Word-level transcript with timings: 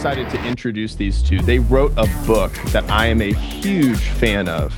Excited 0.00 0.30
to 0.30 0.42
introduce 0.46 0.94
these 0.94 1.22
two. 1.22 1.42
They 1.42 1.58
wrote 1.58 1.92
a 1.98 2.06
book 2.26 2.54
that 2.72 2.90
I 2.90 3.04
am 3.08 3.20
a 3.20 3.34
huge 3.34 3.98
fan 3.98 4.48
of 4.48 4.74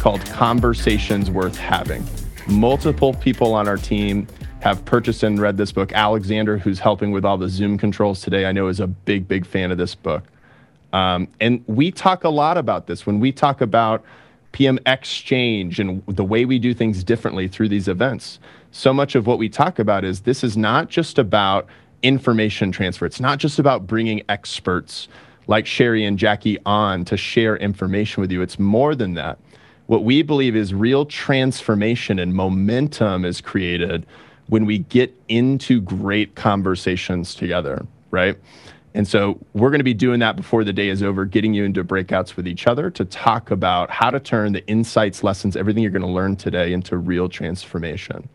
called 0.00 0.24
Conversations 0.24 1.30
Worth 1.30 1.58
Having. 1.58 2.02
Multiple 2.48 3.12
people 3.12 3.52
on 3.52 3.68
our 3.68 3.76
team 3.76 4.26
have 4.62 4.82
purchased 4.86 5.24
and 5.24 5.38
read 5.38 5.58
this 5.58 5.72
book. 5.72 5.92
Alexander, 5.92 6.56
who's 6.56 6.78
helping 6.78 7.10
with 7.10 7.22
all 7.22 7.36
the 7.36 7.50
Zoom 7.50 7.76
controls 7.76 8.22
today, 8.22 8.46
I 8.46 8.52
know 8.52 8.68
is 8.68 8.80
a 8.80 8.86
big, 8.86 9.28
big 9.28 9.44
fan 9.44 9.70
of 9.70 9.76
this 9.76 9.94
book. 9.94 10.24
Um, 10.94 11.28
and 11.38 11.62
we 11.66 11.90
talk 11.90 12.24
a 12.24 12.30
lot 12.30 12.56
about 12.56 12.86
this 12.86 13.04
when 13.04 13.20
we 13.20 13.30
talk 13.30 13.60
about 13.60 14.02
PM 14.52 14.78
exchange 14.86 15.80
and 15.80 16.02
the 16.06 16.24
way 16.24 16.46
we 16.46 16.58
do 16.58 16.72
things 16.72 17.04
differently 17.04 17.46
through 17.46 17.68
these 17.68 17.88
events. 17.88 18.38
So 18.70 18.94
much 18.94 19.16
of 19.16 19.26
what 19.26 19.36
we 19.36 19.50
talk 19.50 19.78
about 19.78 20.02
is 20.02 20.22
this 20.22 20.42
is 20.42 20.56
not 20.56 20.88
just 20.88 21.18
about 21.18 21.66
information 22.02 22.72
transfer. 22.72 23.06
It's 23.06 23.20
not 23.20 23.38
just 23.38 23.58
about 23.58 23.86
bringing 23.86 24.22
experts 24.28 25.08
like 25.46 25.64
Cheri 25.64 26.04
and 26.04 26.18
Jackie 26.18 26.58
on 26.64 27.04
to 27.06 27.16
share 27.16 27.56
information 27.56 28.20
with 28.20 28.30
you. 28.30 28.42
It's 28.42 28.58
more 28.58 28.94
than 28.94 29.14
that. 29.14 29.38
What 29.86 30.04
we 30.04 30.22
believe 30.22 30.56
is 30.56 30.72
real 30.72 31.04
transformation 31.04 32.18
and 32.18 32.34
momentum 32.34 33.24
is 33.24 33.40
created 33.40 34.06
when 34.46 34.64
we 34.64 34.78
get 34.78 35.14
into 35.28 35.80
great 35.80 36.34
conversations 36.34 37.34
together, 37.34 37.84
right? 38.10 38.36
And 38.94 39.08
so 39.08 39.38
we're 39.54 39.70
going 39.70 39.80
to 39.80 39.84
be 39.84 39.94
doing 39.94 40.20
that 40.20 40.36
before 40.36 40.64
the 40.64 40.72
day 40.72 40.88
is 40.88 41.02
over, 41.02 41.24
getting 41.24 41.54
you 41.54 41.64
into 41.64 41.82
breakouts 41.82 42.36
with 42.36 42.46
each 42.46 42.66
other 42.66 42.90
to 42.90 43.04
talk 43.06 43.50
about 43.50 43.90
how 43.90 44.10
to 44.10 44.20
turn 44.20 44.52
the 44.52 44.66
insights, 44.66 45.24
lessons, 45.24 45.56
everything 45.56 45.82
you're 45.82 45.92
going 45.92 46.02
to 46.02 46.08
learn 46.08 46.36
today 46.36 46.72
into 46.72 46.98
real 46.98 47.28
transformation. 47.28 48.28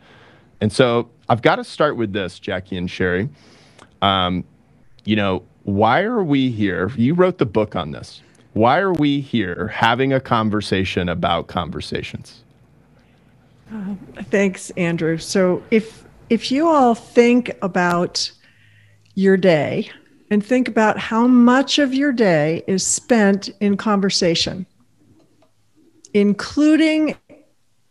And 0.60 0.74
so 0.74 1.10
I've 1.30 1.44
got 1.44 1.58
to 1.58 1.64
start 1.64 1.96
with 1.96 2.14
this, 2.14 2.40
Jackie 2.40 2.78
and 2.78 2.90
Cheri. 2.90 3.30
Um, 4.02 4.44
you 5.06 5.16
know, 5.16 5.44
why 5.64 6.02
are 6.04 6.24
we 6.24 6.50
here? 6.50 6.92
You 6.96 7.14
wrote 7.14 7.38
the 7.38 7.46
book 7.46 7.76
on 7.76 7.92
this. 7.92 8.22
Why 8.54 8.80
are 8.80 8.94
we 8.94 9.22
here 9.22 9.68
having 9.68 10.14
a 10.14 10.20
conversation 10.20 11.10
about 11.10 11.48
conversations? 11.48 12.44
Uh, 13.74 13.96
thanks, 14.32 14.70
Andrew. 14.72 15.18
So 15.18 15.64
if 15.72 16.06
if 16.30 16.52
you 16.52 16.68
all 16.68 16.96
think 16.96 17.52
about 17.62 18.32
your 19.16 19.38
day 19.38 19.90
and 20.30 20.46
think 20.46 20.68
about 20.68 20.98
how 21.00 21.28
much 21.28 21.80
of 21.80 21.94
your 21.94 22.12
day 22.12 22.64
is 22.68 22.86
spent 22.86 23.50
in 23.60 23.78
conversation, 23.78 24.66
including 26.14 27.16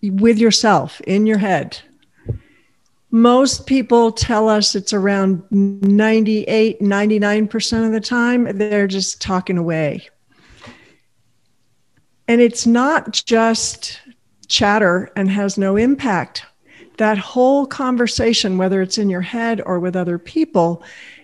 with 0.03 0.39
yourself 0.39 1.01
in 1.03 1.27
your 1.27 1.39
head. 1.39 1.79
Most 3.17 3.67
people 3.67 4.12
tell 4.12 4.47
us 4.48 4.75
it's 4.75 4.92
around 4.92 5.42
98, 5.50 6.81
99% 6.81 7.86
of 7.86 7.92
the 7.92 8.00
time, 8.00 8.59
they're 8.59 8.86
just 8.86 9.22
talking 9.22 9.56
away. 9.56 10.09
And 12.28 12.41
it's 12.42 12.67
not 12.67 13.12
just 13.12 14.00
chatter 14.48 15.11
and 15.17 15.31
has 15.31 15.56
no 15.56 15.77
impact 15.77 16.44
that 16.98 17.19
whole 17.19 17.67
conversation, 17.67 18.59
whether 18.59 18.83
it's 18.83 18.98
in 18.98 19.11
your 19.11 19.20
head 19.20 19.61
or 19.64 19.78
with 19.81 19.97
other 19.97 20.19
people, 20.19 20.83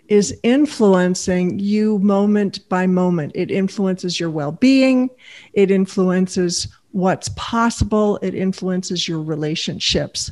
is 0.08 0.38
influencing 0.42 1.58
you 1.58 1.98
moment 1.98 2.66
by 2.68 2.86
moment. 2.86 3.32
It 3.34 3.50
influences 3.50 4.18
your 4.20 4.30
well 4.30 4.52
being, 4.52 5.08
it 5.52 5.70
influences 5.70 6.68
what's 6.90 7.30
possible, 7.36 8.18
it 8.22 8.34
influences 8.34 9.08
your 9.08 9.22
relationships. 9.22 10.30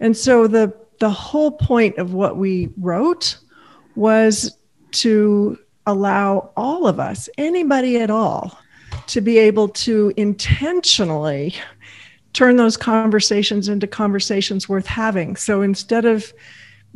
And 0.00 0.16
so 0.16 0.46
the, 0.46 0.74
the 1.00 1.10
whole 1.10 1.52
point 1.52 1.98
of 1.98 2.12
what 2.12 2.36
we 2.36 2.70
wrote 2.78 3.38
was 3.94 4.56
to 4.92 5.58
allow 5.86 6.50
all 6.56 6.86
of 6.86 6.98
us, 6.98 7.28
anybody 7.38 7.98
at 7.98 8.10
all, 8.10 8.58
to 9.06 9.20
be 9.20 9.38
able 9.38 9.68
to 9.68 10.12
intentionally 10.16 11.54
turn 12.32 12.56
those 12.56 12.76
conversations 12.76 13.68
into 13.68 13.86
conversations 13.86 14.68
worth 14.68 14.86
having. 14.86 15.36
So 15.36 15.62
instead 15.62 16.04
of 16.04 16.32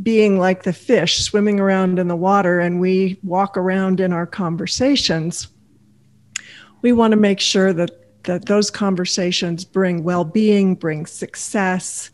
being 0.03 0.39
like 0.39 0.63
the 0.65 0.73
fish 0.73 1.23
swimming 1.23 1.61
around 1.61 1.99
in 1.99 2.09
the 2.09 2.17
water 2.17 2.61
and 2.61 2.81
we 2.81 3.19
walk 3.23 3.57
around 3.57 4.01
in 4.01 4.13
our 4.13 4.27
conversations, 4.27 5.49
we 6.83 6.93
want 6.93 7.13
to 7.13 7.17
make 7.17 7.41
sure 7.41 7.73
that, 7.73 8.23
that 8.25 8.47
those 8.47 8.71
conversations 8.71 9.65
bring 9.65 10.03
well 10.03 10.25
being, 10.25 10.75
bring 10.75 11.07
success, 11.07 12.11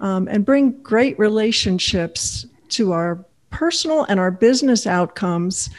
um, 0.00 0.28
and 0.28 0.44
bring 0.44 0.72
great 0.82 1.18
relationships 1.18 2.46
to 2.70 2.92
our 2.92 3.24
personal 3.50 4.04
and 4.04 4.18
our 4.20 4.30
business 4.30 4.86
outcomes 4.86 5.70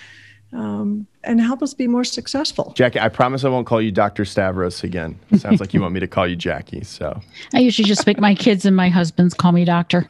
um, 0.54 1.08
and 1.24 1.40
help 1.40 1.64
us 1.64 1.74
be 1.74 1.88
more 1.88 2.04
successful. 2.04 2.74
Jackie, 2.76 3.00
I 3.00 3.10
promise 3.10 3.44
I 3.46 3.50
won't 3.50 3.68
call 3.68 3.82
you 3.82 3.92
Dr. 3.92 4.26
Stavros 4.26 4.84
again. 4.84 5.18
sounds 5.38 5.60
like 5.60 5.74
you 5.74 5.82
want 5.82 5.94
me 5.94 6.00
to 6.00 6.08
call 6.08 6.28
you 6.28 6.36
Jackie. 6.36 6.84
So 6.84 7.20
I 7.54 7.60
usually 7.60 7.88
just 7.88 8.06
make 8.06 8.20
my 8.20 8.36
kids 8.36 8.66
and 8.66 8.76
my 8.76 8.90
husbands 8.90 9.34
call 9.34 9.52
me 9.52 9.66
doctor. 9.66 10.10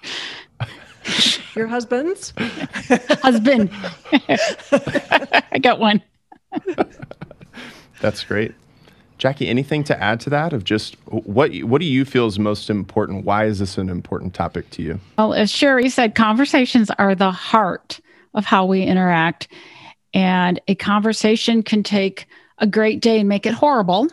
Your 1.56 1.68
husband's 1.68 2.34
husband. 2.38 3.70
I 4.12 5.60
got 5.62 5.80
one. 5.80 6.02
That's 8.00 8.24
great. 8.24 8.54
Jackie, 9.22 9.50
anything 9.50 9.84
to 9.84 10.02
add 10.02 10.20
to 10.22 10.32
that 10.32 10.52
of 10.52 10.64
just 10.64 10.96
what 11.06 11.56
what 11.58 11.80
do 11.80 11.86
you 11.86 12.06
feel 12.06 12.26
is 12.26 12.40
most 12.40 12.72
important? 12.72 13.24
Why 13.24 13.46
is 13.46 13.59
this 13.59 13.78
an 13.78 13.88
important 13.88 14.34
topic 14.34 14.72
to 14.72 14.82
you? 14.82 15.00
Well, 15.16 15.36
as 15.36 15.52
Cheri 15.52 15.92
said, 15.92 16.16
conversations 16.16 16.90
are 16.98 17.14
the 17.14 17.30
heart 17.30 18.00
of 18.34 18.46
how 18.46 18.66
we 18.66 18.81
interact. 18.81 19.48
And 20.12 20.60
a 20.68 20.74
conversation 20.74 21.62
can 21.62 21.84
take 21.84 22.26
a 22.58 22.66
great 22.66 23.00
day 23.00 23.20
and 23.20 23.30
make 23.30 23.46
it 23.46 23.54
horrible, 23.54 24.08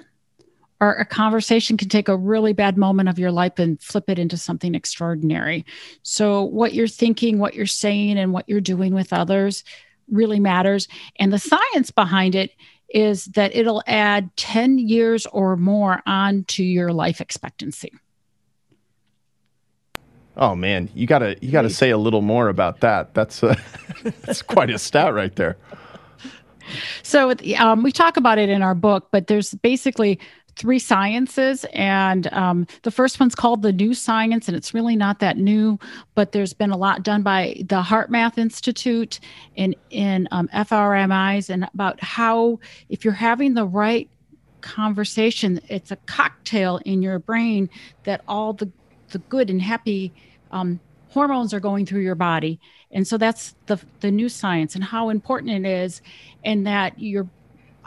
or 0.79 0.93
a 0.97 1.07
conversation 1.07 1.79
can 1.79 1.89
take 1.89 2.09
a 2.09 2.17
really 2.17 2.53
bad 2.53 2.77
moment 2.77 3.09
of 3.09 3.19
your 3.19 3.33
life 3.33 3.59
and 3.59 3.81
flip 3.81 4.11
it 4.11 4.19
into 4.19 4.37
something 4.37 4.75
extraordinary. 4.75 5.65
So, 6.03 6.43
what 6.43 6.75
you're 6.75 6.87
thinking, 6.87 7.39
what 7.39 7.55
you're 7.55 7.65
saying, 7.65 8.19
and 8.19 8.35
what 8.35 8.47
you're 8.47 8.61
doing 8.61 8.93
with 8.93 9.15
others 9.15 9.65
really 10.11 10.39
matters. 10.39 10.87
And 11.19 11.33
the 11.33 11.39
science 11.39 11.91
behind 11.91 12.35
it 12.35 12.51
is 12.89 13.27
that 13.27 13.55
it'll 13.55 13.83
add 13.87 14.35
10 14.37 14.79
years 14.79 15.27
or 15.27 15.57
more 15.57 16.03
on 16.07 16.45
to 16.45 16.65
your 16.65 16.93
life 16.93 17.21
expectancy. 17.21 17.93
Oh 20.37 20.55
man, 20.55 20.89
you 20.95 21.07
gotta 21.07 21.37
you 21.41 21.51
gotta 21.51 21.69
say 21.69 21.91
a 21.91 21.99
little 21.99 22.23
more 22.23 22.49
about 22.49 22.81
that. 22.81 23.13
That's 23.13 23.43
uh, 23.43 23.57
that's 24.23 24.41
quite 24.41 24.71
a 24.71 24.79
stat 24.79 25.13
right 25.13 25.35
there. 25.35 25.57
So 27.03 27.35
um, 27.59 27.83
we 27.83 27.91
talk 27.91 28.17
about 28.17 28.39
it 28.39 28.49
in 28.49 28.63
our 28.63 28.75
book, 28.75 29.09
but 29.11 29.27
there's 29.27 29.55
basically 29.55 30.21
three 30.59 30.79
sciences 30.79 31.65
and 31.73 32.31
um, 32.33 32.67
the 32.83 32.91
first 32.91 33.19
one's 33.21 33.35
called 33.35 33.63
the 33.63 33.73
new 33.73 33.95
science 33.95 34.49
and 34.49 34.57
it's 34.57 34.75
really 34.75 34.97
not 34.97 35.21
that 35.21 35.37
new 35.37 35.79
but 36.15 36.33
there's 36.33 36.53
been 36.53 36.71
a 36.71 36.77
lot 36.77 37.03
done 37.03 37.23
by 37.23 37.55
the 37.61 37.81
HeartMath 37.81 38.37
institute 38.37 39.21
and 39.57 39.75
in 39.91 40.29
um, 40.33 40.49
fMRIs 40.49 41.49
and 41.49 41.69
about 41.73 42.03
how 42.03 42.59
if 42.89 43.05
you're 43.05 43.15
having 43.15 43.55
the 43.55 43.65
right 43.67 44.11
conversation 44.61 45.61
it's 45.69 45.93
a 45.93 45.97
cocktail 46.07 46.81
in 46.85 47.01
your 47.01 47.21
brain 47.21 47.71
that 48.03 48.21
all 48.27 48.53
the 48.53 48.71
the 49.11 49.19
good 49.19 49.49
and 49.49 49.63
happy 49.63 50.13
um, 50.51 50.81
hormones 51.11 51.55
are 51.55 51.61
going 51.61 51.87
through 51.87 52.03
your 52.03 52.15
body. 52.15 52.61
And 52.91 53.07
so 53.07 53.19
that's 53.19 53.55
the 53.67 53.79
the 54.01 54.11
new 54.11 54.29
science 54.29 54.75
and 54.75 54.85
how 54.85 55.11
important 55.11 55.67
it 55.67 55.69
is 55.69 56.01
and 56.45 56.67
that 56.67 56.99
your 56.99 57.29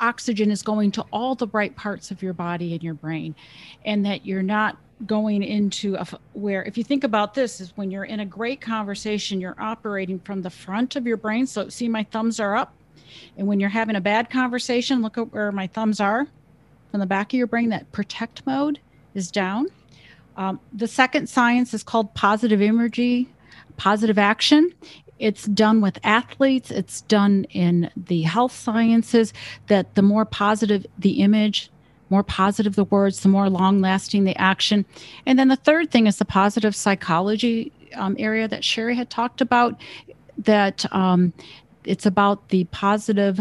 oxygen 0.02 0.52
is 0.52 0.62
going 0.62 0.92
to 0.92 1.06
all 1.12 1.36
the 1.36 1.48
right 1.48 1.76
parts 1.76 2.12
of 2.12 2.22
your 2.22 2.34
body 2.34 2.74
and 2.74 2.84
your 2.84 2.94
brain 2.94 3.36
and 3.86 4.06
that 4.06 4.26
you're 4.26 4.44
not 4.44 4.78
going 5.06 5.42
into 5.42 5.96
a, 5.96 6.06
where 6.34 6.64
if 6.64 6.78
you 6.78 6.84
think 6.84 7.04
about 7.04 7.34
this 7.34 7.62
is 7.62 7.76
when 7.76 7.90
you're 7.90 8.04
in 8.04 8.20
a 8.20 8.26
great 8.26 8.62
conversation 8.62 9.40
you're 9.40 9.56
operating 9.60 10.20
from 10.20 10.42
the 10.42 10.50
front 10.50 10.96
of 10.96 11.08
your 11.08 11.18
brain. 11.18 11.48
So 11.48 11.70
see 11.70 11.88
my 11.88 12.04
thumbs 12.04 12.40
are 12.40 12.56
up. 12.56 12.74
And 13.38 13.48
when 13.48 13.60
you're 13.60 13.70
having 13.70 13.96
a 13.96 14.02
bad 14.02 14.30
conversation 14.30 15.02
look 15.02 15.18
at 15.18 15.32
where 15.32 15.52
my 15.52 15.68
thumbs 15.68 16.00
are. 16.00 16.28
From 16.90 17.00
the 17.00 17.06
back 17.06 17.32
of 17.32 17.38
your 17.38 17.48
brain 17.48 17.70
that 17.70 17.90
protect 17.94 18.46
mode 18.46 18.80
is 19.14 19.32
down. 19.32 19.68
Um, 20.36 20.60
the 20.74 20.88
second 20.88 21.30
science 21.30 21.74
is 21.74 21.84
called 21.84 22.14
positive 22.14 22.62
energy 22.62 23.30
positive 23.78 24.20
action 24.20 24.72
it's 25.22 25.46
done 25.46 25.82
with 25.82 26.00
athletes, 26.04 26.72
it's 26.72 27.02
done 27.02 27.46
in 27.52 27.92
the 27.96 28.24
health 28.24 28.52
sciences, 28.52 29.34
that 29.68 29.94
the 29.96 30.02
more 30.02 30.26
positive 30.26 30.86
the 30.98 31.22
image, 31.22 31.70
more 32.10 32.24
positive 32.24 32.76
the 32.76 32.86
words, 32.86 33.22
the 33.22 33.30
more 33.30 33.50
long 33.50 33.80
lasting 33.82 34.24
the 34.24 34.36
action. 34.36 34.84
And 35.26 35.38
then 35.38 35.48
the 35.48 35.56
third 35.56 35.92
thing 35.92 36.08
is 36.08 36.18
the 36.18 36.26
positive 36.26 36.76
psychology 36.76 37.72
um, 37.96 38.16
area 38.18 38.48
that 38.48 38.64
Cheri 38.64 38.96
had 38.96 39.10
talked 39.10 39.42
about, 39.42 39.80
that 40.40 40.92
um, 40.92 41.34
it's 41.84 42.08
about 42.08 42.50
the 42.50 42.64
positive 42.66 43.40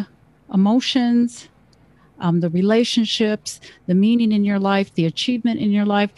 emotions, 0.52 1.48
um, 2.18 2.40
the 2.40 2.50
relationships, 2.50 3.58
the 3.86 3.94
meaning 3.94 4.32
in 4.32 4.44
your 4.44 4.58
life, 4.58 4.92
the 4.94 5.06
achievement 5.06 5.60
in 5.60 5.70
your 5.70 5.86
life. 5.86 6.10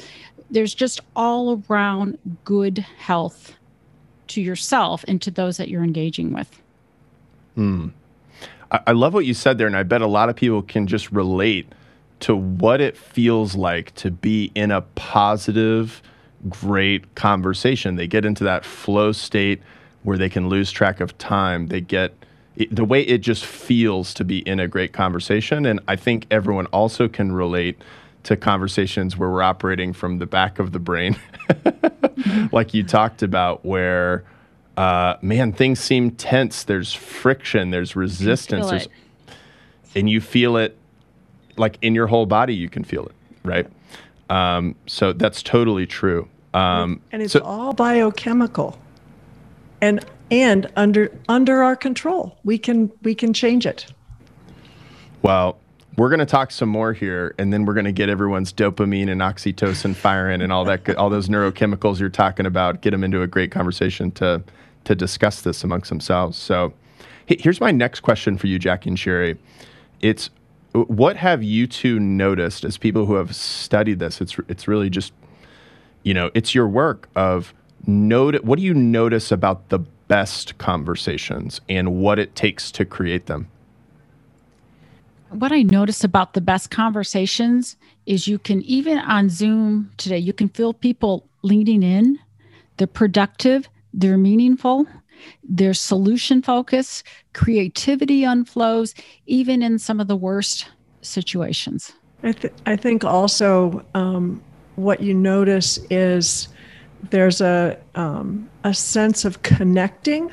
There's 0.50 0.74
just 0.74 1.00
all 1.14 1.62
around 1.68 2.18
good 2.44 2.78
health 2.98 3.54
to 4.32 4.42
yourself 4.42 5.04
and 5.08 5.20
to 5.22 5.30
those 5.30 5.56
that 5.56 5.68
you're 5.68 5.84
engaging 5.84 6.32
with. 6.32 6.60
Mm. 7.56 7.92
I, 8.70 8.80
I 8.88 8.92
love 8.92 9.14
what 9.14 9.26
you 9.26 9.34
said 9.34 9.58
there, 9.58 9.66
and 9.66 9.76
I 9.76 9.82
bet 9.82 10.02
a 10.02 10.06
lot 10.06 10.28
of 10.28 10.36
people 10.36 10.62
can 10.62 10.86
just 10.86 11.10
relate 11.12 11.66
to 12.20 12.36
what 12.36 12.80
it 12.80 12.96
feels 12.96 13.54
like 13.54 13.94
to 13.96 14.10
be 14.10 14.52
in 14.54 14.70
a 14.70 14.80
positive, 14.80 16.02
great 16.48 17.14
conversation. 17.14 17.96
They 17.96 18.06
get 18.06 18.24
into 18.24 18.44
that 18.44 18.64
flow 18.64 19.12
state 19.12 19.60
where 20.04 20.18
they 20.18 20.28
can 20.28 20.48
lose 20.48 20.70
track 20.70 21.00
of 21.00 21.16
time. 21.18 21.66
They 21.68 21.80
get 21.80 22.14
it, 22.56 22.74
the 22.74 22.84
way 22.84 23.02
it 23.02 23.18
just 23.18 23.44
feels 23.44 24.14
to 24.14 24.24
be 24.24 24.38
in 24.40 24.60
a 24.60 24.68
great 24.68 24.92
conversation. 24.92 25.66
And 25.66 25.80
I 25.88 25.96
think 25.96 26.26
everyone 26.30 26.66
also 26.66 27.08
can 27.08 27.32
relate 27.32 27.80
to 28.24 28.36
conversations 28.36 29.16
where 29.16 29.28
we're 29.30 29.42
operating 29.42 29.92
from 29.92 30.18
the 30.18 30.26
back 30.26 30.58
of 30.58 30.72
the 30.72 30.78
brain, 30.78 31.16
like 32.52 32.72
you 32.74 32.84
talked 32.84 33.22
about, 33.22 33.64
where, 33.64 34.24
uh, 34.76 35.16
man, 35.22 35.52
things 35.52 35.80
seem 35.80 36.12
tense. 36.12 36.64
There's 36.64 36.92
friction, 36.92 37.70
there's 37.70 37.96
resistance, 37.96 38.70
there's, 38.70 38.88
and 39.94 40.08
you 40.08 40.20
feel 40.20 40.56
it 40.56 40.76
like 41.56 41.78
in 41.82 41.94
your 41.94 42.06
whole 42.06 42.26
body, 42.26 42.54
you 42.54 42.68
can 42.68 42.84
feel 42.84 43.06
it, 43.06 43.14
right? 43.42 43.66
Um, 44.30 44.74
so 44.86 45.12
that's 45.12 45.42
totally 45.42 45.86
true. 45.86 46.28
Um, 46.54 47.00
and 47.12 47.22
it's 47.22 47.32
so, 47.32 47.40
all 47.40 47.72
biochemical 47.72 48.78
and 49.80 50.04
and 50.30 50.70
under 50.76 51.12
under 51.28 51.62
our 51.62 51.76
control. 51.76 52.38
We 52.44 52.58
can 52.58 52.90
we 53.02 53.14
can 53.14 53.32
change 53.32 53.66
it. 53.66 53.86
Well, 55.22 55.58
we're 55.96 56.08
going 56.08 56.20
to 56.20 56.26
talk 56.26 56.50
some 56.50 56.68
more 56.68 56.92
here, 56.92 57.34
and 57.38 57.52
then 57.52 57.64
we're 57.64 57.74
going 57.74 57.84
to 57.84 57.92
get 57.92 58.08
everyone's 58.08 58.52
dopamine 58.52 59.10
and 59.10 59.20
oxytocin 59.20 59.94
firing 59.94 60.40
and 60.40 60.52
all 60.52 60.64
that, 60.64 60.96
all 60.96 61.10
those 61.10 61.28
neurochemicals 61.28 62.00
you're 62.00 62.08
talking 62.08 62.46
about. 62.46 62.80
Get 62.80 62.92
them 62.92 63.04
into 63.04 63.22
a 63.22 63.26
great 63.26 63.50
conversation 63.50 64.10
to 64.12 64.42
to 64.84 64.94
discuss 64.96 65.42
this 65.42 65.62
amongst 65.62 65.90
themselves. 65.90 66.36
So, 66.36 66.72
here's 67.26 67.60
my 67.60 67.70
next 67.70 68.00
question 68.00 68.36
for 68.36 68.46
you, 68.46 68.58
Jackie 68.58 68.90
and 68.90 68.98
Cheri. 68.98 69.38
It's 70.00 70.30
what 70.72 71.16
have 71.16 71.42
you 71.42 71.66
two 71.66 72.00
noticed 72.00 72.64
as 72.64 72.78
people 72.78 73.06
who 73.06 73.14
have 73.14 73.34
studied 73.36 73.98
this? 73.98 74.20
It's 74.20 74.36
it's 74.48 74.66
really 74.66 74.88
just, 74.88 75.12
you 76.02 76.14
know, 76.14 76.30
it's 76.34 76.54
your 76.54 76.68
work 76.68 77.08
of 77.14 77.52
note. 77.86 78.42
What 78.44 78.58
do 78.58 78.64
you 78.64 78.74
notice 78.74 79.30
about 79.30 79.68
the 79.68 79.80
best 80.08 80.56
conversations 80.58 81.60
and 81.68 81.96
what 81.96 82.18
it 82.18 82.34
takes 82.34 82.70
to 82.72 82.84
create 82.86 83.26
them? 83.26 83.48
What 85.32 85.52
I 85.52 85.62
notice 85.62 86.04
about 86.04 86.34
the 86.34 86.40
best 86.40 86.70
conversations 86.70 87.76
is 88.06 88.28
you 88.28 88.38
can 88.38 88.62
even 88.62 88.98
on 88.98 89.28
Zoom 89.28 89.90
today, 89.96 90.18
you 90.18 90.32
can 90.32 90.48
feel 90.48 90.72
people 90.72 91.26
leaning 91.42 91.82
in. 91.82 92.18
They're 92.76 92.86
productive. 92.86 93.68
They're 93.94 94.18
meaningful 94.18 94.86
they're 95.44 95.74
solution 95.74 96.42
focused, 96.42 97.04
creativity 97.32 98.22
unflows, 98.22 98.94
even 99.26 99.62
in 99.62 99.78
some 99.78 100.00
of 100.00 100.08
the 100.08 100.16
worst 100.16 100.68
situations. 101.02 101.92
I, 102.22 102.32
th- 102.32 102.54
I 102.66 102.76
think 102.76 103.04
also 103.04 103.84
um, 103.94 104.42
what 104.76 105.00
you 105.00 105.14
notice 105.14 105.78
is 105.90 106.48
there's 107.10 107.40
a, 107.40 107.78
um, 107.94 108.48
a 108.64 108.72
sense 108.72 109.24
of 109.24 109.42
connecting 109.42 110.30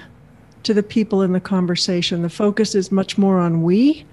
to 0.64 0.74
the 0.74 0.84
people 0.84 1.22
in 1.22 1.32
the 1.32 1.40
conversation. 1.40 2.22
The 2.22 2.30
focus 2.30 2.76
is 2.76 2.92
much 2.92 3.18
more 3.18 3.40
on 3.40 3.64
we 3.64 4.06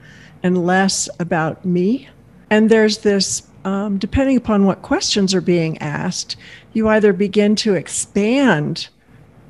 and 0.46 0.64
less 0.64 1.08
about 1.18 1.64
me. 1.64 2.08
And 2.50 2.70
there's 2.70 2.98
this, 2.98 3.42
um, 3.64 3.98
depending 3.98 4.36
upon 4.36 4.64
what 4.64 4.80
questions 4.82 5.34
are 5.34 5.40
being 5.40 5.76
asked, 5.78 6.36
you 6.72 6.88
either 6.88 7.12
begin 7.12 7.56
to 7.56 7.74
expand 7.74 8.88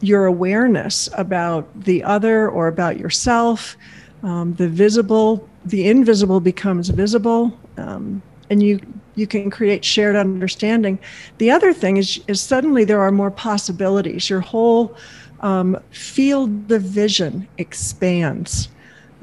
your 0.01 0.25
awareness 0.25 1.11
about 1.13 1.69
the 1.85 2.03
other 2.03 2.49
or 2.49 2.67
about 2.67 2.99
yourself. 2.99 3.77
Um, 4.23 4.55
the 4.55 4.69
visible, 4.69 5.47
the 5.67 5.87
invisible 5.87 6.41
becomes 6.41 6.89
visible, 6.89 7.53
um, 7.77 8.23
and 8.49 8.63
you 8.63 8.81
you 9.17 9.27
can 9.27 9.51
create 9.51 9.85
shared 9.85 10.17
understanding. 10.17 10.99
The 11.39 11.51
other 11.51 11.75
thing 11.75 11.99
is 11.99 12.21
is 12.27 12.41
suddenly 12.41 12.85
there 12.85 13.01
are 13.01 13.13
more 13.13 13.31
possibilities. 13.31 14.31
Your 14.31 14.41
whole 14.41 14.97
um, 15.41 15.79
field 15.91 16.73
of 16.73 16.83
vision 16.83 17.47
expands. 17.59 18.69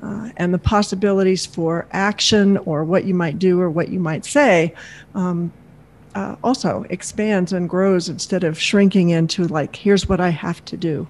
Uh, 0.03 0.29
and 0.35 0.53
the 0.53 0.59
possibilities 0.59 1.45
for 1.45 1.87
action 1.93 2.57
or 2.57 2.83
what 2.83 3.05
you 3.05 3.13
might 3.13 3.39
do 3.39 3.61
or 3.61 3.69
what 3.69 3.87
you 3.87 4.01
might 4.01 4.25
say 4.25 4.73
um, 5.15 5.49
uh, 6.13 6.35
also 6.43 6.85
expands 6.89 7.53
and 7.53 7.69
grows 7.69 8.09
instead 8.09 8.43
of 8.43 8.59
shrinking 8.59 9.11
into 9.11 9.47
like 9.47 9.77
here's 9.77 10.09
what 10.09 10.19
i 10.19 10.27
have 10.27 10.63
to 10.65 10.75
do. 10.75 11.07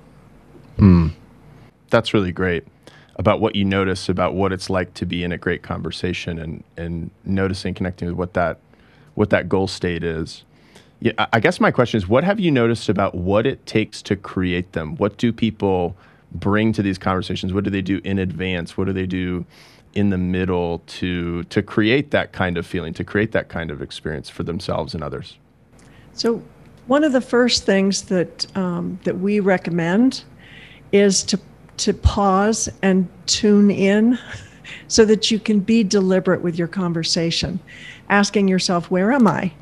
Mm. 0.78 1.12
that's 1.90 2.14
really 2.14 2.32
great 2.32 2.68
about 3.16 3.40
what 3.40 3.56
you 3.56 3.66
notice 3.66 4.10
about 4.10 4.36
what 4.36 4.54
it's 4.54 4.70
like 4.70 4.94
to 4.94 5.08
be 5.08 5.24
in 5.24 5.32
a 5.32 5.40
great 5.40 5.64
conversation 5.64 6.38
and 6.38 6.64
and 6.78 7.10
noticing 7.26 7.74
connecting 7.74 8.08
with 8.10 8.18
what 8.18 8.34
that 8.34 8.60
what 9.16 9.32
that 9.32 9.50
goal 9.50 9.68
state 9.68 10.04
is. 10.04 10.44
Yeah 11.00 11.14
i 11.34 11.40
guess 11.40 11.60
my 11.60 11.72
question 11.72 11.98
is 11.98 12.08
what 12.08 12.24
have 12.24 12.40
you 12.40 12.52
noticed 12.52 12.90
about 12.90 13.16
what 13.16 13.48
it 13.48 13.66
takes 13.66 14.04
to 14.04 14.16
create 14.16 14.74
them? 14.74 14.98
What 14.98 15.18
do 15.18 15.34
people 15.34 15.96
bring 16.34 16.74
to 16.74 16.82
these 16.82 16.98
conversations 16.98 17.54
what 17.54 17.64
do 17.64 17.70
they 17.70 17.82
do 17.82 18.02
in 18.04 18.18
advance 18.18 18.76
what 18.76 18.86
do 18.86 18.94
they 18.94 19.06
do 19.06 19.46
in 19.94 20.10
the 20.10 20.18
middle 20.18 20.80
to 20.88 21.44
to 21.46 21.62
create 21.62 22.12
that 22.12 22.34
kind 22.34 22.58
of 22.58 22.66
feeling, 22.66 22.94
to 22.94 23.04
create 23.04 23.32
that 23.32 23.50
kind 23.50 23.72
of 23.72 23.82
experience 23.82 24.30
for 24.30 24.44
themselves 24.44 24.94
and 24.94 25.04
others? 25.04 25.38
So, 26.14 26.42
one 26.88 27.04
of 27.04 27.12
the 27.12 27.22
first 27.22 27.66
things 27.66 28.04
that 28.04 28.46
um, 28.58 29.00
that 29.04 29.20
we 29.20 29.40
recommend 29.40 30.24
is 30.92 31.24
to 31.24 31.40
to 31.78 31.94
pause 31.94 32.70
and 32.82 33.08
tune 33.26 33.72
in, 33.72 34.18
so 34.88 35.06
that 35.06 35.32
you 35.32 35.40
can 35.40 35.60
be 35.60 35.84
deliberate 35.84 36.42
with 36.42 36.58
your 36.58 36.68
conversation, 36.68 37.60
asking 38.10 38.48
yourself, 38.48 38.90
"Where 38.90 39.12
am 39.12 39.28
I?" 39.28 39.54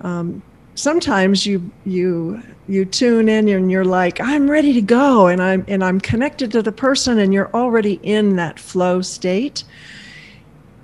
Um, 0.00 0.42
sometimes 0.74 1.44
you 1.46 1.70
you 1.84 2.42
you 2.68 2.84
tune 2.84 3.28
in 3.28 3.48
and 3.48 3.70
you're 3.70 3.84
like 3.84 4.20
i'm 4.20 4.50
ready 4.50 4.72
to 4.72 4.80
go 4.80 5.26
and 5.26 5.42
i'm 5.42 5.64
and 5.68 5.84
i'm 5.84 6.00
connected 6.00 6.50
to 6.50 6.62
the 6.62 6.72
person 6.72 7.18
and 7.18 7.32
you're 7.34 7.52
already 7.54 7.94
in 8.02 8.36
that 8.36 8.58
flow 8.58 9.00
state. 9.00 9.64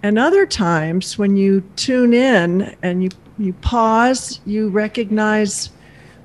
And 0.01 0.17
other 0.17 0.47
times 0.47 1.19
when 1.19 1.37
you 1.37 1.63
tune 1.75 2.15
in 2.15 2.77
and 2.83 3.03
you 3.03 3.11
you 3.39 3.53
pause 3.55 4.41
you 4.45 4.69
recognize 4.69 5.71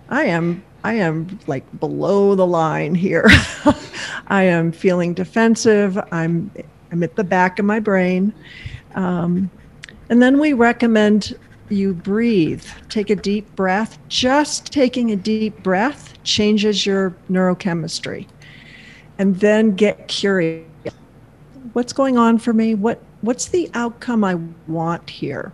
i 0.09 0.23
am 0.25 0.63
i 0.83 0.93
am 0.93 1.39
like 1.47 1.63
below 1.79 2.35
the 2.35 2.45
line 2.45 2.93
here. 2.95 3.27
I 4.27 4.43
am 4.43 4.71
feeling 4.71 5.13
defensive. 5.13 5.97
I'm 6.11 6.51
i'm 6.91 7.03
at 7.03 7.15
the 7.15 7.23
back 7.23 7.59
of 7.59 7.65
my 7.65 7.79
brain. 7.79 8.33
Um, 8.95 9.49
and 10.09 10.21
then 10.21 10.39
we 10.39 10.53
recommend 10.53 11.35
you 11.69 11.93
breathe, 11.93 12.65
take 12.89 13.09
a 13.09 13.15
deep 13.15 13.55
breath. 13.55 13.97
Just 14.07 14.71
taking 14.71 15.11
a 15.11 15.15
deep 15.15 15.63
breath 15.63 16.21
changes 16.23 16.85
your 16.85 17.15
neurochemistry. 17.29 18.27
And 19.17 19.39
then 19.39 19.75
get 19.75 20.07
curious. 20.07 20.65
What's 21.73 21.93
going 21.93 22.17
on 22.17 22.37
for 22.37 22.53
me? 22.53 22.75
What 22.75 23.01
what's 23.21 23.47
the 23.47 23.69
outcome 23.73 24.23
I 24.23 24.35
want 24.67 25.09
here? 25.09 25.53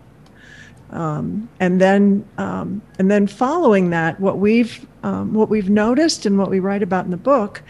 Um, 0.92 1.48
and 1.60 1.80
then 1.80 2.28
um, 2.38 2.82
and 2.98 3.12
then 3.12 3.28
following 3.28 3.92
that, 3.92 4.20
what 4.20 4.40
we've 4.40 4.86
um, 5.04 5.34
what 5.34 5.50
we've 5.50 5.70
noticed 5.70 6.26
and 6.26 6.38
what 6.38 6.50
we 6.50 6.60
write 6.60 6.84
about 6.84 7.06
in 7.06 7.12
the 7.12 7.18
book 7.18 7.62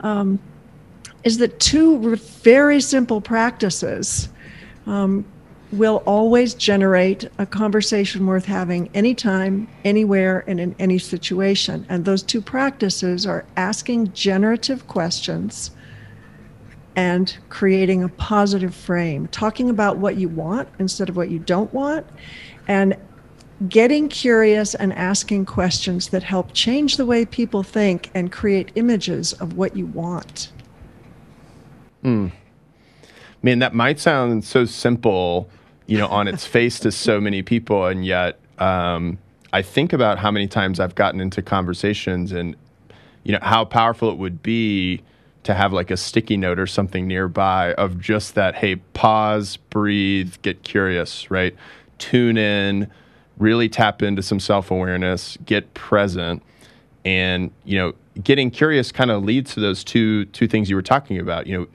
um, 0.00 0.38
is 1.24 1.38
that 1.38 1.58
two 1.60 2.16
very 2.16 2.80
simple 2.80 3.20
practices 3.20 4.28
um, 4.86 5.24
will 5.72 6.02
always 6.04 6.54
generate 6.54 7.28
a 7.38 7.46
conversation 7.46 8.26
worth 8.26 8.44
having 8.44 8.90
anytime, 8.92 9.68
anywhere, 9.84 10.44
and 10.46 10.58
in 10.58 10.74
any 10.78 10.98
situation. 10.98 11.86
And 11.88 12.04
those 12.04 12.22
two 12.22 12.40
practices 12.40 13.24
are 13.24 13.44
asking 13.56 14.12
generative 14.12 14.88
questions 14.88 15.70
and 16.96 17.36
creating 17.50 18.02
a 18.02 18.08
positive 18.08 18.74
frame, 18.74 19.28
talking 19.28 19.70
about 19.70 19.98
what 19.98 20.16
you 20.16 20.28
want 20.28 20.68
instead 20.80 21.08
of 21.08 21.16
what 21.16 21.30
you 21.30 21.38
don't 21.38 21.72
want, 21.72 22.04
and 22.66 22.96
getting 23.68 24.08
curious 24.08 24.74
and 24.74 24.92
asking 24.94 25.44
questions 25.44 26.08
that 26.08 26.22
help 26.24 26.52
change 26.52 26.96
the 26.96 27.06
way 27.06 27.24
people 27.24 27.62
think 27.62 28.10
and 28.14 28.32
create 28.32 28.72
images 28.74 29.34
of 29.34 29.56
what 29.56 29.76
you 29.76 29.86
want. 29.86 30.50
Hmm. 32.02 32.28
Man, 33.42 33.60
that 33.60 33.74
might 33.74 34.00
sound 34.00 34.44
so 34.44 34.64
simple 34.64 35.48
you 35.90 35.98
know, 35.98 36.06
on 36.06 36.28
its 36.28 36.46
face 36.46 36.78
to 36.78 36.92
so 36.92 37.20
many 37.20 37.42
people, 37.42 37.84
and 37.86 38.06
yet 38.06 38.38
um, 38.58 39.18
I 39.52 39.60
think 39.60 39.92
about 39.92 40.20
how 40.20 40.30
many 40.30 40.46
times 40.46 40.78
I've 40.78 40.94
gotten 40.94 41.20
into 41.20 41.42
conversations 41.42 42.30
and 42.30 42.54
you 43.24 43.32
know 43.32 43.40
how 43.42 43.64
powerful 43.64 44.08
it 44.12 44.16
would 44.16 44.40
be 44.40 45.02
to 45.42 45.52
have 45.52 45.72
like 45.72 45.90
a 45.90 45.96
sticky 45.96 46.36
note 46.36 46.60
or 46.60 46.66
something 46.68 47.08
nearby 47.08 47.74
of 47.74 47.98
just 47.98 48.36
that 48.36 48.54
hey 48.54 48.76
pause 48.76 49.56
breathe 49.56 50.36
get 50.42 50.62
curious 50.62 51.28
right? 51.28 51.56
Tune 51.98 52.38
in 52.38 52.88
really 53.38 53.68
tap 53.68 54.00
into 54.00 54.22
some 54.22 54.38
self-awareness 54.38 55.38
get 55.44 55.74
present 55.74 56.40
and 57.04 57.50
you 57.64 57.76
know 57.76 57.92
getting 58.22 58.48
curious 58.48 58.92
kind 58.92 59.10
of 59.10 59.24
leads 59.24 59.54
to 59.54 59.60
those 59.60 59.82
two 59.82 60.24
two 60.26 60.46
things 60.46 60.70
you 60.70 60.76
were 60.76 60.82
talking 60.82 61.18
about. 61.18 61.48
You 61.48 61.58
know 61.58 61.66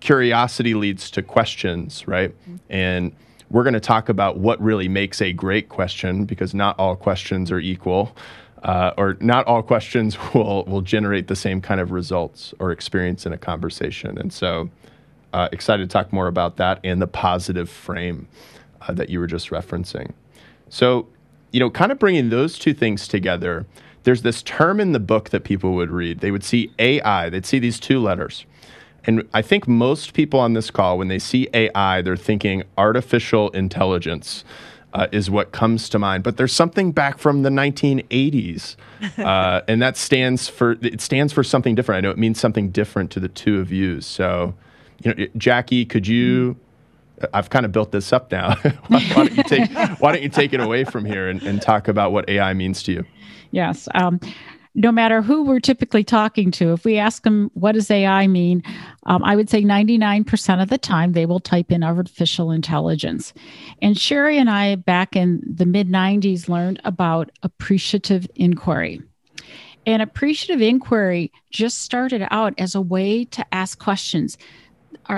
curiosity 0.00 0.74
leads 0.74 1.12
to 1.12 1.22
questions, 1.22 2.08
right? 2.08 2.34
And 2.68 3.14
we're 3.52 3.62
going 3.62 3.74
to 3.74 3.80
talk 3.80 4.08
about 4.08 4.38
what 4.38 4.60
really 4.60 4.88
makes 4.88 5.20
a 5.20 5.32
great 5.32 5.68
question 5.68 6.24
because 6.24 6.54
not 6.54 6.76
all 6.78 6.96
questions 6.96 7.52
are 7.52 7.60
equal. 7.60 8.16
Uh, 8.62 8.92
or 8.96 9.16
not 9.20 9.46
all 9.46 9.62
questions 9.62 10.16
will 10.34 10.64
will 10.64 10.80
generate 10.80 11.28
the 11.28 11.36
same 11.36 11.60
kind 11.60 11.80
of 11.80 11.90
results 11.92 12.54
or 12.58 12.72
experience 12.72 13.26
in 13.26 13.32
a 13.32 13.38
conversation. 13.38 14.16
And 14.18 14.32
so, 14.32 14.70
uh, 15.32 15.48
excited 15.52 15.88
to 15.88 15.92
talk 15.92 16.12
more 16.12 16.28
about 16.28 16.56
that 16.56 16.80
and 16.82 17.00
the 17.00 17.06
positive 17.06 17.68
frame 17.68 18.26
uh, 18.80 18.92
that 18.92 19.10
you 19.10 19.18
were 19.18 19.26
just 19.26 19.50
referencing. 19.50 20.12
So, 20.68 21.06
you 21.52 21.60
know, 21.60 21.70
kind 21.70 21.92
of 21.92 21.98
bringing 21.98 22.30
those 22.30 22.58
two 22.58 22.72
things 22.74 23.06
together. 23.06 23.66
There's 24.04 24.22
this 24.22 24.42
term 24.42 24.80
in 24.80 24.92
the 24.92 25.00
book 25.00 25.30
that 25.30 25.44
people 25.44 25.74
would 25.74 25.90
read. 25.90 26.20
They 26.20 26.30
would 26.30 26.42
see 26.42 26.72
AI. 26.78 27.28
They'd 27.28 27.46
see 27.46 27.58
these 27.58 27.78
two 27.78 28.00
letters, 28.00 28.46
and 29.04 29.28
I 29.32 29.42
think 29.42 29.66
most 29.66 30.14
people 30.14 30.40
on 30.40 30.54
this 30.54 30.70
call, 30.70 30.98
when 30.98 31.08
they 31.08 31.18
see 31.18 31.48
AI, 31.54 32.02
they're 32.02 32.16
thinking 32.16 32.62
artificial 32.78 33.50
intelligence. 33.50 34.44
Uh, 34.94 35.06
is 35.10 35.30
what 35.30 35.52
comes 35.52 35.88
to 35.88 35.98
mind. 35.98 36.22
But 36.22 36.36
there's 36.36 36.52
something 36.52 36.92
back 36.92 37.16
from 37.16 37.44
the 37.44 37.48
1980s, 37.48 38.76
uh, 39.16 39.62
and 39.66 39.80
that 39.80 39.96
stands 39.96 40.50
for 40.50 40.72
it 40.82 41.00
stands 41.00 41.32
for 41.32 41.42
something 41.42 41.74
different. 41.74 41.96
I 41.96 42.00
know 42.02 42.10
it 42.10 42.18
means 42.18 42.38
something 42.38 42.68
different 42.68 43.10
to 43.12 43.18
the 43.18 43.28
two 43.28 43.58
of 43.58 43.72
you. 43.72 44.02
So, 44.02 44.52
you 45.02 45.14
know, 45.14 45.26
Jackie, 45.38 45.86
could 45.86 46.06
you? 46.06 46.56
I've 47.32 47.48
kind 47.48 47.64
of 47.64 47.72
built 47.72 47.90
this 47.90 48.12
up 48.12 48.30
now. 48.30 48.54
why, 48.56 48.70
why, 49.14 49.28
don't 49.28 49.34
you 49.34 49.44
take 49.44 49.70
Why 49.98 50.12
don't 50.12 50.22
you 50.22 50.28
take 50.28 50.52
it 50.52 50.60
away 50.60 50.84
from 50.84 51.06
here 51.06 51.30
and, 51.30 51.42
and 51.42 51.62
talk 51.62 51.88
about 51.88 52.12
what 52.12 52.28
AI 52.28 52.52
means 52.52 52.82
to 52.82 52.92
you? 52.92 53.06
Yes. 53.50 53.88
Um, 53.94 54.20
no 54.74 54.90
matter 54.90 55.20
who 55.20 55.42
we're 55.42 55.60
typically 55.60 56.02
talking 56.02 56.50
to, 56.52 56.72
if 56.72 56.84
we 56.84 56.96
ask 56.96 57.24
them, 57.24 57.50
what 57.54 57.72
does 57.72 57.90
AI 57.90 58.26
mean? 58.26 58.62
Um, 59.04 59.22
I 59.22 59.36
would 59.36 59.50
say 59.50 59.62
99% 59.62 60.62
of 60.62 60.70
the 60.70 60.78
time 60.78 61.12
they 61.12 61.26
will 61.26 61.40
type 61.40 61.70
in 61.70 61.82
artificial 61.82 62.50
intelligence. 62.50 63.34
And 63.82 63.96
Cheri 63.96 64.38
and 64.38 64.48
I, 64.48 64.76
back 64.76 65.14
in 65.14 65.42
the 65.46 65.66
mid 65.66 65.88
90s, 65.88 66.48
learned 66.48 66.80
about 66.84 67.30
appreciative 67.42 68.26
inquiry. 68.34 69.02
And 69.84 70.00
appreciative 70.00 70.62
inquiry 70.62 71.32
just 71.50 71.80
started 71.80 72.26
out 72.30 72.54
as 72.56 72.74
a 72.74 72.80
way 72.80 73.24
to 73.26 73.44
ask 73.52 73.78
questions 73.78 74.38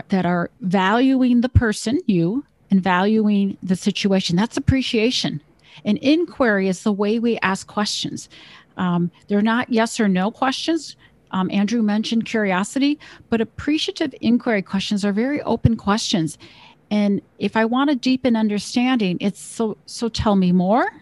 that 0.09 0.27
are 0.27 0.51
valuing 0.61 1.43
the 1.43 1.49
person, 1.49 2.01
you, 2.07 2.45
and 2.71 2.83
valuing 2.83 3.57
the 3.63 3.77
situation. 3.77 4.37
That's 4.37 4.57
appreciation. 4.57 5.41
And 5.85 5.99
inquiry 5.99 6.69
is 6.69 6.83
the 6.83 6.93
way 6.93 7.19
we 7.19 7.39
ask 7.43 7.67
questions. 7.67 8.29
Um, 8.77 9.11
they're 9.29 9.43
not 9.43 9.71
yes 9.71 10.01
or 10.01 10.09
no 10.09 10.31
questions. 10.31 10.97
Um, 11.31 11.51
Andrew 11.51 11.83
mentioned 11.83 12.27
curiosity, 12.27 12.99
but 13.29 13.41
appreciative 13.41 14.15
inquiry 14.21 14.63
questions 14.63 15.05
are 15.05 15.13
very 15.13 15.43
open 15.43 15.77
questions. 15.77 16.39
And 16.91 17.21
if 17.39 17.57
I 17.57 17.65
want 17.65 17.91
to 17.91 17.97
deepen 17.97 18.37
understanding, 18.37 19.19
it's 19.21 19.41
so 19.41 19.77
so 19.87 20.09
tell 20.09 20.37
me 20.37 20.53
more. 20.53 20.93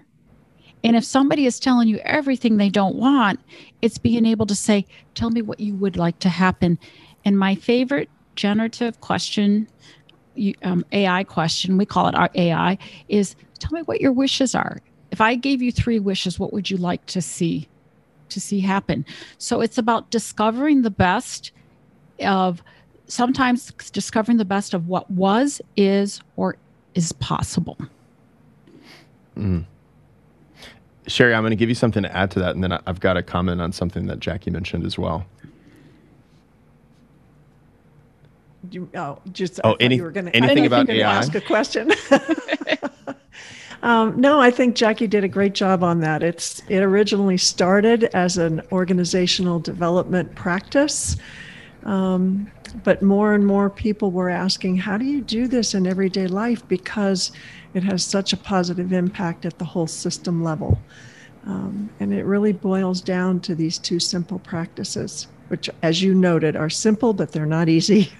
And 0.84 0.96
if 0.96 1.04
somebody 1.04 1.46
is 1.46 1.60
telling 1.60 1.86
you 1.88 1.98
everything 1.98 2.56
they 2.56 2.70
don't 2.70 2.96
want, 2.96 3.40
it's 3.82 3.98
being 3.98 4.26
able 4.26 4.46
to 4.46 4.54
say, 4.54 4.86
tell 5.14 5.30
me 5.30 5.42
what 5.42 5.60
you 5.60 5.74
would 5.76 5.96
like 5.96 6.18
to 6.20 6.28
happen. 6.28 6.78
And 7.24 7.38
my 7.38 7.54
favorite 7.54 8.10
generative 8.34 9.00
question, 9.00 9.68
um, 10.62 10.84
AI 10.92 11.24
question, 11.24 11.76
we 11.76 11.86
call 11.86 12.08
it 12.08 12.14
our 12.16 12.30
AI, 12.34 12.78
is 13.08 13.36
tell 13.60 13.70
me 13.72 13.82
what 13.82 14.00
your 14.00 14.12
wishes 14.12 14.54
are 14.54 14.80
if 15.12 15.20
I 15.20 15.34
gave 15.34 15.62
you 15.62 15.70
three 15.70 16.00
wishes, 16.00 16.40
what 16.40 16.52
would 16.52 16.70
you 16.70 16.78
like 16.78 17.04
to 17.06 17.20
see 17.20 17.68
to 18.30 18.40
see 18.40 18.60
happen? 18.60 19.04
So 19.36 19.60
it's 19.60 19.76
about 19.76 20.10
discovering 20.10 20.82
the 20.82 20.90
best 20.90 21.52
of 22.24 22.62
sometimes 23.06 23.70
discovering 23.92 24.38
the 24.38 24.44
best 24.46 24.72
of 24.72 24.88
what 24.88 25.08
was, 25.10 25.60
is, 25.76 26.20
or 26.36 26.56
is 26.94 27.12
possible. 27.12 27.76
Mm. 29.36 29.66
Cheri, 31.06 31.34
I'm 31.34 31.42
going 31.42 31.50
to 31.50 31.56
give 31.56 31.68
you 31.68 31.74
something 31.74 32.02
to 32.02 32.16
add 32.16 32.30
to 32.30 32.38
that, 32.38 32.54
and 32.54 32.64
then 32.64 32.72
I've 32.86 33.00
got 33.00 33.18
a 33.18 33.22
comment 33.22 33.60
on 33.60 33.70
something 33.70 34.06
that 34.06 34.18
Jackie 34.18 34.50
mentioned 34.50 34.86
as 34.86 34.96
well. 34.96 35.26
You, 38.70 38.88
oh, 38.94 39.18
just 39.32 39.60
oh, 39.64 39.74
any, 39.74 39.96
you 39.96 40.04
were 40.04 40.12
gonna, 40.12 40.30
anything 40.30 40.64
about 40.64 40.88
AI? 40.88 41.16
Ask 41.16 41.34
a 41.34 41.40
question. 41.40 41.90
Um, 43.82 44.20
no, 44.20 44.40
I 44.40 44.50
think 44.52 44.76
Jackie 44.76 45.08
did 45.08 45.24
a 45.24 45.28
great 45.28 45.54
job 45.54 45.82
on 45.82 46.00
that. 46.00 46.22
It's 46.22 46.62
it 46.68 46.78
originally 46.78 47.36
started 47.36 48.04
as 48.14 48.38
an 48.38 48.62
organizational 48.70 49.58
development 49.58 50.34
practice, 50.36 51.16
um, 51.84 52.48
but 52.84 53.02
more 53.02 53.34
and 53.34 53.44
more 53.44 53.68
people 53.68 54.12
were 54.12 54.30
asking, 54.30 54.76
"How 54.76 54.96
do 54.96 55.04
you 55.04 55.20
do 55.20 55.48
this 55.48 55.74
in 55.74 55.86
everyday 55.86 56.28
life?" 56.28 56.66
Because 56.68 57.32
it 57.74 57.82
has 57.82 58.04
such 58.04 58.32
a 58.32 58.36
positive 58.36 58.92
impact 58.92 59.44
at 59.46 59.58
the 59.58 59.64
whole 59.64 59.88
system 59.88 60.44
level, 60.44 60.78
um, 61.44 61.90
and 61.98 62.14
it 62.14 62.24
really 62.24 62.52
boils 62.52 63.00
down 63.00 63.40
to 63.40 63.54
these 63.56 63.78
two 63.78 63.98
simple 63.98 64.38
practices, 64.38 65.26
which, 65.48 65.68
as 65.82 66.00
you 66.00 66.14
noted, 66.14 66.54
are 66.54 66.70
simple 66.70 67.12
but 67.12 67.32
they're 67.32 67.46
not 67.46 67.68
easy. 67.68 68.12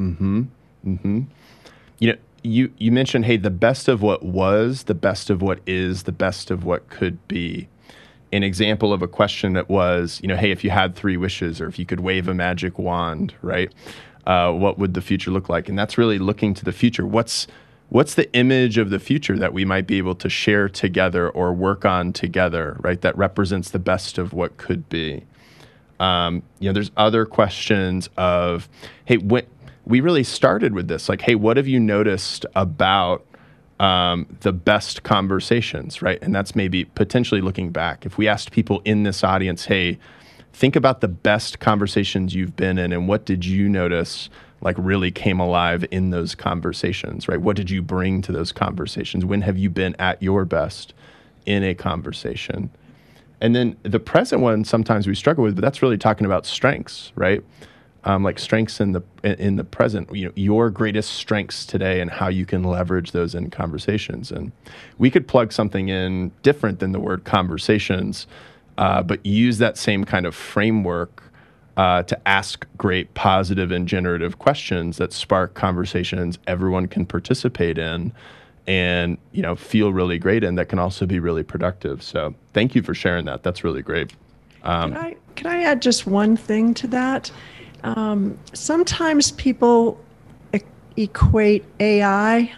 Mm-hmm. 0.00 0.42
Mm-hmm. 0.86 1.20
You 2.00 2.12
know, 2.12 2.18
you 2.48 2.72
you 2.78 2.92
mentioned 2.92 3.24
hey 3.24 3.36
the 3.36 3.50
best 3.50 3.88
of 3.88 4.02
what 4.02 4.22
was 4.22 4.84
the 4.84 4.94
best 4.94 5.30
of 5.30 5.42
what 5.42 5.60
is 5.66 6.04
the 6.04 6.12
best 6.12 6.50
of 6.50 6.64
what 6.64 6.88
could 6.88 7.26
be. 7.28 7.68
An 8.30 8.42
example 8.42 8.92
of 8.92 9.00
a 9.00 9.08
question 9.08 9.54
that 9.54 9.68
was 9.68 10.20
you 10.22 10.28
know 10.28 10.36
hey 10.36 10.50
if 10.50 10.64
you 10.64 10.70
had 10.70 10.94
three 10.94 11.16
wishes 11.16 11.60
or 11.60 11.68
if 11.68 11.78
you 11.78 11.86
could 11.86 12.00
wave 12.00 12.28
a 12.28 12.34
magic 12.34 12.78
wand 12.78 13.34
right 13.42 13.72
uh, 14.28 14.52
what 14.52 14.78
would 14.78 14.92
the 14.92 15.00
future 15.00 15.30
look 15.30 15.48
like? 15.48 15.70
And 15.70 15.78
that's 15.78 15.96
really 15.96 16.18
looking 16.18 16.52
to 16.54 16.64
the 16.64 16.72
future. 16.72 17.06
What's 17.06 17.48
what's 17.88 18.14
the 18.14 18.30
image 18.34 18.76
of 18.76 18.90
the 18.90 18.98
future 18.98 19.38
that 19.38 19.54
we 19.54 19.64
might 19.64 19.86
be 19.86 19.96
able 19.96 20.14
to 20.14 20.28
share 20.28 20.68
together 20.68 21.30
or 21.30 21.54
work 21.54 21.86
on 21.86 22.12
together 22.12 22.76
right 22.80 23.00
that 23.00 23.16
represents 23.16 23.70
the 23.70 23.78
best 23.78 24.18
of 24.18 24.34
what 24.34 24.58
could 24.58 24.88
be? 24.90 25.24
Um, 25.98 26.42
you 26.60 26.68
know 26.68 26.74
there's 26.74 26.90
other 26.96 27.24
questions 27.24 28.10
of 28.18 28.68
hey 29.06 29.16
when 29.16 29.46
we 29.88 30.00
really 30.00 30.22
started 30.22 30.74
with 30.74 30.86
this 30.86 31.08
like, 31.08 31.22
hey, 31.22 31.34
what 31.34 31.56
have 31.56 31.66
you 31.66 31.80
noticed 31.80 32.44
about 32.54 33.24
um, 33.80 34.26
the 34.40 34.52
best 34.52 35.02
conversations, 35.02 36.02
right? 36.02 36.18
And 36.22 36.34
that's 36.34 36.54
maybe 36.54 36.84
potentially 36.84 37.40
looking 37.40 37.70
back. 37.70 38.04
If 38.04 38.18
we 38.18 38.28
asked 38.28 38.50
people 38.50 38.82
in 38.84 39.04
this 39.04 39.24
audience, 39.24 39.64
hey, 39.64 39.98
think 40.52 40.76
about 40.76 41.00
the 41.00 41.08
best 41.08 41.60
conversations 41.60 42.34
you've 42.34 42.54
been 42.54 42.78
in 42.78 42.92
and 42.92 43.08
what 43.08 43.24
did 43.24 43.44
you 43.44 43.68
notice 43.68 44.28
like 44.60 44.76
really 44.78 45.10
came 45.10 45.38
alive 45.38 45.84
in 45.90 46.10
those 46.10 46.34
conversations, 46.34 47.28
right? 47.28 47.40
What 47.40 47.56
did 47.56 47.70
you 47.70 47.80
bring 47.80 48.20
to 48.22 48.32
those 48.32 48.52
conversations? 48.52 49.24
When 49.24 49.42
have 49.42 49.56
you 49.56 49.70
been 49.70 49.94
at 50.00 50.20
your 50.22 50.44
best 50.44 50.94
in 51.46 51.62
a 51.62 51.74
conversation? 51.74 52.68
And 53.40 53.54
then 53.54 53.76
the 53.84 54.00
present 54.00 54.42
one 54.42 54.64
sometimes 54.64 55.06
we 55.06 55.14
struggle 55.14 55.44
with, 55.44 55.54
but 55.54 55.62
that's 55.62 55.80
really 55.80 55.96
talking 55.96 56.26
about 56.26 56.44
strengths, 56.44 57.12
right? 57.14 57.42
Um, 58.04 58.22
like 58.22 58.38
strengths 58.38 58.80
in 58.80 58.92
the 58.92 59.02
in 59.22 59.56
the 59.56 59.64
present 59.64 60.14
you 60.14 60.26
know 60.26 60.32
your 60.36 60.70
greatest 60.70 61.14
strengths 61.14 61.66
today 61.66 62.00
and 62.00 62.10
how 62.10 62.28
you 62.28 62.46
can 62.46 62.62
leverage 62.62 63.12
those 63.12 63.34
in 63.34 63.50
conversations. 63.50 64.30
And 64.30 64.52
we 64.98 65.10
could 65.10 65.26
plug 65.26 65.52
something 65.52 65.88
in 65.88 66.30
different 66.42 66.78
than 66.78 66.92
the 66.92 67.00
word 67.00 67.24
conversations 67.24 68.26
uh, 68.78 69.02
but 69.02 69.24
use 69.26 69.58
that 69.58 69.76
same 69.76 70.04
kind 70.04 70.24
of 70.24 70.34
framework 70.34 71.24
uh, 71.76 72.02
to 72.04 72.28
ask 72.28 72.66
great 72.76 73.12
positive 73.14 73.70
and 73.70 73.86
generative 73.86 74.38
questions 74.38 74.96
that 74.96 75.12
spark 75.12 75.54
conversations 75.54 76.38
everyone 76.46 76.86
can 76.86 77.04
participate 77.04 77.76
in 77.76 78.12
and 78.66 79.18
you 79.32 79.42
know 79.42 79.56
feel 79.56 79.92
really 79.92 80.18
great 80.18 80.44
and 80.44 80.56
that 80.58 80.68
can 80.68 80.78
also 80.78 81.06
be 81.06 81.18
really 81.18 81.42
productive. 81.42 82.02
So 82.02 82.34
thank 82.52 82.74
you 82.74 82.82
for 82.82 82.94
sharing 82.94 83.24
that. 83.26 83.42
That's 83.42 83.64
really 83.64 83.82
great. 83.82 84.12
Um, 84.62 84.92
can, 84.92 84.98
I, 84.98 85.16
can 85.34 85.46
I 85.46 85.62
add 85.62 85.82
just 85.82 86.06
one 86.06 86.36
thing 86.36 86.74
to 86.74 86.86
that 86.88 87.30
um, 87.84 88.38
sometimes 88.52 89.32
people 89.32 90.00
e- 90.54 90.60
equate 90.96 91.64
AI 91.80 92.52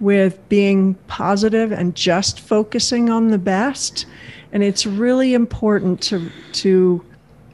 with 0.00 0.46
being 0.48 0.94
positive 1.06 1.72
and 1.72 1.94
just 1.94 2.40
focusing 2.40 3.10
on 3.10 3.28
the 3.28 3.38
best. 3.38 4.06
And 4.52 4.62
it's 4.62 4.86
really 4.86 5.34
important 5.34 6.00
to, 6.02 6.30
to 6.52 7.04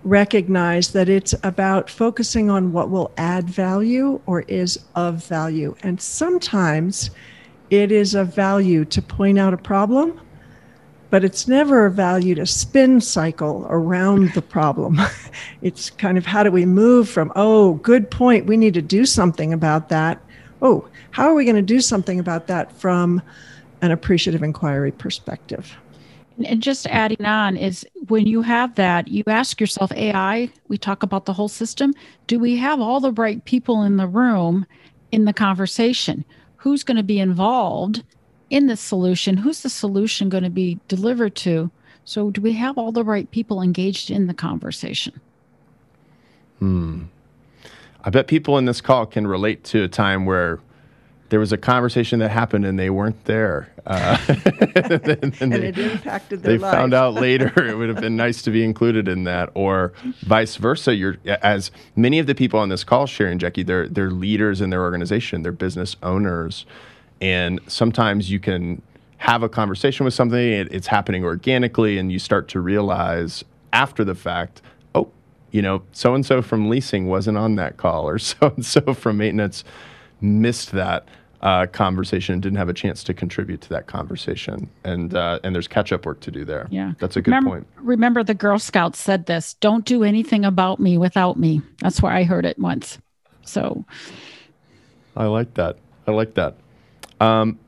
recognize 0.05 0.93
that 0.93 1.09
it's 1.09 1.35
about 1.43 1.89
focusing 1.89 2.51
on 2.51 2.73
what 2.73 2.91
will 2.91 3.11
add 3.17 3.49
value 3.49 4.21
or 4.27 4.43
is 4.43 4.79
of 4.95 5.27
value. 5.27 5.75
And 5.83 6.01
sometimes 6.01 7.11
it 7.71 7.91
is 7.91 8.15
of 8.15 8.35
value 8.35 8.85
to 8.85 9.01
point 9.01 9.39
out 9.39 9.55
a 9.55 9.59
problem 9.59 10.21
but 11.15 11.23
it's 11.23 11.47
never 11.47 11.87
a 11.87 11.93
value 11.93 12.35
to 12.35 12.45
spin 12.45 13.01
cycle 13.01 13.65
around 13.71 14.33
the 14.33 14.43
problem. 14.43 15.01
it's 15.63 15.89
kind 15.89 16.19
of 16.19 16.27
how 16.27 16.43
do 16.43 16.51
we 16.51 16.67
move 16.67 17.09
from, 17.09 17.31
oh, 17.37 17.75
good 17.75 18.11
point, 18.11 18.47
we 18.47 18.57
need 18.57 18.75
to 18.75 18.83
do 18.83 19.07
something 19.07 19.53
about 19.53 19.91
that. 19.91 20.21
Oh, 20.61 20.89
how 21.13 21.29
are 21.29 21.35
we 21.35 21.45
going 21.45 21.55
to 21.55 21.63
do 21.63 21.81
something 21.81 22.19
about 22.19 22.49
that 22.49 22.73
from 22.73 23.23
an 23.81 23.93
appreciative 23.93 24.43
inquiry 24.43 24.91
perspective? 24.91 25.77
And 26.45 26.61
just 26.61 26.85
adding 26.89 27.25
on 27.25 27.57
is 27.57 27.87
when 28.09 28.27
you 28.27 28.43
have 28.43 28.75
that, 28.75 29.07
you 29.07 29.23
ask 29.29 29.61
yourself, 29.61 29.93
AI, 29.93 30.51
we 30.67 30.77
talk 30.77 31.05
about 31.05 31.27
the 31.27 31.33
whole 31.33 31.47
system. 31.47 31.95
Do 32.27 32.41
we 32.41 32.57
have 32.57 32.81
all 32.81 32.99
the 32.99 33.13
right 33.13 33.45
people 33.45 33.85
in 33.85 33.99
the 33.99 34.09
room 34.09 34.67
in 35.13 35.27
the 35.27 35.33
conversation? 35.33 36.25
Who's 36.57 36.83
going 36.83 36.97
to 36.97 37.05
be 37.05 37.21
involved 37.21 38.03
in 38.55 38.69
the 38.69 38.77
solution? 38.77 39.39
Who's 39.39 39.63
the 39.63 39.69
solution 39.69 40.29
going 40.29 40.45
to 40.45 40.51
be 40.51 40.79
delivered 40.87 41.35
to? 41.37 41.73
So, 42.05 42.31
do 42.31 42.41
we 42.41 42.53
have 42.53 42.79
all 42.79 42.93
the 42.93 43.03
right 43.03 43.29
people 43.33 43.61
engaged 43.61 44.11
in 44.13 44.29
the 44.29 44.35
conversation? 44.35 45.21
Hmm. 46.61 47.05
I 48.05 48.11
bet 48.11 48.29
people 48.29 48.57
in 48.59 48.67
this 48.67 48.81
call 48.81 49.07
can 49.07 49.27
relate 49.27 49.65
to 49.65 49.83
a 49.83 49.89
time 49.89 50.25
where 50.25 50.61
there 51.31 51.41
was 51.41 51.53
a 51.53 51.57
conversation 51.57 52.21
that 52.21 52.29
happened 52.31 52.65
and 52.65 52.79
they 52.79 52.91
weren't 52.91 53.25
there. 53.25 53.73
Uh, 53.87 54.19
and, 54.77 55.35
and 55.41 55.53
they, 55.53 55.69
it 55.69 55.79
impacted 55.79 56.43
their 56.43 56.53
They 56.53 56.59
life. 56.59 56.73
found 56.73 56.95
out 56.95 57.15
later 57.27 57.51
it 57.67 57.77
would 57.77 57.89
have 57.89 58.01
been 58.01 58.15
nice 58.17 58.43
to 58.43 58.53
be 58.53 58.63
included 58.63 59.09
in 59.09 59.25
that, 59.25 59.51
or 59.55 59.95
vice 60.21 60.55
versa. 60.57 60.95
You're 60.95 61.17
as 61.43 61.73
many 61.97 62.21
of 62.21 62.27
the 62.29 62.35
people 62.37 62.61
on 62.61 62.69
this 62.69 62.85
call, 62.85 63.07
Cheri 63.09 63.33
and 63.33 63.41
Jackie, 63.41 63.65
they're 63.65 63.89
they're 63.89 64.11
leaders 64.13 64.61
in 64.61 64.71
their 64.71 64.83
organization, 64.83 65.43
they're 65.43 65.51
business 65.53 65.97
owners, 66.05 66.67
and 67.25 67.59
sometimes 67.67 68.31
you 68.31 68.39
can 68.39 68.83
have 69.17 69.43
a 69.43 69.49
conversation 69.49 70.05
with 70.05 70.13
something, 70.13 70.39
it, 70.39 70.71
it's 70.71 70.87
happening 70.87 71.25
organically, 71.25 71.97
and 71.97 72.13
you 72.13 72.19
start 72.19 72.49
to 72.49 72.61
realize 72.61 73.43
after 73.73 74.05
the 74.05 74.15
fact, 74.15 74.61
oh, 74.95 75.11
you 75.51 75.63
know, 75.63 75.83
so 75.93 76.15
and 76.15 76.27
so 76.27 76.43
from 76.43 76.69
leasing 76.69 77.07
wasn't 77.07 77.39
on 77.39 77.57
that 77.57 77.79
call, 77.79 78.07
or 78.07 78.19
so 78.19 78.53
and 78.55 78.67
so 78.67 78.93
from 78.93 79.17
maintenance 79.17 79.65
missed 80.21 80.73
that 80.73 81.09
uh, 81.41 81.65
conversation 81.67 82.35
and 82.35 82.43
didn't 82.43 82.59
have 82.59 82.69
a 82.69 82.75
chance 82.75 83.03
to 83.05 83.15
contribute 83.15 83.63
to 83.63 83.71
that 83.71 83.87
conversation. 83.87 84.69
And 84.85 85.15
uh, 85.15 85.41
and 85.43 85.55
there's 85.55 85.67
catch 85.67 85.93
up 85.93 86.05
work 86.05 86.21
to 86.21 86.31
do 86.31 86.45
there. 86.45 86.69
Yeah, 86.71 86.93
that's 86.99 87.17
a 87.17 87.23
good 87.23 87.31
remember, 87.31 87.51
point. 87.51 87.67
Remember, 87.77 88.23
the 88.23 88.35
Girl 88.35 88.59
Scouts 88.59 88.99
said 88.99 89.25
this: 89.25 89.55
"Don't 89.55 89.87
do 89.87 90.05
anything 90.05 90.45
about 90.45 90.79
me 90.79 90.99
without 90.99 91.39
me." 91.39 91.63
That's 91.79 92.03
where 92.03 92.13
I 92.13 92.25
heard 92.25 92.45
it 92.45 92.59
once. 92.59 92.99
So, 93.47 93.87
I 95.17 95.25
like 95.25 95.55
that. 95.55 95.79
I 96.07 96.11
like 96.11 96.35
that. 96.35 96.59
Um, 97.21 97.59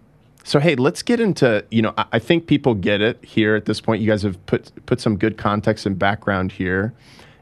so 0.44 0.60
hey, 0.60 0.76
let's 0.76 1.02
get 1.02 1.20
into 1.20 1.64
you 1.70 1.82
know 1.82 1.92
I, 1.96 2.06
I 2.12 2.18
think 2.18 2.46
people 2.46 2.74
get 2.74 3.00
it 3.00 3.24
here 3.24 3.56
at 3.56 3.64
this 3.64 3.80
point. 3.80 4.00
You 4.00 4.08
guys 4.08 4.22
have 4.22 4.44
put 4.46 4.70
put 4.86 5.00
some 5.00 5.16
good 5.16 5.36
context 5.36 5.86
and 5.86 5.98
background 5.98 6.52
here. 6.52 6.94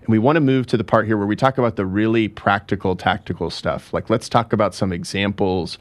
And 0.05 0.13
we 0.13 0.19
want 0.19 0.37
to 0.37 0.41
move 0.41 0.67
to 0.67 0.77
the 0.77 0.85
part 0.85 1.07
here 1.07 1.17
where 1.17 1.27
we 1.27 1.35
talk 1.35 1.57
about 1.57 1.77
the 1.77 1.87
really 1.87 2.29
practical, 2.29 2.95
tactical 2.95 3.49
stuff. 3.49 3.91
Like, 3.95 4.11
let's 4.11 4.29
talk 4.29 4.53
about 4.53 4.75
some 4.75 4.93
examples 4.93 5.79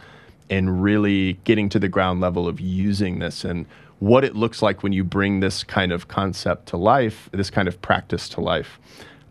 and 0.50 0.82
really 0.82 1.34
getting 1.44 1.68
to 1.70 1.80
the 1.80 1.90
ground 1.90 2.22
level 2.22 2.48
of 2.48 2.62
using 2.62 3.20
this 3.20 3.44
and 3.44 3.66
what 4.00 4.24
it 4.24 4.34
looks 4.34 4.62
like 4.62 4.82
when 4.82 4.94
you 4.94 5.04
bring 5.04 5.42
this 5.42 5.66
kind 5.66 5.92
of 5.92 6.08
concept 6.08 6.68
to 6.68 6.78
life, 6.78 7.30
this 7.34 7.50
kind 7.50 7.68
of 7.68 7.82
practice 7.82 8.30
to 8.30 8.40
life. 8.40 8.80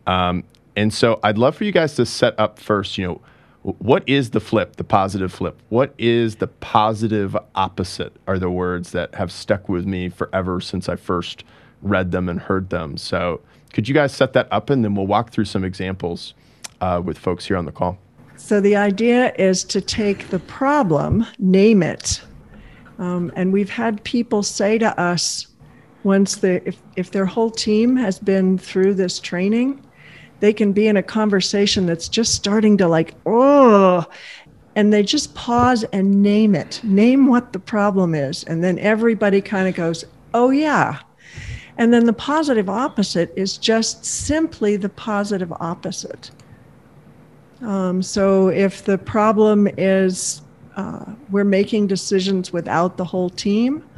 Um, 0.07 0.45
and 0.77 0.93
so, 0.93 1.21
I'd 1.23 1.39
love 1.39 1.57
for 1.57 1.65
you 1.65 1.73
guys 1.73 1.95
to 1.95 2.05
set 2.05 2.39
up 2.39 2.59
first, 2.59 2.99
you 2.99 3.07
know, 3.07 3.21
what 3.63 4.03
is 4.09 4.31
the 4.31 4.41
flip, 4.41 4.77
the 4.77 4.85
positive 4.85 5.33
flip? 5.33 5.61
What 5.69 5.95
is 5.97 6.37
the 6.37 6.49
positive 6.49 7.37
opposite? 7.55 8.13
Are 8.27 8.39
the 8.39 8.51
words 8.51 8.91
that 8.93 9.15
have 9.15 9.31
stuck 9.31 9.69
with 9.69 9.87
me 9.87 10.09
forever 10.09 10.61
since 10.61 10.89
I 10.89 10.97
first 10.97 11.45
read 11.83 12.13
them 12.13 12.29
and 12.29 12.41
heard 12.41 12.71
them. 12.71 12.97
So, 12.97 13.41
could 13.73 13.89
you 13.89 13.95
guys 13.95 14.13
set 14.13 14.33
that 14.35 14.49
up 14.51 14.71
and 14.71 14.85
then 14.85 14.95
we'll 14.95 15.07
walk 15.07 15.31
through 15.31 15.47
some 15.47 15.65
examples 15.65 16.35
uh, 16.81 17.01
with 17.05 17.19
folks 17.19 17.47
here 17.47 17.57
on 17.57 17.65
the 17.65 17.73
call? 17.73 17.99
So, 18.37 18.61
the 18.61 18.77
idea 18.77 19.33
is 19.39 19.65
to 19.65 19.81
take 19.81 20.29
the 20.29 20.39
problem, 20.39 21.27
name 21.39 21.83
it. 21.83 22.23
Um, 22.99 23.33
and 23.37 23.53
we've 23.53 23.71
had 23.71 24.03
people 24.05 24.43
say 24.43 24.79
to 24.79 24.99
us 25.01 25.49
once 26.05 26.37
the, 26.37 26.67
if, 26.67 26.81
if 26.97 27.11
their 27.11 27.27
whole 27.27 27.51
team 27.51 27.97
has 27.97 28.19
been 28.19 28.59
through 28.59 28.95
this 28.95 29.19
training, 29.19 29.85
they 30.43 30.53
can 30.53 30.73
be 30.73 30.89
in 30.89 30.97
a 30.97 31.03
conversation 31.05 31.87
that's 31.87 32.09
just 32.09 32.35
starting 32.35 32.77
to 32.77 32.89
like, 32.89 33.15
oh, 33.27 34.05
and 34.75 34.93
they 34.93 35.05
just 35.05 35.33
pause 35.37 35.85
and 35.93 36.21
name 36.21 36.57
it, 36.57 36.81
name 36.83 37.29
what 37.29 37.53
the 37.53 37.61
problem 37.61 38.13
is. 38.13 38.43
And 38.43 38.65
then 38.65 38.77
everybody 38.81 39.41
kind 39.41 39.69
of 39.69 39.77
goes, 39.77 40.05
oh, 40.35 40.51
yeah. 40.51 40.99
And 41.79 41.95
then 41.95 42.07
the 42.07 42.13
positive 42.13 42.69
opposite 42.69 43.33
is 43.37 43.57
just 43.57 44.05
simply 44.05 44.75
the 44.77 44.89
positive 44.89 45.53
opposite. 45.61 46.33
Um, 47.61 48.03
so 48.03 48.49
if 48.49 48.85
the 48.85 48.99
problem 48.99 49.69
is 49.79 50.43
uh, 50.75 51.05
we're 51.31 51.45
making 51.45 51.87
decisions 51.87 52.53
without 52.53 52.97
the 52.97 53.05
whole 53.05 53.31
team, 53.31 53.89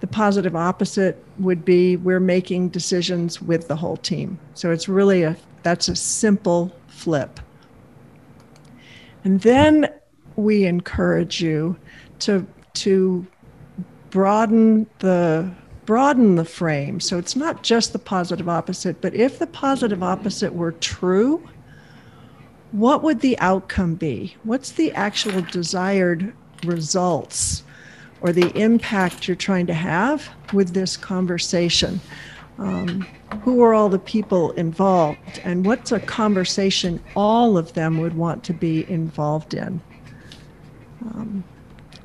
the 0.00 0.06
positive 0.06 0.56
opposite 0.56 1.22
would 1.38 1.62
be 1.62 1.96
we're 1.96 2.20
making 2.20 2.70
decisions 2.70 3.42
with 3.42 3.68
the 3.68 3.76
whole 3.76 3.98
team. 3.98 4.38
So 4.54 4.70
it's 4.70 4.88
really 4.88 5.24
a 5.24 5.36
that's 5.62 5.88
a 5.88 5.96
simple 5.96 6.72
flip. 6.88 7.40
And 9.24 9.40
then 9.40 9.92
we 10.36 10.64
encourage 10.64 11.42
you 11.42 11.76
to 12.20 12.46
to 12.74 13.26
broaden 14.10 14.86
the 14.98 15.50
broaden 15.86 16.36
the 16.36 16.44
frame. 16.44 17.00
So 17.00 17.18
it's 17.18 17.34
not 17.34 17.62
just 17.62 17.92
the 17.92 17.98
positive 17.98 18.48
opposite, 18.48 19.00
but 19.00 19.14
if 19.14 19.38
the 19.38 19.46
positive 19.46 20.02
opposite 20.02 20.54
were 20.54 20.72
true, 20.72 21.48
what 22.72 23.02
would 23.02 23.20
the 23.20 23.38
outcome 23.40 23.96
be? 23.96 24.36
What's 24.44 24.72
the 24.72 24.92
actual 24.92 25.42
desired 25.42 26.32
results 26.64 27.64
or 28.20 28.32
the 28.32 28.56
impact 28.56 29.26
you're 29.26 29.34
trying 29.34 29.66
to 29.66 29.74
have 29.74 30.28
with 30.52 30.74
this 30.74 30.96
conversation? 30.96 32.00
Um, 32.60 33.06
who 33.42 33.62
are 33.62 33.74
all 33.74 33.88
the 33.88 33.98
people 33.98 34.52
involved? 34.52 35.40
And 35.44 35.64
what's 35.64 35.92
a 35.92 36.00
conversation 36.00 37.02
all 37.16 37.56
of 37.56 37.72
them 37.72 37.98
would 37.98 38.14
want 38.14 38.44
to 38.44 38.52
be 38.52 38.88
involved 38.88 39.54
in? 39.54 39.80
Um, 41.02 41.42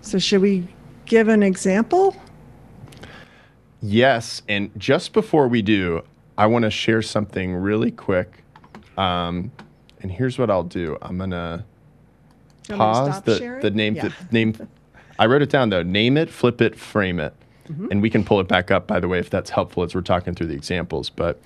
so, 0.01 0.17
should 0.17 0.41
we 0.41 0.67
give 1.05 1.27
an 1.27 1.43
example? 1.43 2.15
Yes. 3.81 4.41
And 4.47 4.71
just 4.77 5.13
before 5.13 5.47
we 5.47 5.61
do, 5.61 6.03
I 6.37 6.47
want 6.47 6.63
to 6.63 6.71
share 6.71 7.01
something 7.01 7.53
really 7.53 7.91
quick. 7.91 8.43
Um, 8.97 9.51
and 10.01 10.11
here's 10.11 10.37
what 10.37 10.49
I'll 10.49 10.63
do. 10.63 10.97
I'm 11.01 11.17
gonna 11.17 11.65
pause 12.69 13.21
the, 13.23 13.59
the 13.61 13.71
name 13.71 13.95
yeah. 13.95 14.09
the 14.09 14.13
name. 14.31 14.67
I 15.19 15.25
wrote 15.25 15.41
it 15.41 15.49
down 15.49 15.69
though. 15.69 15.83
Name 15.83 16.17
it, 16.17 16.29
flip 16.29 16.61
it, 16.61 16.77
frame 16.77 17.19
it, 17.19 17.33
mm-hmm. 17.67 17.88
and 17.91 18.01
we 18.01 18.10
can 18.10 18.23
pull 18.23 18.39
it 18.39 18.47
back 18.47 18.71
up. 18.71 18.88
By 18.88 18.99
the 18.99 19.08
way, 19.08 19.19
if 19.19 19.30
that's 19.30 19.49
helpful 19.49 19.84
as 19.84 19.95
we're 19.95 20.01
talking 20.01 20.36
through 20.36 20.47
the 20.47 20.54
examples. 20.54 21.10
But 21.10 21.39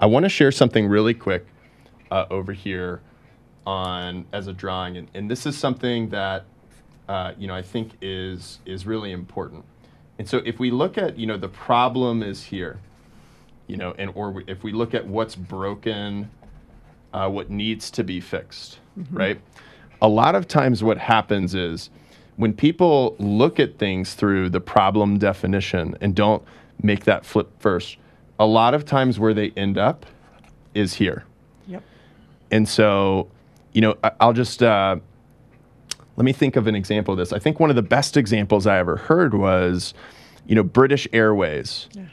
I 0.00 0.06
want 0.06 0.24
to 0.24 0.28
share 0.28 0.52
something 0.52 0.86
really 0.86 1.14
quick 1.14 1.46
uh, 2.10 2.26
over 2.30 2.52
here 2.52 3.00
on 3.66 4.24
as 4.32 4.46
a 4.46 4.52
drawing, 4.52 4.96
and, 4.96 5.08
and 5.14 5.30
this 5.30 5.44
is 5.46 5.56
something 5.56 6.08
that 6.10 6.44
uh, 7.08 7.32
you 7.38 7.46
know 7.46 7.54
I 7.54 7.62
think 7.62 7.92
is 8.00 8.58
is 8.66 8.86
really 8.86 9.12
important. 9.12 9.64
And 10.18 10.28
so 10.28 10.38
if 10.44 10.58
we 10.58 10.70
look 10.70 10.98
at 10.98 11.18
you 11.18 11.26
know 11.26 11.36
the 11.36 11.48
problem 11.48 12.22
is 12.22 12.42
here, 12.42 12.78
you 13.66 13.76
know, 13.76 13.94
and 13.98 14.10
or 14.14 14.42
if 14.46 14.62
we 14.62 14.72
look 14.72 14.94
at 14.94 15.06
what's 15.06 15.34
broken 15.34 16.30
uh, 17.12 17.28
what 17.28 17.50
needs 17.50 17.90
to 17.92 18.04
be 18.04 18.20
fixed, 18.20 18.78
mm-hmm. 18.98 19.16
right? 19.16 19.40
A 20.00 20.08
lot 20.08 20.34
of 20.34 20.46
times, 20.46 20.82
what 20.82 20.98
happens 20.98 21.54
is 21.54 21.90
when 22.38 22.54
people 22.54 23.16
look 23.18 23.58
at 23.58 23.78
things 23.78 24.14
through 24.14 24.48
the 24.48 24.60
problem 24.60 25.18
definition 25.18 25.96
and 26.00 26.14
don't 26.14 26.42
make 26.80 27.04
that 27.04 27.26
flip 27.26 27.50
first, 27.58 27.96
a 28.38 28.46
lot 28.46 28.74
of 28.74 28.84
times 28.84 29.18
where 29.18 29.34
they 29.34 29.50
end 29.56 29.76
up 29.76 30.06
is 30.72 30.94
here. 30.94 31.24
Yep. 31.66 31.82
And 32.52 32.68
so, 32.68 33.28
you 33.72 33.80
know, 33.80 33.96
I, 34.04 34.24
will 34.24 34.32
just 34.32 34.62
uh, 34.62 34.96
let 36.16 36.24
me 36.24 36.32
think 36.32 36.54
of 36.54 36.68
an 36.68 36.76
example 36.76 37.12
of 37.12 37.18
this. 37.18 37.32
I 37.32 37.40
think 37.40 37.58
one 37.58 37.70
of 37.70 37.76
the 37.76 37.82
best 37.82 38.16
examples 38.16 38.68
I 38.68 38.78
ever 38.78 38.96
heard 38.96 39.34
was, 39.34 39.92
you 40.46 40.54
know, 40.54 40.62
British 40.62 41.08
Airways. 41.12 41.88
Yeah 41.92 42.04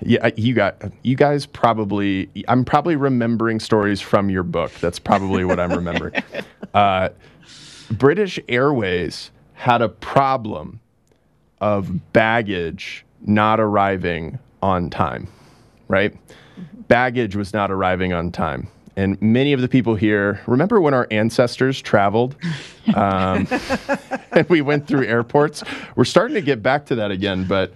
yeah, 0.00 0.28
you 0.36 0.54
got 0.54 0.76
you 1.02 1.16
guys 1.16 1.46
probably. 1.46 2.28
I'm 2.48 2.64
probably 2.64 2.96
remembering 2.96 3.58
stories 3.60 4.00
from 4.00 4.28
your 4.28 4.42
book. 4.42 4.72
That's 4.74 4.98
probably 4.98 5.44
what 5.44 5.58
I'm 5.58 5.72
remembering. 5.72 6.22
uh, 6.74 7.10
British 7.90 8.38
Airways 8.48 9.30
had 9.54 9.82
a 9.82 9.88
problem 9.88 10.80
of 11.60 12.12
baggage 12.12 13.04
not 13.22 13.58
arriving 13.58 14.38
on 14.62 14.90
time, 14.90 15.26
right? 15.88 16.12
Mm-hmm. 16.12 16.80
Baggage 16.82 17.34
was 17.36 17.52
not 17.52 17.70
arriving 17.70 18.12
on 18.12 18.30
time. 18.30 18.68
And 18.96 19.20
many 19.20 19.52
of 19.52 19.60
the 19.60 19.68
people 19.68 19.96
here 19.96 20.40
remember 20.46 20.80
when 20.80 20.94
our 20.94 21.08
ancestors 21.10 21.80
traveled 21.80 22.36
um, 22.94 23.48
and 24.32 24.48
we 24.48 24.60
went 24.60 24.86
through 24.86 25.06
airports? 25.06 25.64
We're 25.96 26.04
starting 26.04 26.34
to 26.34 26.42
get 26.42 26.62
back 26.62 26.86
to 26.86 26.94
that 26.96 27.10
again, 27.10 27.46
but 27.46 27.72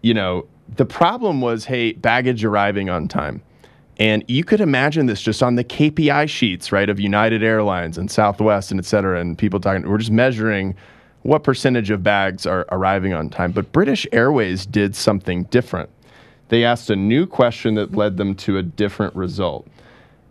you 0.00 0.14
know, 0.14 0.46
the 0.76 0.86
problem 0.86 1.40
was, 1.40 1.64
hey, 1.64 1.92
baggage 1.92 2.44
arriving 2.44 2.88
on 2.88 3.08
time. 3.08 3.42
And 3.98 4.24
you 4.26 4.42
could 4.42 4.60
imagine 4.60 5.06
this 5.06 5.20
just 5.20 5.42
on 5.42 5.54
the 5.54 5.64
KPI 5.64 6.28
sheets, 6.28 6.72
right, 6.72 6.88
of 6.88 6.98
United 6.98 7.42
Airlines 7.42 7.96
and 7.96 8.10
Southwest 8.10 8.70
and 8.70 8.80
et 8.80 8.84
cetera, 8.84 9.20
and 9.20 9.38
people 9.38 9.60
talking, 9.60 9.88
we're 9.88 9.98
just 9.98 10.10
measuring 10.10 10.74
what 11.24 11.42
percentage 11.42 11.90
of 11.90 12.02
bags 12.02 12.46
are 12.46 12.66
arriving 12.70 13.14
on 13.14 13.30
time. 13.30 13.50
But 13.50 13.72
British 13.72 14.06
Airways 14.12 14.66
did 14.66 14.94
something 14.94 15.44
different. 15.44 15.90
they 16.48 16.62
asked 16.62 16.90
a 16.90 16.96
new 16.96 17.26
question 17.26 17.74
that 17.74 17.96
led 17.96 18.18
them 18.18 18.34
to 18.34 18.58
a 18.58 18.62
different 18.62 19.16
result. 19.16 19.66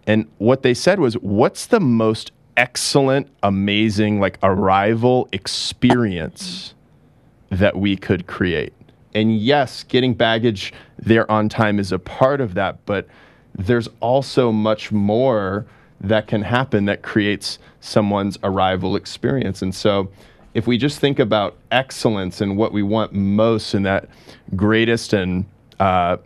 And 0.05 0.27
what 0.37 0.61
they 0.61 0.75
said 0.75 0.99
was, 0.99 1.15
What's 1.15 1.65
the 1.65 1.79
most 1.79 2.31
excellent, 2.55 3.27
amazing, 3.41 4.19
like 4.19 4.37
arrival 4.43 5.27
experience 5.31 6.75
that 7.49 7.75
we 7.75 7.97
could 7.97 8.27
create? 8.27 8.73
And 9.15 9.37
yes, 9.37 9.83
getting 9.83 10.13
baggage 10.13 10.73
there 10.99 11.29
on 11.29 11.49
time 11.49 11.79
is 11.79 11.91
a 11.91 11.99
part 11.99 12.39
of 12.39 12.53
that, 12.53 12.85
but 12.85 13.07
there's 13.55 13.89
also 13.99 14.51
much 14.51 14.91
more 14.91 15.65
that 16.01 16.27
can 16.27 16.43
happen 16.43 16.85
that 16.85 17.01
creates 17.01 17.57
someone's 17.79 18.37
arrival 18.43 18.95
experience. 18.95 19.63
And 19.63 19.73
so, 19.73 20.11
if 20.53 20.67
we 20.67 20.77
just 20.77 20.99
think 20.99 21.19
about 21.19 21.57
excellence 21.71 22.41
and 22.41 22.57
what 22.57 22.71
we 22.71 22.83
want 22.83 23.13
most 23.13 23.73
in 23.73 23.83
that 23.83 24.07
greatest 24.55 25.13
and 25.13 25.45
uh, 25.79 26.17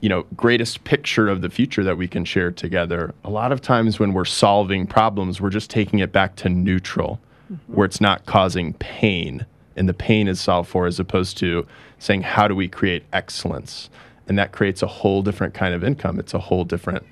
you 0.00 0.08
know 0.08 0.24
greatest 0.36 0.84
picture 0.84 1.28
of 1.28 1.42
the 1.42 1.50
future 1.50 1.84
that 1.84 1.96
we 1.96 2.08
can 2.08 2.24
share 2.24 2.50
together, 2.50 3.14
a 3.24 3.30
lot 3.30 3.52
of 3.52 3.60
times 3.60 3.98
when 3.98 4.12
we're 4.12 4.24
solving 4.24 4.86
problems, 4.86 5.40
we're 5.40 5.50
just 5.50 5.70
taking 5.70 5.98
it 5.98 6.12
back 6.12 6.36
to 6.36 6.48
neutral, 6.48 7.20
mm-hmm. 7.52 7.72
where 7.72 7.84
it's 7.84 8.00
not 8.00 8.24
causing 8.26 8.72
pain, 8.74 9.44
and 9.76 9.88
the 9.88 9.94
pain 9.94 10.28
is 10.28 10.40
solved 10.40 10.68
for, 10.68 10.86
as 10.86 11.00
opposed 11.00 11.36
to 11.38 11.66
saying 11.98 12.22
how 12.22 12.48
do 12.48 12.54
we 12.54 12.68
create 12.68 13.04
excellence, 13.12 13.90
and 14.28 14.38
that 14.38 14.52
creates 14.52 14.82
a 14.82 14.86
whole 14.86 15.22
different 15.22 15.54
kind 15.54 15.74
of 15.74 15.82
income. 15.82 16.18
It's 16.18 16.34
a 16.34 16.38
whole 16.38 16.64
different 16.64 17.04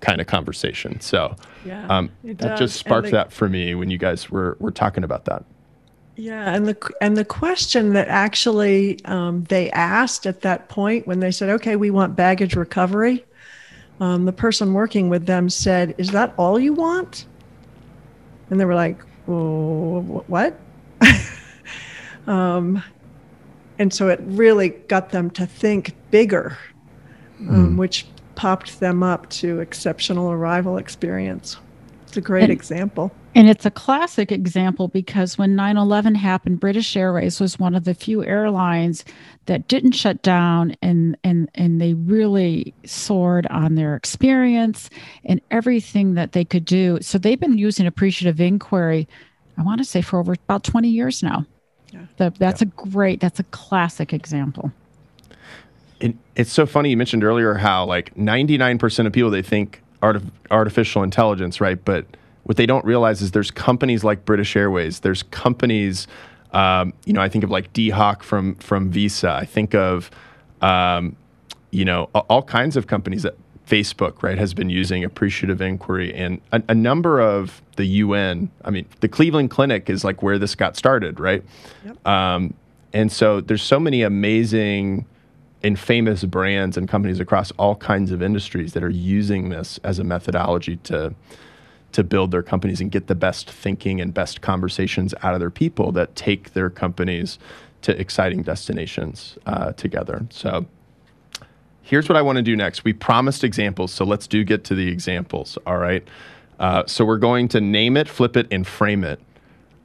kind 0.00 0.20
of 0.20 0.26
conversation. 0.26 1.00
So 1.00 1.34
yeah, 1.64 1.86
um, 1.88 2.10
that 2.24 2.58
just 2.58 2.76
sparked 2.76 3.06
the, 3.06 3.12
that 3.12 3.32
for 3.32 3.48
me 3.48 3.74
when 3.74 3.90
you 3.90 3.98
guys 3.98 4.30
were 4.30 4.56
were 4.58 4.70
talking 4.70 5.04
about 5.04 5.26
that. 5.26 5.44
Yeah, 6.16 6.54
and 6.54 6.66
the 6.68 6.94
and 7.00 7.16
the 7.16 7.24
question 7.24 7.92
that 7.94 8.08
actually 8.08 9.04
um, 9.04 9.44
they 9.44 9.70
asked 9.70 10.26
at 10.26 10.42
that 10.42 10.68
point 10.68 11.06
when 11.06 11.20
they 11.20 11.32
said, 11.32 11.50
"Okay, 11.50 11.74
we 11.76 11.90
want 11.90 12.14
baggage 12.14 12.54
recovery," 12.54 13.24
um, 13.98 14.24
the 14.24 14.32
person 14.32 14.72
working 14.74 15.08
with 15.08 15.26
them 15.26 15.48
said, 15.50 15.94
"Is 15.98 16.10
that 16.10 16.32
all 16.36 16.58
you 16.58 16.72
want?" 16.72 17.26
And 18.48 18.60
they 18.60 18.64
were 18.64 18.76
like, 18.76 18.98
oh, 19.26 20.24
"What?" 20.28 20.58
um, 22.28 22.82
and 23.80 23.92
so 23.92 24.08
it 24.08 24.20
really 24.22 24.68
got 24.68 25.10
them 25.10 25.30
to 25.30 25.46
think 25.46 25.94
bigger, 26.12 26.56
mm. 27.40 27.76
which 27.76 28.06
popped 28.36 28.78
them 28.78 29.02
up 29.02 29.28
to 29.30 29.58
exceptional 29.60 30.30
arrival 30.30 30.76
experience. 30.76 31.56
It's 32.14 32.18
a 32.18 32.28
great 32.28 32.44
and, 32.44 32.52
example. 32.52 33.10
And 33.34 33.50
it's 33.50 33.66
a 33.66 33.72
classic 33.72 34.30
example 34.30 34.86
because 34.86 35.36
when 35.36 35.56
9 35.56 35.76
11 35.76 36.14
happened, 36.14 36.60
British 36.60 36.96
Airways 36.96 37.40
was 37.40 37.58
one 37.58 37.74
of 37.74 37.82
the 37.82 37.92
few 37.92 38.24
airlines 38.24 39.04
that 39.46 39.66
didn't 39.66 39.92
shut 39.92 40.22
down 40.22 40.76
and, 40.80 41.16
and, 41.24 41.50
and 41.56 41.80
they 41.80 41.94
really 41.94 42.72
soared 42.84 43.48
on 43.48 43.74
their 43.74 43.96
experience 43.96 44.90
and 45.24 45.40
everything 45.50 46.14
that 46.14 46.30
they 46.32 46.44
could 46.44 46.64
do. 46.64 46.98
So 47.00 47.18
they've 47.18 47.40
been 47.40 47.58
using 47.58 47.84
appreciative 47.84 48.40
inquiry, 48.40 49.08
I 49.58 49.62
want 49.62 49.78
to 49.78 49.84
say, 49.84 50.00
for 50.00 50.20
over 50.20 50.34
about 50.34 50.62
20 50.62 50.88
years 50.88 51.20
now. 51.20 51.46
Yeah. 51.92 52.06
The, 52.18 52.32
that's 52.38 52.62
yeah. 52.62 52.68
a 52.68 52.88
great, 52.90 53.18
that's 53.18 53.40
a 53.40 53.44
classic 53.44 54.12
example. 54.12 54.70
It, 55.98 56.14
it's 56.36 56.52
so 56.52 56.64
funny 56.64 56.90
you 56.90 56.96
mentioned 56.96 57.24
earlier 57.24 57.54
how 57.54 57.86
like 57.86 58.14
99% 58.14 59.04
of 59.04 59.12
people 59.12 59.30
they 59.30 59.42
think 59.42 59.82
artif- 60.04 60.30
artificial 60.50 61.02
intelligence, 61.02 61.60
right? 61.60 61.82
But 61.84 62.06
what 62.44 62.56
they 62.56 62.66
don't 62.66 62.84
realize 62.84 63.22
is 63.22 63.32
there's 63.32 63.50
companies 63.50 64.04
like 64.04 64.24
British 64.24 64.54
Airways. 64.54 65.00
There's 65.00 65.22
companies, 65.24 66.06
um, 66.52 66.92
you 67.04 67.12
know, 67.12 67.20
I 67.20 67.28
think 67.28 67.44
of 67.44 67.50
like 67.50 67.72
Dee 67.72 67.90
Hock 67.90 68.22
from 68.22 68.54
from 68.56 68.90
Visa. 68.90 69.30
I 69.30 69.46
think 69.46 69.74
of, 69.74 70.10
um, 70.60 71.16
you 71.70 71.84
know, 71.84 72.04
all 72.14 72.42
kinds 72.42 72.76
of 72.76 72.86
companies 72.86 73.22
that 73.22 73.36
Facebook, 73.66 74.22
right, 74.22 74.36
has 74.36 74.52
been 74.52 74.68
using 74.68 75.04
appreciative 75.04 75.60
inquiry, 75.62 76.14
and 76.14 76.40
a, 76.52 76.62
a, 76.68 76.74
number 76.74 77.18
of 77.18 77.62
the 77.76 77.86
UN. 77.86 78.50
I 78.62 78.70
mean, 78.70 78.84
the 79.00 79.08
Cleveland 79.08 79.50
Clinic 79.50 79.88
is 79.88 80.04
like 80.04 80.22
where 80.22 80.38
this 80.38 80.54
got 80.54 80.76
started, 80.76 81.18
right? 81.18 81.42
Yep. 81.86 82.06
Um, 82.06 82.54
and 82.92 83.10
so 83.10 83.40
there's 83.40 83.62
so 83.62 83.80
many 83.80 84.02
amazing 84.02 85.06
and 85.64 85.78
famous 85.78 86.22
brands 86.24 86.76
and 86.76 86.88
companies 86.88 87.18
across 87.18 87.50
all 87.52 87.74
kinds 87.74 88.12
of 88.12 88.22
industries 88.22 88.74
that 88.74 88.84
are 88.84 88.90
using 88.90 89.48
this 89.48 89.80
as 89.82 89.98
a 89.98 90.04
methodology 90.04 90.76
to 90.76 91.14
to 91.92 92.02
build 92.02 92.32
their 92.32 92.42
companies 92.42 92.80
and 92.80 92.90
get 92.90 93.06
the 93.06 93.14
best 93.14 93.48
thinking 93.48 94.00
and 94.00 94.12
best 94.12 94.40
conversations 94.40 95.14
out 95.22 95.32
of 95.32 95.38
their 95.38 95.50
people 95.50 95.92
that 95.92 96.14
take 96.16 96.52
their 96.52 96.68
companies 96.68 97.38
to 97.82 97.98
exciting 98.00 98.42
destinations 98.42 99.38
uh, 99.46 99.70
together. 99.74 100.26
So 100.30 100.66
here's 101.82 102.08
what 102.08 102.16
I 102.16 102.22
want 102.22 102.34
to 102.36 102.42
do 102.42 102.56
next. 102.56 102.82
We 102.82 102.94
promised 102.94 103.44
examples, 103.44 103.92
so 103.92 104.04
let's 104.04 104.26
do 104.26 104.42
get 104.42 104.64
to 104.64 104.74
the 104.74 104.88
examples. 104.88 105.56
All 105.68 105.78
right. 105.78 106.02
Uh, 106.58 106.82
so 106.86 107.04
we're 107.04 107.16
going 107.16 107.46
to 107.48 107.60
name 107.60 107.96
it, 107.96 108.08
flip 108.08 108.36
it, 108.36 108.48
and 108.50 108.66
frame 108.66 109.04
it 109.04 109.20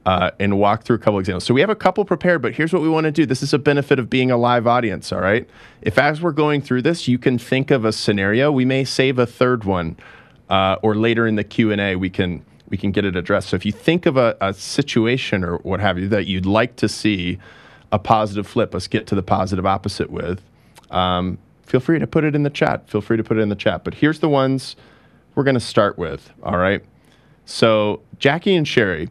uh, 0.06 0.30
and 0.38 0.58
walk 0.58 0.84
through 0.84 0.96
a 0.96 0.98
couple 0.98 1.18
examples. 1.18 1.44
So 1.44 1.54
we 1.54 1.60
have 1.60 1.70
a 1.70 1.76
couple 1.76 2.04
prepared, 2.04 2.40
but 2.42 2.54
here's 2.54 2.72
what 2.72 2.82
we 2.82 2.88
want 2.88 3.04
to 3.04 3.10
do. 3.10 3.26
This 3.26 3.42
is 3.42 3.52
a 3.52 3.58
benefit 3.58 3.98
of 3.98 4.08
being 4.08 4.30
a 4.30 4.36
live 4.36 4.66
audience, 4.66 5.12
all 5.12 5.20
right? 5.20 5.48
If 5.82 5.98
as 5.98 6.22
we're 6.22 6.32
going 6.32 6.62
through 6.62 6.82
this, 6.82 7.06
you 7.06 7.18
can 7.18 7.38
think 7.38 7.70
of 7.70 7.84
a 7.84 7.92
scenario, 7.92 8.50
we 8.50 8.64
may 8.64 8.84
save 8.84 9.18
a 9.18 9.26
third 9.26 9.64
one, 9.64 9.96
uh, 10.48 10.76
or 10.82 10.94
later 10.94 11.26
in 11.26 11.36
the 11.36 11.44
Q 11.44 11.70
and 11.70 11.80
A, 11.80 11.96
we 11.96 12.10
can 12.10 12.44
we 12.68 12.76
can 12.76 12.92
get 12.92 13.04
it 13.04 13.16
addressed. 13.16 13.48
So 13.48 13.56
if 13.56 13.66
you 13.66 13.72
think 13.72 14.06
of 14.06 14.16
a, 14.16 14.36
a 14.40 14.54
situation 14.54 15.44
or 15.44 15.56
what 15.58 15.80
have 15.80 15.98
you 15.98 16.08
that 16.08 16.26
you'd 16.26 16.46
like 16.46 16.76
to 16.76 16.88
see 16.88 17.38
a 17.90 17.98
positive 17.98 18.46
flip, 18.46 18.72
let's 18.72 18.86
get 18.86 19.08
to 19.08 19.16
the 19.16 19.24
positive 19.24 19.66
opposite 19.66 20.08
with. 20.08 20.40
Um, 20.92 21.38
feel 21.64 21.80
free 21.80 21.98
to 21.98 22.06
put 22.06 22.22
it 22.22 22.36
in 22.36 22.44
the 22.44 22.50
chat. 22.50 22.88
Feel 22.88 23.00
free 23.00 23.16
to 23.16 23.24
put 23.24 23.38
it 23.38 23.40
in 23.40 23.48
the 23.48 23.56
chat. 23.56 23.82
But 23.82 23.94
here's 23.94 24.20
the 24.20 24.28
ones 24.28 24.76
we're 25.34 25.42
going 25.42 25.54
to 25.54 25.60
start 25.60 25.98
with. 25.98 26.30
All 26.44 26.58
right. 26.58 26.84
So 27.44 28.02
Jackie 28.20 28.54
and 28.54 28.66
Sherry 28.66 29.10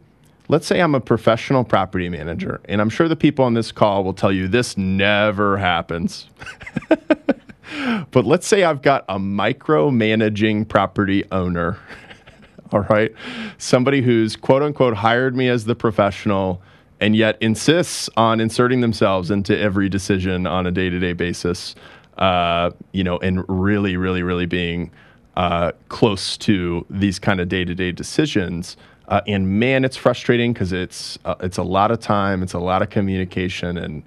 let's 0.50 0.66
say 0.66 0.80
I'm 0.80 0.96
a 0.96 1.00
professional 1.00 1.62
property 1.62 2.08
manager, 2.08 2.60
and 2.68 2.80
I'm 2.80 2.90
sure 2.90 3.08
the 3.08 3.14
people 3.14 3.44
on 3.44 3.54
this 3.54 3.70
call 3.70 4.02
will 4.02 4.12
tell 4.12 4.32
you 4.32 4.48
this 4.48 4.76
never 4.76 5.56
happens. 5.56 6.26
but 8.10 8.26
let's 8.26 8.48
say 8.48 8.64
I've 8.64 8.82
got 8.82 9.04
a 9.08 9.16
micromanaging 9.16 10.68
property 10.68 11.24
owner. 11.30 11.78
All 12.72 12.80
right. 12.80 13.12
Somebody 13.58 14.02
who's 14.02 14.34
quote 14.34 14.62
unquote 14.62 14.94
hired 14.94 15.36
me 15.36 15.48
as 15.48 15.66
the 15.66 15.76
professional 15.76 16.60
and 17.00 17.14
yet 17.14 17.38
insists 17.40 18.10
on 18.16 18.40
inserting 18.40 18.80
themselves 18.80 19.30
into 19.30 19.56
every 19.56 19.88
decision 19.88 20.46
on 20.48 20.66
a 20.66 20.72
day 20.72 20.90
to 20.90 20.98
day 20.98 21.12
basis, 21.12 21.76
uh, 22.18 22.70
you 22.92 23.04
know, 23.04 23.18
and 23.18 23.44
really, 23.48 23.96
really, 23.96 24.24
really 24.24 24.46
being 24.46 24.90
uh, 25.36 25.70
close 25.88 26.36
to 26.36 26.84
these 26.90 27.20
kind 27.20 27.40
of 27.40 27.48
day 27.48 27.64
to 27.64 27.74
day 27.74 27.92
decisions. 27.92 28.76
Uh, 29.10 29.20
and 29.26 29.58
man, 29.58 29.84
it's 29.84 29.96
frustrating 29.96 30.52
because 30.52 30.72
it's 30.72 31.18
uh, 31.24 31.34
it's 31.40 31.58
a 31.58 31.62
lot 31.64 31.90
of 31.90 31.98
time, 31.98 32.42
it's 32.42 32.52
a 32.54 32.60
lot 32.60 32.80
of 32.80 32.90
communication, 32.90 33.76
and 33.76 34.02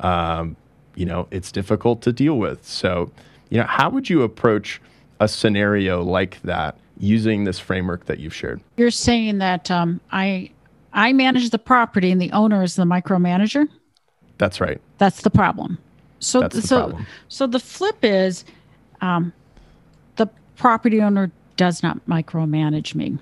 um, 0.00 0.54
you 0.94 1.06
know 1.06 1.26
it's 1.30 1.50
difficult 1.50 2.02
to 2.02 2.12
deal 2.12 2.38
with. 2.38 2.64
So, 2.64 3.10
you 3.48 3.58
know, 3.58 3.64
how 3.64 3.88
would 3.88 4.10
you 4.10 4.22
approach 4.22 4.82
a 5.18 5.28
scenario 5.28 6.02
like 6.02 6.42
that 6.42 6.76
using 6.98 7.44
this 7.44 7.58
framework 7.58 8.04
that 8.04 8.18
you've 8.18 8.34
shared? 8.34 8.60
You're 8.76 8.90
saying 8.90 9.38
that 9.38 9.70
um, 9.70 9.98
I 10.12 10.50
I 10.92 11.14
manage 11.14 11.48
the 11.48 11.58
property 11.58 12.12
and 12.12 12.20
the 12.20 12.30
owner 12.32 12.62
is 12.62 12.76
the 12.76 12.84
micromanager. 12.84 13.66
That's 14.36 14.60
right. 14.60 14.80
That's 14.98 15.22
the 15.22 15.30
problem. 15.30 15.78
So 16.20 16.40
That's 16.40 16.56
the 16.56 16.62
so 16.62 16.78
problem. 16.80 17.06
so 17.28 17.46
the 17.46 17.60
flip 17.60 17.96
is, 18.02 18.44
um, 19.00 19.32
the 20.16 20.28
property 20.56 21.00
owner 21.00 21.30
does 21.56 21.82
not 21.82 22.04
micromanage 22.06 22.94
me. 22.94 23.18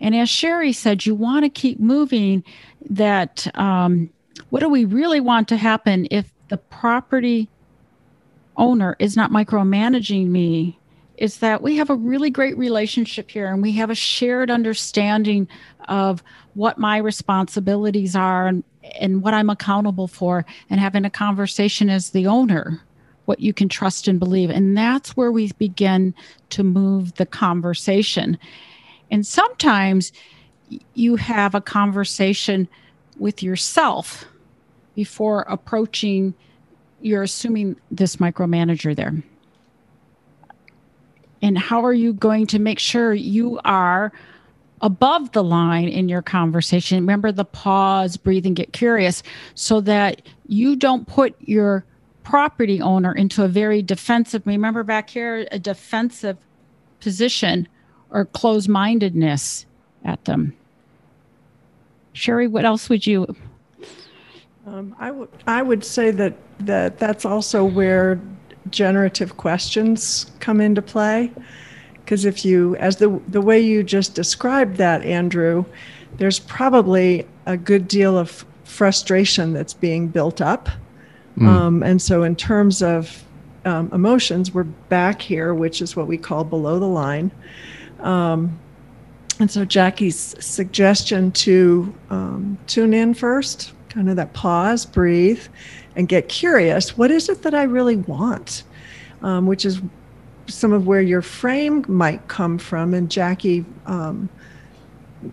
And 0.00 0.14
as 0.14 0.28
Cheri 0.28 0.74
said, 0.74 1.04
you 1.04 1.14
want 1.14 1.44
to 1.44 1.50
keep 1.50 1.78
moving 1.78 2.44
that. 2.88 3.46
Um, 3.56 4.10
what 4.48 4.60
do 4.60 4.68
we 4.68 4.84
really 4.84 5.20
want 5.20 5.48
to 5.48 5.56
happen 5.56 6.08
if 6.10 6.32
the 6.48 6.56
property 6.56 7.48
owner 8.56 8.96
is 8.98 9.16
not 9.16 9.30
micromanaging 9.30 10.28
me? 10.28 10.78
Is 11.18 11.38
that 11.38 11.60
we 11.60 11.76
have 11.76 11.90
a 11.90 11.94
really 11.94 12.30
great 12.30 12.56
relationship 12.56 13.30
here 13.30 13.52
and 13.52 13.60
we 13.60 13.72
have 13.72 13.90
a 13.90 13.94
shared 13.94 14.50
understanding 14.50 15.46
of 15.88 16.22
what 16.54 16.78
my 16.78 16.96
responsibilities 16.96 18.16
are 18.16 18.46
and, 18.46 18.64
and 18.98 19.22
what 19.22 19.34
I'm 19.34 19.50
accountable 19.50 20.08
for, 20.08 20.46
and 20.70 20.80
having 20.80 21.04
a 21.04 21.10
conversation 21.10 21.90
as 21.90 22.10
the 22.10 22.26
owner 22.26 22.80
what 23.26 23.38
you 23.38 23.52
can 23.52 23.68
trust 23.68 24.08
and 24.08 24.18
believe. 24.18 24.50
And 24.50 24.76
that's 24.76 25.16
where 25.16 25.30
we 25.30 25.52
begin 25.52 26.14
to 26.48 26.64
move 26.64 27.14
the 27.14 27.26
conversation. 27.26 28.36
And 29.10 29.26
sometimes 29.26 30.12
you 30.94 31.16
have 31.16 31.54
a 31.54 31.60
conversation 31.60 32.68
with 33.18 33.42
yourself 33.42 34.24
before 34.94 35.42
approaching, 35.42 36.34
you're 37.00 37.22
assuming 37.22 37.76
this 37.90 38.16
micromanager 38.16 38.94
there. 38.94 39.14
And 41.42 41.56
how 41.56 41.84
are 41.84 41.94
you 41.94 42.12
going 42.12 42.46
to 42.48 42.58
make 42.58 42.78
sure 42.78 43.14
you 43.14 43.60
are 43.64 44.12
above 44.82 45.32
the 45.32 45.42
line 45.42 45.88
in 45.88 46.08
your 46.08 46.22
conversation? 46.22 46.98
Remember 46.98 47.32
the 47.32 47.44
pause, 47.44 48.16
breathe, 48.16 48.46
and 48.46 48.56
get 48.56 48.72
curious 48.72 49.22
so 49.54 49.80
that 49.82 50.22
you 50.46 50.76
don't 50.76 51.06
put 51.06 51.34
your 51.40 51.84
property 52.22 52.80
owner 52.80 53.14
into 53.14 53.42
a 53.42 53.48
very 53.48 53.82
defensive, 53.82 54.42
remember 54.46 54.82
back 54.82 55.10
here, 55.10 55.48
a 55.50 55.58
defensive 55.58 56.36
position 57.00 57.66
or 58.10 58.24
closed 58.24 58.68
mindedness 58.68 59.66
at 60.04 60.24
them. 60.24 60.54
Cheri, 62.12 62.48
what 62.48 62.64
else 62.64 62.88
would 62.88 63.06
you? 63.06 63.34
Um, 64.66 64.94
I 64.98 65.10
would 65.10 65.28
I 65.46 65.62
would 65.62 65.84
say 65.84 66.10
that 66.10 66.34
that 66.60 66.98
that's 66.98 67.24
also 67.24 67.64
where 67.64 68.20
generative 68.70 69.36
questions 69.36 70.30
come 70.38 70.60
into 70.60 70.82
play, 70.82 71.32
because 71.96 72.24
if 72.24 72.44
you, 72.44 72.76
as 72.76 72.96
the 72.96 73.20
the 73.28 73.40
way 73.40 73.58
you 73.60 73.82
just 73.82 74.14
described 74.14 74.76
that, 74.76 75.02
Andrew, 75.02 75.64
there's 76.18 76.38
probably 76.38 77.26
a 77.46 77.56
good 77.56 77.88
deal 77.88 78.18
of 78.18 78.44
frustration 78.64 79.52
that's 79.52 79.72
being 79.72 80.08
built 80.08 80.40
up, 80.40 80.68
mm. 81.36 81.46
um, 81.46 81.82
and 81.82 82.02
so 82.02 82.22
in 82.22 82.36
terms 82.36 82.82
of 82.82 83.24
um, 83.64 83.90
emotions, 83.92 84.52
we're 84.52 84.64
back 84.64 85.22
here, 85.22 85.54
which 85.54 85.80
is 85.80 85.96
what 85.96 86.06
we 86.06 86.18
call 86.18 86.44
below 86.44 86.78
the 86.78 86.86
line. 86.86 87.30
Um, 88.00 88.58
and 89.38 89.50
so 89.50 89.64
Jackie's 89.64 90.36
suggestion 90.38 91.32
to 91.32 91.94
um, 92.10 92.58
tune 92.66 92.92
in 92.92 93.14
first, 93.14 93.72
kind 93.88 94.10
of 94.10 94.16
that 94.16 94.32
pause, 94.34 94.84
breathe, 94.84 95.42
and 95.96 96.08
get 96.08 96.28
curious. 96.28 96.96
What 96.96 97.10
is 97.10 97.28
it 97.28 97.42
that 97.42 97.54
I 97.54 97.62
really 97.62 97.96
want? 97.96 98.64
Um, 99.22 99.46
which 99.46 99.64
is 99.64 99.80
some 100.46 100.72
of 100.72 100.86
where 100.86 101.00
your 101.00 101.22
frame 101.22 101.84
might 101.88 102.26
come 102.28 102.58
from. 102.58 102.92
And 102.92 103.10
Jackie, 103.10 103.64
um, 103.86 104.28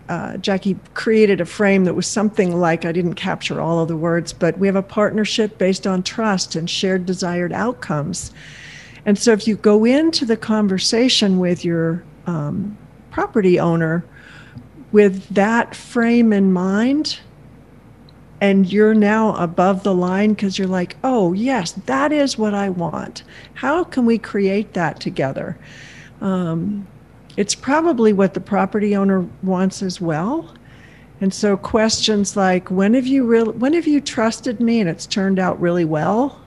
uh, 0.10 0.38
Jackie 0.38 0.78
created 0.94 1.42
a 1.42 1.46
frame 1.46 1.86
that 1.86 1.94
was 1.94 2.08
something 2.08 2.56
like 2.58 2.86
I 2.86 2.92
didn't 2.92 3.16
capture 3.16 3.60
all 3.60 3.82
of 3.82 3.88
the 3.88 3.98
words, 3.98 4.32
but 4.34 4.58
we 4.58 4.68
have 4.68 4.76
a 4.76 4.84
partnership 4.84 5.58
based 5.58 5.88
on 5.88 6.04
trust 6.04 6.56
and 6.56 6.70
shared 6.70 7.06
desired 7.06 7.52
outcomes. 7.52 8.32
And 9.06 9.18
so 9.18 9.32
if 9.32 9.48
you 9.48 9.56
go 9.56 9.86
into 9.86 10.26
the 10.26 10.38
conversation 10.38 11.40
with 11.40 11.64
your 11.64 12.04
um, 12.28 12.78
property 13.10 13.60
owner 13.60 14.06
with 14.92 15.28
that 15.30 15.76
frame 15.76 16.32
in 16.32 16.54
mind 16.54 17.20
and 18.40 18.72
you're 18.72 18.94
now 18.94 19.36
above 19.36 19.84
the 19.84 19.96
line 19.96 20.34
because 20.34 20.60
you're 20.60 20.68
like, 20.68 20.96
oh, 21.04 21.34
yes, 21.34 21.72
that 21.88 22.12
is 22.12 22.38
what 22.38 22.54
I 22.54 22.70
want. 22.70 23.24
How 23.56 23.84
can 23.84 24.06
we 24.06 24.20
create 24.20 24.74
that 24.74 25.00
together? 25.00 25.58
Um, 26.22 26.88
it's 27.36 27.56
probably 27.56 28.14
what 28.14 28.36
the 28.36 28.40
property 28.40 28.96
owner 28.96 29.28
wants 29.42 29.82
as 29.82 30.00
well. 30.00 30.54
And 31.20 31.34
so 31.34 31.58
questions 31.58 32.38
like, 32.38 32.70
when 32.70 32.94
have 32.94 33.08
you 33.08 33.26
really, 33.26 33.54
when 33.54 33.74
have 33.74 33.88
you 33.88 34.02
trusted 34.02 34.60
me 34.60 34.80
and 34.80 34.90
it's 34.90 35.08
turned 35.08 35.40
out 35.40 35.60
really 35.60 35.86
well? 35.86 36.40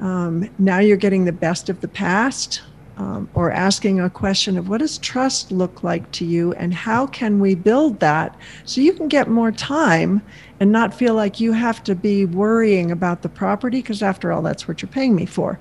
Um, 0.00 0.50
now 0.58 0.80
you're 0.80 0.96
getting 0.96 1.24
the 1.24 1.32
best 1.32 1.68
of 1.68 1.80
the 1.80 1.88
past 1.88 2.62
um, 2.96 3.28
or 3.34 3.50
asking 3.50 4.00
a 4.00 4.08
question 4.08 4.56
of 4.56 4.68
what 4.68 4.78
does 4.78 4.98
trust 4.98 5.52
look 5.52 5.82
like 5.82 6.10
to 6.12 6.24
you 6.24 6.52
and 6.54 6.72
how 6.72 7.06
can 7.06 7.38
we 7.38 7.54
build 7.54 8.00
that 8.00 8.34
so 8.64 8.80
you 8.80 8.94
can 8.94 9.08
get 9.08 9.28
more 9.28 9.52
time 9.52 10.22
and 10.60 10.72
not 10.72 10.94
feel 10.94 11.14
like 11.14 11.38
you 11.38 11.52
have 11.52 11.84
to 11.84 11.94
be 11.94 12.24
worrying 12.24 12.90
about 12.90 13.22
the 13.22 13.28
property? 13.28 13.82
Because 13.82 14.02
after 14.02 14.32
all 14.32 14.40
that's 14.40 14.66
what 14.66 14.80
you're 14.80 14.88
paying 14.88 15.14
me 15.14 15.26
for. 15.26 15.58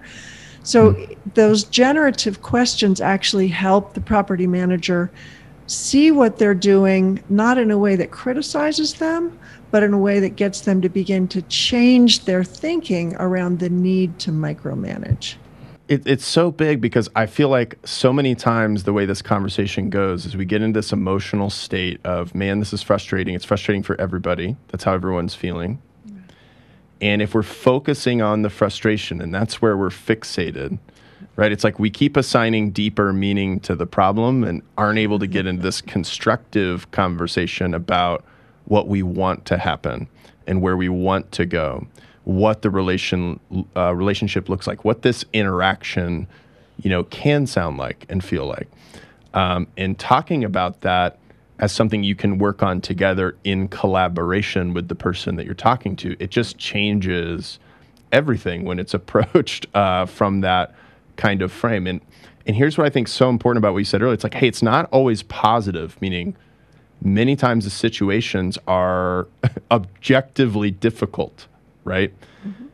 So 0.64 0.94
mm 0.94 1.18
those 1.34 1.66
generative 1.66 2.42
questions 2.42 3.02
actually 3.02 3.48
help 3.48 3.94
the 3.94 4.00
property 4.00 4.48
manager 4.48 5.12
see 5.68 6.12
what 6.12 6.38
they're 6.38 6.54
doing 6.54 7.22
not 7.28 7.58
in 7.58 7.72
a 7.72 7.78
way 7.78 7.96
that 7.96 8.12
criticizes 8.12 8.94
them 8.94 9.38
but 9.72 9.84
in 9.84 9.94
a 9.94 9.98
way 9.98 10.20
that 10.20 10.36
gets 10.38 10.62
them 10.62 10.82
to 10.82 10.88
begin 10.88 11.28
to 11.28 11.42
change 11.44 12.24
their 12.24 12.44
thinking 12.44 13.16
around 13.16 13.60
the 13.60 13.70
need 13.70 14.18
to 14.20 14.32
micromanage 14.32 15.36
it, 15.88 16.08
it's 16.08 16.26
so 16.26 16.52
big 16.52 16.82
because 16.82 17.10
I 17.16 17.26
feel 17.28 17.50
like 17.50 17.78
so 17.84 18.12
many 18.12 18.34
times 18.34 18.84
the 18.84 18.94
way 18.94 19.06
this 19.06 19.22
conversation 19.22 19.90
goes 19.90 20.26
is 20.26 20.36
we 20.36 20.46
get 20.46 20.62
into 20.62 20.80
this 20.80 20.92
emotional 20.92 21.50
state 21.50 22.00
of, 22.04 22.34
man, 22.34 22.60
this 22.60 22.74
is 22.74 22.82
frustrating. 22.82 23.36
It's 23.36 23.46
frustrating 23.46 23.84
for 23.84 24.00
everybody. 24.02 24.56
That's 24.70 24.84
how 24.84 24.94
everyone's 24.94 25.36
feeling. 25.36 25.82
And 27.02 27.22
if 27.22 27.36
we're 27.36 27.44
focusing 27.44 28.22
on 28.22 28.42
the 28.42 28.50
frustration 28.50 29.22
and 29.22 29.34
that's 29.34 29.62
where 29.62 29.78
we're 29.78 29.90
fixated, 29.90 30.80
right? 31.36 31.52
It's 31.52 31.64
like 31.64 31.78
we 31.78 31.90
keep 31.90 32.18
assigning 32.18 32.72
deeper 32.72 33.14
meaning 33.14 33.60
to 33.62 33.76
the 33.76 33.86
problem 33.86 34.44
and 34.44 34.64
aren't 34.78 34.98
able 34.98 35.20
to 35.20 35.28
get 35.28 35.46
into 35.46 35.62
this 35.62 35.82
constructive 35.82 36.90
conversation 36.92 37.74
about 37.74 38.24
what 38.66 38.88
we 38.88 39.04
want 39.04 39.46
to 39.46 39.58
happen 39.58 40.08
and 40.48 40.62
where 40.62 40.78
we 40.78 40.90
want 40.90 41.32
to 41.34 41.46
go 41.46 41.86
what 42.26 42.62
the 42.64 42.70
relation 42.70 43.40
uh, 43.76 43.96
relationship 43.96 44.50
looks 44.50 44.68
like, 44.68 44.84
what 44.84 45.04
this 45.04 45.24
interaction, 45.32 46.28
you 46.82 46.90
know, 46.90 47.04
can 47.06 47.48
sound 47.48 47.78
like 47.78 48.06
and 48.10 48.24
feel 48.24 48.46
like, 48.46 48.68
um, 49.34 49.68
and 49.78 49.98
talking 49.98 50.44
about 50.44 50.82
that 50.82 51.18
as 51.60 51.72
something 51.72 52.04
you 52.04 52.16
can 52.16 52.38
work 52.38 52.62
on 52.62 52.82
together 52.82 53.38
in 53.44 53.68
collaboration 53.70 54.74
with 54.74 54.88
the 54.90 54.96
person 54.96 55.36
that 55.38 55.46
you're 55.46 55.56
talking 55.56 55.96
to. 55.96 56.18
It 56.20 56.30
just 56.30 56.58
changes 56.58 57.60
everything 58.12 58.66
when 58.66 58.80
it's 58.80 58.94
approached 59.00 59.68
uh, 59.74 60.06
from 60.06 60.42
that 60.42 60.76
kind 61.16 61.42
of 61.42 61.52
frame. 61.52 61.88
And 61.88 62.02
and 62.48 62.56
here's 62.56 62.78
what 62.78 62.86
I 62.86 62.92
think 62.92 63.08
is 63.08 63.14
so 63.14 63.30
important 63.30 63.60
about 63.60 63.74
what 63.74 63.80
you 63.80 63.86
said 63.86 64.04
earlier. 64.04 64.14
It's 64.14 64.24
like, 64.24 64.36
hey, 64.36 64.48
it's 64.48 64.62
not 64.62 64.88
always 64.92 65.24
positive, 65.24 66.00
meaning 66.00 66.36
many 67.02 67.36
times 67.36 67.64
the 67.64 67.72
situations 67.72 68.60
are 68.68 69.28
objectively 69.72 70.70
difficult 70.70 71.48
right? 71.86 72.14
Mm-hmm. 72.46 72.66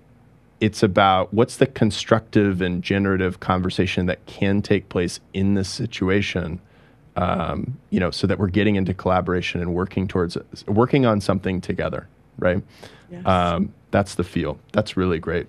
It's 0.59 0.81
about 0.81 1.31
what's 1.33 1.57
the 1.57 1.67
constructive 1.67 2.61
and 2.61 2.83
generative 2.83 3.39
conversation 3.39 4.07
that 4.07 4.25
can 4.25 4.61
take 4.61 4.89
place 4.89 5.19
in 5.33 5.53
this 5.53 5.69
situation, 5.69 6.59
um, 7.15 7.77
you 7.91 7.99
know, 7.99 8.09
so 8.09 8.25
that 8.25 8.39
we're 8.39 8.47
getting 8.47 8.75
into 8.75 8.93
collaboration 8.93 9.61
and 9.61 9.75
working 9.75 10.07
towards 10.07 10.37
working 10.67 11.05
on 11.05 11.21
something 11.21 11.61
together, 11.61 12.07
right? 12.39 12.63
Yes. 13.11 13.25
Um, 13.25 13.73
that's 13.91 14.15
the 14.15 14.23
feel. 14.23 14.59
That's 14.71 14.95
really 14.97 15.19
great. 15.19 15.47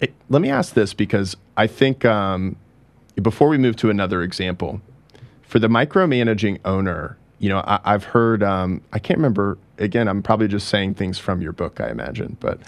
It, 0.00 0.14
let 0.28 0.42
me 0.42 0.50
ask 0.50 0.74
this 0.74 0.94
because 0.94 1.36
I 1.56 1.66
think 1.66 2.04
um, 2.04 2.56
before 3.22 3.48
we 3.48 3.58
move 3.58 3.76
to 3.76 3.90
another 3.90 4.22
example, 4.22 4.80
for 5.42 5.58
the 5.58 5.68
micromanaging 5.68 6.60
owner, 6.64 7.18
you 7.40 7.48
know, 7.48 7.64
I, 7.66 7.92
have 7.92 8.04
heard, 8.04 8.42
um, 8.42 8.82
I 8.92 8.98
can't 8.98 9.18
remember, 9.18 9.58
again, 9.78 10.08
I'm 10.08 10.22
probably 10.22 10.46
just 10.46 10.68
saying 10.68 10.94
things 10.94 11.18
from 11.18 11.40
your 11.40 11.52
book, 11.52 11.80
I 11.80 11.88
imagine, 11.88 12.36
but 12.38 12.60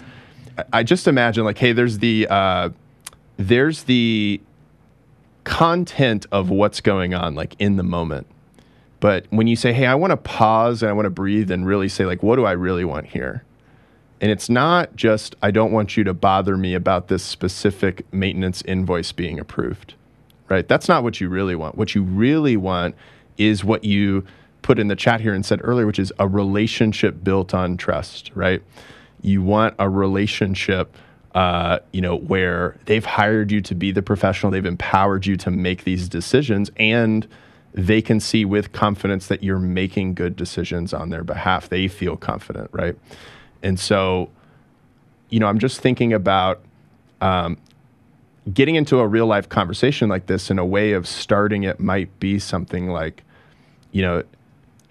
I, 0.57 0.63
I 0.73 0.83
just 0.83 1.07
imagine 1.07 1.45
like, 1.45 1.59
hey, 1.59 1.73
there's 1.73 1.99
the, 1.99 2.27
uh, 2.27 2.69
there's 3.37 3.83
the 3.83 4.41
content 5.43 6.25
of 6.31 6.49
what's 6.49 6.81
going 6.81 7.13
on, 7.13 7.35
like 7.35 7.55
in 7.59 7.77
the 7.77 7.83
moment. 7.83 8.25
But 8.99 9.27
when 9.29 9.45
you 9.45 9.55
say, 9.55 9.73
hey, 9.73 9.85
I 9.85 9.93
want 9.93 10.11
to 10.11 10.17
pause 10.17 10.81
and 10.81 10.89
I 10.89 10.93
want 10.93 11.05
to 11.05 11.11
breathe 11.11 11.51
and 11.51 11.67
really 11.67 11.87
say, 11.87 12.05
like, 12.05 12.23
what 12.23 12.37
do 12.37 12.45
I 12.45 12.53
really 12.53 12.85
want 12.85 13.05
here? 13.05 13.43
And 14.21 14.31
it's 14.31 14.49
not 14.49 14.95
just, 14.95 15.35
I 15.43 15.51
don't 15.51 15.71
want 15.71 15.97
you 15.97 16.03
to 16.05 16.13
bother 16.13 16.57
me 16.57 16.73
about 16.73 17.09
this 17.09 17.21
specific 17.21 18.11
maintenance 18.11 18.63
invoice 18.63 19.11
being 19.11 19.37
approved, 19.37 19.93
right? 20.49 20.67
That's 20.67 20.87
not 20.87 21.03
what 21.03 21.21
you 21.21 21.29
really 21.29 21.55
want. 21.55 21.77
What 21.77 21.93
you 21.93 22.01
really 22.01 22.57
want 22.57 22.95
is 23.37 23.63
what 23.63 23.83
you 23.83 24.25
put 24.63 24.79
in 24.79 24.87
the 24.87 24.95
chat 24.95 25.21
here 25.21 25.33
and 25.33 25.45
said 25.45 25.59
earlier, 25.63 25.85
which 25.85 25.99
is 25.99 26.11
a 26.17 26.27
relationship 26.27 27.23
built 27.23 27.53
on 27.53 27.77
trust, 27.77 28.31
right? 28.33 28.63
You 29.21 29.43
want 29.43 29.75
a 29.77 29.87
relationship, 29.87 30.97
uh, 31.35 31.79
you 31.91 32.01
know, 32.01 32.15
where 32.15 32.77
they've 32.85 33.05
hired 33.05 33.51
you 33.51 33.61
to 33.61 33.75
be 33.75 33.91
the 33.91 34.01
professional, 34.01 34.51
they've 34.51 34.65
empowered 34.65 35.25
you 35.25 35.37
to 35.37 35.51
make 35.51 35.83
these 35.83 36.09
decisions, 36.09 36.71
and 36.77 37.27
they 37.73 38.01
can 38.01 38.19
see 38.19 38.45
with 38.45 38.71
confidence 38.71 39.27
that 39.27 39.43
you're 39.43 39.59
making 39.59 40.13
good 40.13 40.35
decisions 40.35 40.93
on 40.93 41.09
their 41.09 41.23
behalf. 41.23 41.69
They 41.69 41.87
feel 41.87 42.17
confident, 42.17 42.69
right? 42.71 42.95
And 43.61 43.79
so, 43.79 44.29
you 45.29 45.39
know, 45.39 45.47
I'm 45.47 45.59
just 45.59 45.79
thinking 45.79 46.13
about 46.13 46.61
um, 47.21 47.57
getting 48.53 48.75
into 48.75 48.99
a 48.99 49.07
real 49.07 49.25
life 49.25 49.49
conversation 49.49 50.09
like 50.09 50.27
this 50.27 50.51
in 50.51 50.59
a 50.59 50.65
way 50.65 50.91
of 50.91 51.07
starting 51.07 51.63
it 51.63 51.79
might 51.79 52.19
be 52.19 52.37
something 52.39 52.89
like, 52.89 53.23
you 53.91 54.01
know, 54.01 54.23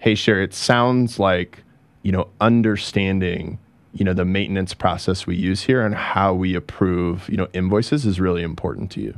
hey, 0.03 0.15
Cheri, 0.15 0.43
it 0.43 0.53
sounds 0.53 1.17
like, 1.17 1.63
you 2.01 2.11
know, 2.11 2.27
understanding, 2.41 3.57
you 3.93 4.03
know, 4.03 4.11
the 4.11 4.25
maintenance 4.25 4.73
process 4.73 5.25
we 5.25 5.33
use 5.33 5.61
here 5.61 5.81
and 5.81 5.95
how 5.95 6.33
we 6.33 6.55
approve, 6.55 7.29
you 7.29 7.37
know, 7.37 7.47
invoices 7.53 8.05
is 8.05 8.19
really 8.19 8.43
important 8.43 8.91
to 8.91 8.99
you. 8.99 9.17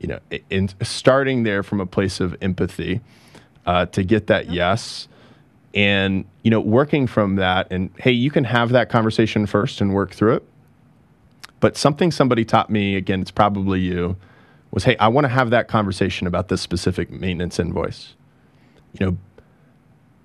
You 0.00 0.08
know, 0.08 0.18
in 0.48 0.70
starting 0.80 1.42
there 1.42 1.62
from 1.62 1.78
a 1.78 1.84
place 1.84 2.20
of 2.20 2.34
empathy 2.40 3.02
uh, 3.66 3.84
to 3.86 4.02
get 4.02 4.28
that 4.28 4.50
yes, 4.50 5.08
and 5.74 6.24
you 6.42 6.50
know, 6.50 6.60
working 6.60 7.06
from 7.06 7.36
that, 7.36 7.70
and 7.70 7.90
hey, 7.98 8.12
you 8.12 8.30
can 8.30 8.44
have 8.44 8.70
that 8.70 8.88
conversation 8.88 9.44
first 9.44 9.82
and 9.82 9.92
work 9.92 10.12
through 10.14 10.36
it. 10.36 10.42
But 11.60 11.76
something 11.76 12.10
somebody 12.10 12.46
taught 12.46 12.70
me, 12.70 12.96
again, 12.96 13.20
it's 13.20 13.30
probably 13.30 13.80
you, 13.80 14.16
was 14.70 14.84
hey, 14.84 14.96
I 14.96 15.08
want 15.08 15.26
to 15.26 15.28
have 15.28 15.50
that 15.50 15.68
conversation 15.68 16.26
about 16.26 16.48
this 16.48 16.62
specific 16.62 17.10
maintenance 17.10 17.58
invoice. 17.58 18.14
You 18.98 19.06
know, 19.06 19.18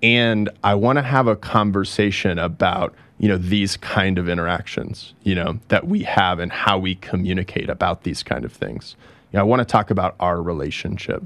and 0.02 0.48
I 0.64 0.74
want 0.74 0.96
to 0.96 1.02
have 1.02 1.26
a 1.26 1.36
conversation 1.36 2.38
about 2.38 2.94
you 3.18 3.28
know 3.28 3.36
these 3.36 3.76
kind 3.76 4.16
of 4.18 4.28
interactions 4.28 5.12
you 5.22 5.34
know 5.34 5.58
that 5.68 5.86
we 5.86 6.02
have 6.04 6.38
and 6.38 6.50
how 6.50 6.78
we 6.78 6.94
communicate 6.96 7.68
about 7.68 8.02
these 8.02 8.22
kind 8.22 8.44
of 8.44 8.52
things. 8.52 8.96
You 9.32 9.36
know, 9.36 9.40
i 9.40 9.44
want 9.44 9.60
to 9.60 9.66
talk 9.66 9.90
about 9.90 10.16
our 10.20 10.42
relationship. 10.42 11.22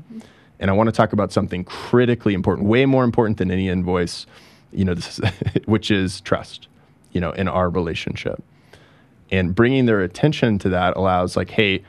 And 0.61 0.71
i 0.71 0.75
want 0.75 0.89
to 0.89 0.93
talk 0.93 1.13
about 1.13 1.33
something 1.33 1.65
critically 1.65 2.35
important 2.35 2.67
way 2.69 2.87
more 2.87 3.05
important 3.05 3.39
than 3.39 3.51
any 3.51 3.69
invoice 3.69 4.27
you 4.73 4.85
know 4.85 4.93
is, 4.93 5.21
which 5.67 5.91
is 5.91 6.21
trust 6.21 6.69
you 7.13 7.21
know 7.21 7.33
in 7.33 7.49
our 7.49 7.71
relationship. 7.71 8.43
And 9.31 9.55
bringing 9.55 9.87
their 9.87 10.01
attention 10.01 10.59
to 10.61 10.69
that 10.71 10.97
allows 10.97 11.37
like 11.37 11.51
hey 11.51 11.85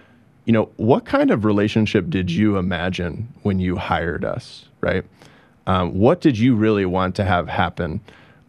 you 0.45 0.53
know 0.53 0.69
what 0.77 1.05
kind 1.05 1.31
of 1.31 1.45
relationship 1.45 2.09
did 2.09 2.29
you 2.29 2.57
imagine 2.57 3.33
when 3.41 3.59
you 3.59 3.75
hired 3.75 4.23
us 4.23 4.65
right 4.81 5.03
um, 5.67 5.97
what 5.97 6.21
did 6.21 6.37
you 6.37 6.55
really 6.55 6.85
want 6.85 7.15
to 7.15 7.23
have 7.23 7.47
happen 7.47 8.01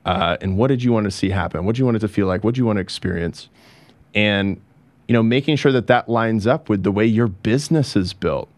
uh, 0.06 0.36
and 0.40 0.56
what 0.56 0.68
did 0.68 0.84
you 0.84 0.92
want 0.92 1.04
to 1.04 1.10
see 1.10 1.30
happen? 1.30 1.66
What 1.66 1.74
do 1.74 1.80
you 1.80 1.84
want 1.84 1.96
it 1.96 2.00
to 2.00 2.08
feel 2.08 2.28
like? 2.28 2.44
What 2.44 2.54
do 2.54 2.60
you 2.60 2.64
want 2.64 2.76
to 2.76 2.80
experience? 2.80 3.48
And 4.14 4.60
you 5.08 5.12
know, 5.12 5.22
making 5.22 5.56
sure 5.56 5.72
that 5.72 5.88
that 5.88 6.08
lines 6.08 6.46
up 6.46 6.68
with 6.68 6.84
the 6.84 6.92
way 6.92 7.04
your 7.04 7.28
business 7.28 7.96
is 7.96 8.12
built, 8.12 8.48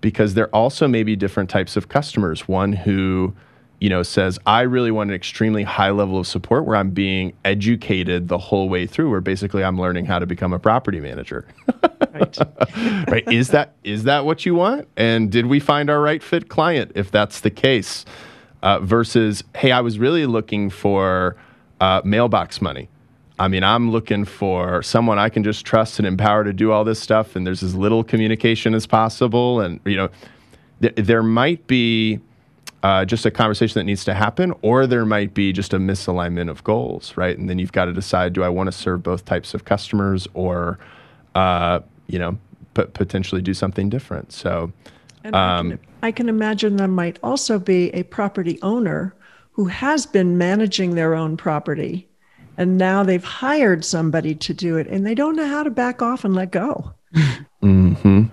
because 0.00 0.34
there 0.34 0.48
also 0.48 0.86
may 0.86 1.02
be 1.02 1.16
different 1.16 1.50
types 1.50 1.76
of 1.76 1.88
customers. 1.88 2.46
One 2.46 2.72
who 2.72 3.34
you 3.80 3.88
know 3.88 4.02
says 4.02 4.38
i 4.46 4.62
really 4.62 4.90
want 4.90 5.10
an 5.10 5.14
extremely 5.14 5.62
high 5.62 5.90
level 5.90 6.18
of 6.18 6.26
support 6.26 6.64
where 6.64 6.76
i'm 6.76 6.90
being 6.90 7.32
educated 7.44 8.28
the 8.28 8.38
whole 8.38 8.68
way 8.68 8.86
through 8.86 9.10
where 9.10 9.20
basically 9.20 9.62
i'm 9.62 9.80
learning 9.80 10.04
how 10.04 10.18
to 10.18 10.26
become 10.26 10.52
a 10.52 10.58
property 10.58 11.00
manager 11.00 11.46
right 12.12 12.38
right 13.08 13.32
is 13.32 13.48
that 13.48 13.74
is 13.84 14.04
that 14.04 14.24
what 14.24 14.44
you 14.44 14.54
want 14.54 14.86
and 14.96 15.30
did 15.30 15.46
we 15.46 15.60
find 15.60 15.88
our 15.88 16.00
right 16.00 16.22
fit 16.22 16.48
client 16.48 16.90
if 16.94 17.10
that's 17.10 17.40
the 17.40 17.50
case 17.50 18.04
uh, 18.62 18.80
versus, 18.80 19.44
hey, 19.54 19.72
I 19.72 19.80
was 19.80 19.98
really 19.98 20.26
looking 20.26 20.70
for 20.70 21.36
uh, 21.80 22.02
mailbox 22.04 22.60
money. 22.60 22.88
I 23.38 23.46
mean, 23.46 23.62
I'm 23.62 23.90
looking 23.90 24.24
for 24.24 24.82
someone 24.82 25.18
I 25.18 25.28
can 25.28 25.44
just 25.44 25.64
trust 25.64 25.98
and 25.98 26.08
empower 26.08 26.42
to 26.42 26.52
do 26.52 26.72
all 26.72 26.82
this 26.82 27.00
stuff, 27.00 27.36
and 27.36 27.46
there's 27.46 27.62
as 27.62 27.74
little 27.74 28.02
communication 28.02 28.74
as 28.74 28.84
possible. 28.84 29.60
And 29.60 29.78
you 29.84 29.96
know, 29.96 30.08
th- 30.82 30.94
there 30.96 31.22
might 31.22 31.64
be 31.68 32.18
uh, 32.82 33.04
just 33.04 33.26
a 33.26 33.30
conversation 33.30 33.78
that 33.78 33.84
needs 33.84 34.04
to 34.04 34.14
happen, 34.14 34.54
or 34.62 34.86
there 34.86 35.04
might 35.04 35.34
be 35.34 35.52
just 35.52 35.72
a 35.72 35.78
misalignment 35.78 36.48
of 36.48 36.62
goals, 36.64 37.16
right? 37.16 37.36
And 37.36 37.48
then 37.48 37.58
you've 37.58 37.72
got 37.72 37.86
to 37.86 37.92
decide: 37.92 38.32
do 38.32 38.42
I 38.42 38.48
want 38.48 38.68
to 38.68 38.72
serve 38.72 39.02
both 39.02 39.24
types 39.24 39.54
of 39.54 39.64
customers, 39.64 40.28
or 40.34 40.78
uh, 41.34 41.80
you 42.06 42.18
know, 42.18 42.38
p- 42.74 42.84
potentially 42.84 43.42
do 43.42 43.54
something 43.54 43.88
different? 43.88 44.32
So 44.32 44.72
um, 45.24 45.34
I, 45.34 45.58
can, 45.60 45.78
I 46.02 46.12
can 46.12 46.28
imagine 46.28 46.76
there 46.76 46.88
might 46.88 47.18
also 47.22 47.58
be 47.58 47.90
a 47.90 48.04
property 48.04 48.58
owner 48.62 49.14
who 49.52 49.66
has 49.66 50.06
been 50.06 50.38
managing 50.38 50.94
their 50.94 51.14
own 51.14 51.36
property 51.36 52.08
and 52.58 52.76
now 52.76 53.04
they've 53.04 53.24
hired 53.24 53.84
somebody 53.84 54.34
to 54.34 54.52
do 54.52 54.76
it 54.76 54.88
and 54.88 55.06
they 55.06 55.14
don't 55.14 55.36
know 55.36 55.46
how 55.46 55.62
to 55.62 55.70
back 55.70 56.02
off 56.02 56.24
and 56.24 56.34
let 56.34 56.50
go. 56.50 56.92
mm-hmm. 57.62 58.24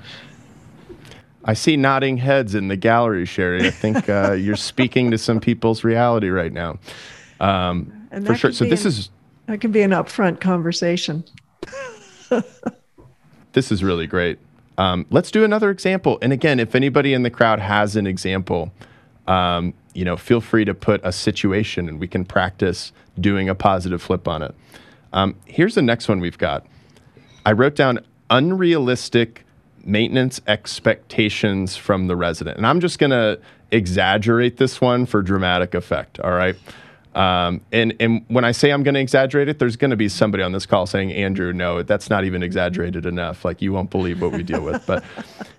I 1.46 1.54
see 1.54 1.78
nodding 1.78 2.18
heads 2.18 2.56
in 2.56 2.68
the 2.68 2.76
gallery, 2.76 3.26
Cheri. 3.26 3.68
I 3.68 3.70
think 3.70 4.10
uh, 4.10 4.32
you're 4.38 4.56
speaking 4.56 5.12
to 5.12 5.18
some 5.18 5.40
people's 5.40 5.84
reality 5.84 6.30
right 6.30 6.52
now. 6.52 6.80
Um, 7.40 8.08
for 8.26 8.36
sure. 8.36 8.52
So 8.52 8.66
this 8.66 8.84
an, 8.84 8.90
is 8.90 9.10
that 9.46 9.62
can 9.62 9.72
be 9.72 9.84
an 9.84 9.92
upfront 9.92 10.40
conversation. 10.40 11.24
this 13.54 13.72
is 13.72 13.84
really 13.84 14.08
great. 14.08 14.40
Um, 14.78 15.06
let's 15.12 15.32
do 15.32 15.44
another 15.44 15.70
example. 15.70 16.18
And 16.22 16.34
again, 16.34 16.60
if 16.60 16.76
anybody 16.76 17.14
in 17.14 17.24
the 17.24 17.30
crowd 17.30 17.60
has 17.60 17.96
an 17.96 18.08
example, 18.08 18.72
um, 19.28 19.74
you 19.94 20.04
know, 20.04 20.18
feel 20.18 20.42
free 20.42 20.66
to 20.66 20.74
put 20.74 21.00
a 21.04 21.12
situation 21.12 21.88
and 21.88 22.00
we 22.00 22.08
can 22.08 22.26
practice 22.26 22.92
doing 23.20 23.48
a 23.48 23.56
positive 23.56 24.02
flip 24.02 24.28
on 24.28 24.42
it. 24.42 24.56
Um, 25.14 25.36
here's 25.46 25.76
the 25.76 25.82
next 25.82 26.10
one 26.10 26.20
we've 26.20 26.38
got. 26.38 26.66
I 27.46 27.52
wrote 27.52 27.76
down 27.76 28.00
unrealistic 28.30 29.45
maintenance 29.86 30.42
expectations 30.48 31.76
from 31.76 32.08
the 32.08 32.16
resident. 32.16 32.58
And 32.58 32.66
I'm 32.66 32.80
just 32.80 33.00
going 33.00 33.12
to 33.12 33.40
exaggerate 33.72 34.58
this 34.58 34.82
one 34.82 35.06
for 35.06 35.22
dramatic 35.22 35.74
effect. 35.74 36.20
All 36.20 36.32
right. 36.32 36.56
Um, 37.14 37.62
and 37.72 37.96
and 38.02 38.26
when 38.28 38.44
I 38.44 38.52
say 38.52 38.72
I'm 38.72 38.84
going 38.84 38.96
to 38.96 39.00
exaggerate 39.00 39.48
it, 39.48 39.58
there's 39.58 39.78
going 39.78 39.92
to 39.92 39.98
be 39.98 40.10
somebody 40.10 40.44
on 40.44 40.52
this 40.52 40.66
call 40.66 40.86
saying, 40.86 41.14
Andrew, 41.14 41.54
no, 41.54 41.82
that's 41.82 42.10
not 42.10 42.26
even 42.26 42.44
exaggerated 42.44 43.06
enough. 43.06 43.46
Like 43.46 43.62
you 43.62 43.72
won't 43.72 43.90
believe 43.90 44.22
what 44.22 44.34
we 44.34 44.44
deal 44.44 44.62
with. 44.62 44.86
But 44.86 45.04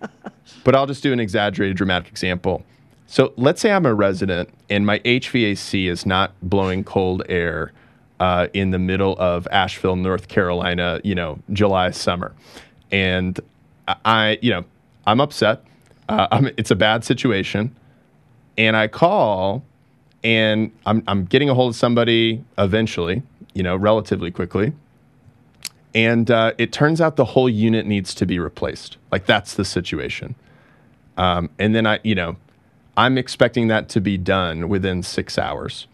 but 0.65 0.77
I'll 0.77 0.87
just 0.87 1.03
do 1.03 1.15
an 1.15 1.21
exaggerated, 1.21 1.79
dramatic 1.79 2.09
example. 2.09 2.63
So 3.07 3.33
let's 3.37 3.61
say 3.61 3.73
I'm 3.73 3.87
a 3.87 3.95
resident 3.95 4.51
and 4.69 4.85
my 4.85 4.99
HVAC 4.99 5.89
is 5.89 6.05
not 6.05 6.33
blowing 6.43 6.85
cold 6.85 7.23
air 7.29 7.73
uh, 8.21 8.49
in 8.53 8.71
the 8.71 8.79
middle 8.79 9.17
of 9.19 9.47
Asheville, 9.51 9.97
North 9.97 10.29
Carolina, 10.29 11.01
you 11.05 11.15
know, 11.15 11.39
July 11.53 11.91
summer, 11.91 12.35
and 12.91 13.39
I, 13.89 14.39
you 14.43 14.51
know, 14.51 14.65
I'm 15.07 15.21
upset. 15.21 15.65
Uh, 16.09 16.29
I'm, 16.31 16.47
it's 16.57 16.71
a 16.71 16.77
bad 16.77 17.05
situation, 17.05 17.75
and 18.57 18.77
I 18.77 18.89
call 18.89 19.65
and 20.27 20.73
I'm, 20.85 21.05
I'm 21.07 21.25
getting 21.25 21.49
a 21.49 21.55
hold 21.55 21.71
of 21.71 21.77
somebody 21.77 22.43
eventually, 22.59 23.23
you 23.55 23.63
know, 23.63 23.77
relatively 23.77 24.33
quickly. 24.33 24.73
And 25.95 26.31
uh, 26.31 26.53
it 26.59 26.73
turns 26.73 27.01
out 27.01 27.15
the 27.15 27.25
whole 27.25 27.49
unit 27.49 27.87
needs 27.87 28.13
to 28.17 28.27
be 28.27 28.41
replaced. 28.41 28.97
Like 29.13 29.27
that's 29.27 29.55
the 29.55 29.65
situation. 29.65 30.35
Um, 31.17 31.49
and 31.61 31.77
then 31.77 31.87
I, 31.87 32.01
you 32.03 32.17
know, 32.17 32.37
I'm 32.97 33.17
expecting 33.19 33.69
that 33.69 33.89
to 33.91 34.01
be 34.01 34.19
done 34.19 34.69
within 34.69 35.05
six 35.05 35.39
hours. 35.39 35.87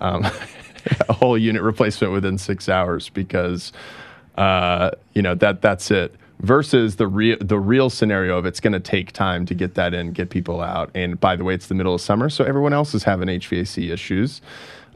Um, 0.00 0.26
a 1.08 1.12
whole 1.12 1.36
unit 1.36 1.62
replacement 1.62 2.14
within 2.14 2.38
six 2.38 2.70
hours 2.70 3.10
because, 3.10 3.72
uh, 4.38 4.92
you 5.12 5.20
know, 5.20 5.34
that 5.34 5.60
that's 5.60 5.90
it 5.90 6.14
versus 6.40 6.96
the 6.96 7.06
real 7.06 7.36
the 7.40 7.58
real 7.58 7.90
scenario 7.90 8.38
of 8.38 8.46
it's 8.46 8.60
going 8.60 8.72
to 8.72 8.80
take 8.80 9.12
time 9.12 9.46
to 9.46 9.54
get 9.54 9.74
that 9.74 9.94
in, 9.94 10.12
get 10.12 10.30
people 10.30 10.60
out. 10.60 10.90
And 10.94 11.18
by 11.18 11.36
the 11.36 11.44
way, 11.44 11.54
it's 11.54 11.66
the 11.66 11.74
middle 11.74 11.94
of 11.94 12.00
summer, 12.00 12.28
so 12.28 12.44
everyone 12.44 12.72
else 12.72 12.94
is 12.94 13.04
having 13.04 13.28
HVAC 13.28 13.90
issues. 13.90 14.42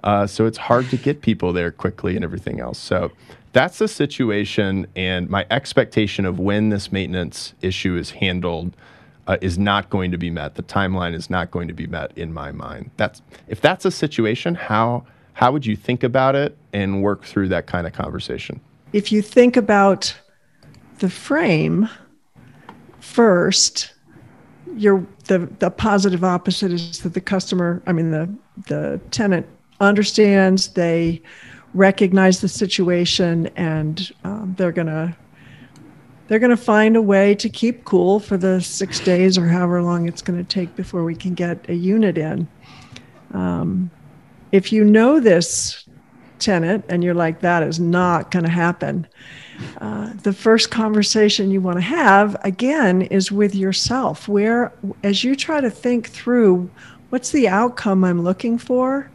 Uh, 0.02 0.26
so 0.26 0.46
it's 0.46 0.58
hard 0.58 0.88
to 0.90 0.96
get 0.96 1.20
people 1.20 1.52
there 1.52 1.70
quickly 1.70 2.16
and 2.16 2.24
everything 2.24 2.60
else. 2.60 2.78
So 2.78 3.12
that's 3.52 3.78
the 3.78 3.88
situation, 3.88 4.86
and 4.96 5.28
my 5.28 5.46
expectation 5.50 6.24
of 6.24 6.38
when 6.38 6.70
this 6.70 6.90
maintenance 6.92 7.54
issue 7.60 7.96
is 7.96 8.10
handled. 8.10 8.76
Uh, 9.26 9.36
is 9.42 9.58
not 9.58 9.90
going 9.90 10.10
to 10.10 10.18
be 10.18 10.28
met. 10.28 10.56
The 10.56 10.62
timeline 10.64 11.14
is 11.14 11.30
not 11.30 11.52
going 11.52 11.68
to 11.68 11.74
be 11.74 11.86
met 11.86 12.10
in 12.16 12.32
my 12.32 12.50
mind. 12.50 12.90
That's 12.96 13.22
if 13.46 13.60
that's 13.60 13.84
a 13.84 13.90
situation, 13.92 14.56
how 14.56 15.04
how 15.34 15.52
would 15.52 15.64
you 15.64 15.76
think 15.76 16.02
about 16.02 16.34
it 16.34 16.56
and 16.72 17.00
work 17.00 17.24
through 17.24 17.48
that 17.48 17.66
kind 17.68 17.86
of 17.86 17.92
conversation? 17.92 18.60
If 18.92 19.12
you 19.12 19.22
think 19.22 19.56
about 19.56 20.18
the 21.00 21.10
frame 21.10 21.88
first, 23.00 23.92
the 25.24 25.48
the 25.58 25.70
positive 25.70 26.22
opposite 26.22 26.70
is 26.70 27.00
that 27.00 27.14
the 27.14 27.20
customer, 27.20 27.82
I 27.86 27.92
mean 27.92 28.10
the 28.10 28.32
the 28.68 29.00
tenant 29.10 29.46
understands, 29.80 30.68
they 30.68 31.22
recognize 31.74 32.40
the 32.40 32.48
situation, 32.48 33.48
and 33.56 34.12
um, 34.24 34.54
they're 34.56 34.72
gonna 34.72 35.16
they're 36.28 36.38
to 36.50 36.56
find 36.56 36.96
a 36.96 37.02
way 37.02 37.34
to 37.34 37.48
keep 37.48 37.84
cool 37.84 38.20
for 38.20 38.36
the 38.36 38.60
six 38.60 39.00
days 39.00 39.36
or 39.36 39.48
however 39.48 39.82
long 39.82 40.06
it's 40.06 40.22
to 40.38 40.44
take 40.44 40.76
before 40.76 41.02
we 41.02 41.16
can 41.16 41.34
get 41.34 41.68
a 41.68 41.74
unit 41.74 42.16
in. 42.16 42.46
Um, 43.32 43.90
if 44.52 44.72
you 44.72 44.84
know 44.84 45.18
this 45.18 45.88
tenant 46.40 46.84
and 46.88 47.04
you're 47.04 47.14
like, 47.14 47.40
that 47.40 47.62
is 47.62 47.78
not 47.78 48.30
going 48.30 48.44
to 48.44 48.50
happen, 48.50 49.06
uh, 49.80 50.12
the 50.22 50.32
first 50.32 50.70
conversation 50.70 51.50
you 51.50 51.60
want 51.60 51.76
to 51.76 51.82
have 51.82 52.36
again 52.44 53.02
is 53.02 53.30
with 53.30 53.54
yourself. 53.54 54.28
Where 54.28 54.72
as 55.02 55.22
you 55.24 55.36
try 55.36 55.60
to 55.60 55.70
think 55.70 56.08
through 56.08 56.70
what's 57.10 57.30
the 57.30 57.48
outcome 57.48 58.04
i'm 58.04 58.22
looking 58.22 58.56
for 58.56 59.10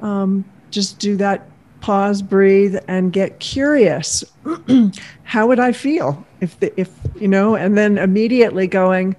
um, 0.00 0.44
just 0.70 0.98
do 0.98 1.16
that 1.16 1.48
pause 1.80 2.22
breathe 2.22 2.76
and 2.86 3.12
get 3.12 3.40
curious. 3.40 4.24
How 5.24 5.46
would 5.48 5.58
i 5.58 5.72
feel 5.72 6.24
if 6.40 6.58
the, 6.60 6.80
if 6.80 6.90
you 7.16 7.28
know 7.28 7.56
and 7.56 7.76
then 7.76 7.98
immediately 7.98 8.66
going 8.66 9.16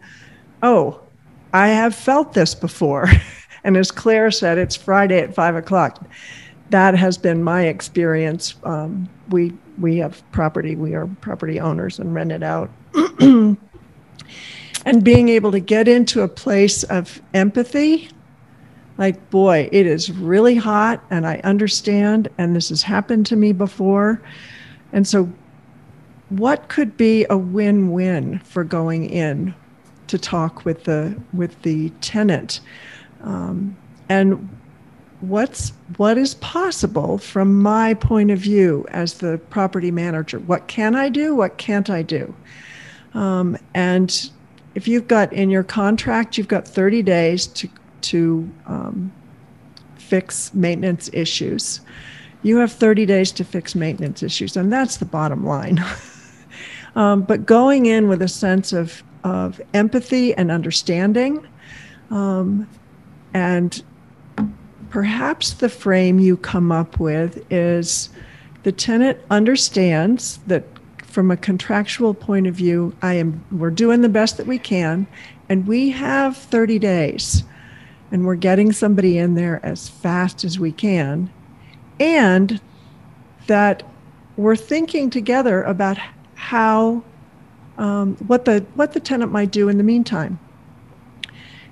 oh 0.62 1.02
i 1.54 1.68
have 1.68 1.96
felt 1.96 2.34
this 2.34 2.56
before. 2.56 3.08
And 3.66 3.78
as 3.78 3.92
claire 3.92 4.30
said 4.30 4.58
it's 4.58 4.76
friday 4.76 5.20
at 5.20 5.34
five 5.34 5.56
o'clock 5.56 6.06
that 6.70 6.96
has 6.96 7.18
been 7.18 7.44
my 7.44 7.64
experience 7.64 8.56
um, 8.64 9.10
we 9.30 9.54
we 9.78 9.98
have 9.98 10.24
property, 10.32 10.76
we 10.76 10.94
are 10.94 11.08
property 11.22 11.60
owners 11.60 12.00
and 12.00 12.14
rent 12.14 12.32
it 12.32 12.44
out. 12.44 12.70
and 13.20 13.58
being 15.04 15.30
able 15.30 15.52
to 15.52 15.60
get 15.60 15.88
into 15.88 16.22
a 16.22 16.28
place 16.28 16.84
of 16.84 17.22
empathy, 17.34 18.10
like, 18.98 19.30
boy, 19.32 19.70
it 19.72 19.88
is 19.88 20.12
really 20.12 20.56
hot 20.56 21.04
and 21.10 21.26
I 21.26 21.38
understand, 21.44 22.30
and 22.38 22.56
this 22.56 22.70
has 22.70 22.84
happened 22.84 23.26
to 23.28 23.36
me 23.36 23.52
before. 23.52 24.22
And 24.92 25.08
so, 25.08 25.32
what 26.30 26.68
could 26.68 26.96
be 26.98 27.26
a 27.30 27.38
win 27.38 27.92
win 27.92 28.40
for 28.40 28.64
going 28.64 29.10
in 29.10 29.54
to 30.08 30.18
talk 30.18 30.66
with 30.66 30.84
the, 30.84 31.20
with 31.34 31.60
the 31.64 31.90
tenant? 32.02 32.60
Um, 33.22 33.76
and 34.10 34.50
what's 35.28 35.70
what 35.98 36.18
is 36.18 36.36
possible 36.36 37.18
from 37.18 37.62
my 37.62 37.94
point 37.94 38.32
of 38.32 38.40
view 38.40 38.86
as 38.90 39.16
the 39.16 39.40
property 39.50 39.92
manager? 39.92 40.40
What 40.40 40.68
can 40.68 40.96
i 40.96 41.10
do? 41.10 41.36
What 41.36 41.58
can't 41.58 41.90
i 41.90 42.02
do? 42.02 42.34
Um, 43.14 43.58
and 43.74 44.30
if 44.76 44.88
you've 44.88 45.08
got 45.08 45.32
in 45.34 45.50
your 45.50 45.64
contract 45.64 46.38
you've 46.38 46.48
got 46.48 46.68
30 46.68 47.02
days 47.04 47.48
to 47.48 47.70
to 48.02 48.50
um, 48.66 49.12
fix 49.96 50.54
maintenance 50.54 51.10
issues. 51.14 51.80
You 52.42 52.58
have 52.58 52.74
30 52.74 53.06
days 53.06 53.32
to 53.34 53.46
fix 53.46 53.76
maintenance 53.76 54.22
issues 54.22 54.58
and 54.58 54.72
that's 54.72 54.98
the 54.98 55.06
bottom 55.06 55.46
line. 55.46 55.84
Um, 56.96 57.24
but 57.24 57.46
going 57.46 57.88
in 57.88 58.08
with 58.08 58.22
a 58.22 58.28
sense 58.28 58.72
of, 58.72 59.04
of 59.24 59.60
empathy 59.74 60.34
and 60.36 60.52
understanding 60.52 61.48
um, 62.12 62.70
and 63.34 63.84
perhaps 64.94 65.54
the 65.54 65.70
frame 65.70 66.20
you 66.20 66.38
come 66.38 66.72
up 66.72 67.00
with 67.00 67.44
is 67.52 68.10
the 68.62 68.72
tenant 68.72 69.18
understands 69.32 70.38
that 70.46 70.64
from 71.04 71.32
a 71.32 71.38
contractual 71.38 72.14
point 72.14 72.46
of 72.46 72.54
view, 72.54 72.96
I 73.02 73.16
am 73.16 73.44
we're 73.52 73.72
doing 73.72 74.02
the 74.02 74.10
best 74.10 74.38
that 74.38 74.46
we 74.46 74.60
can, 74.60 75.08
and 75.50 75.66
we 75.66 75.90
have 75.90 76.38
30 76.38 76.78
days, 76.78 77.44
and 78.12 78.24
we're 78.24 78.36
getting 78.36 78.72
somebody 78.72 79.18
in 79.18 79.34
there 79.34 79.60
as 79.64 79.90
fast 79.90 80.44
as 80.44 80.60
we 80.60 80.72
can, 80.72 81.34
and 82.00 82.62
that 83.48 83.82
we're 84.38 84.56
thinking 84.56 85.10
together 85.10 85.64
about 85.64 85.98
how 86.36 87.04
um, 87.80 88.16
what 88.28 88.46
the 88.46 88.64
what 88.76 88.94
the 88.94 89.00
tenant 89.00 89.32
might 89.32 89.50
do 89.50 89.70
in 89.70 89.80
the 89.80 89.84
meantime. 89.84 90.38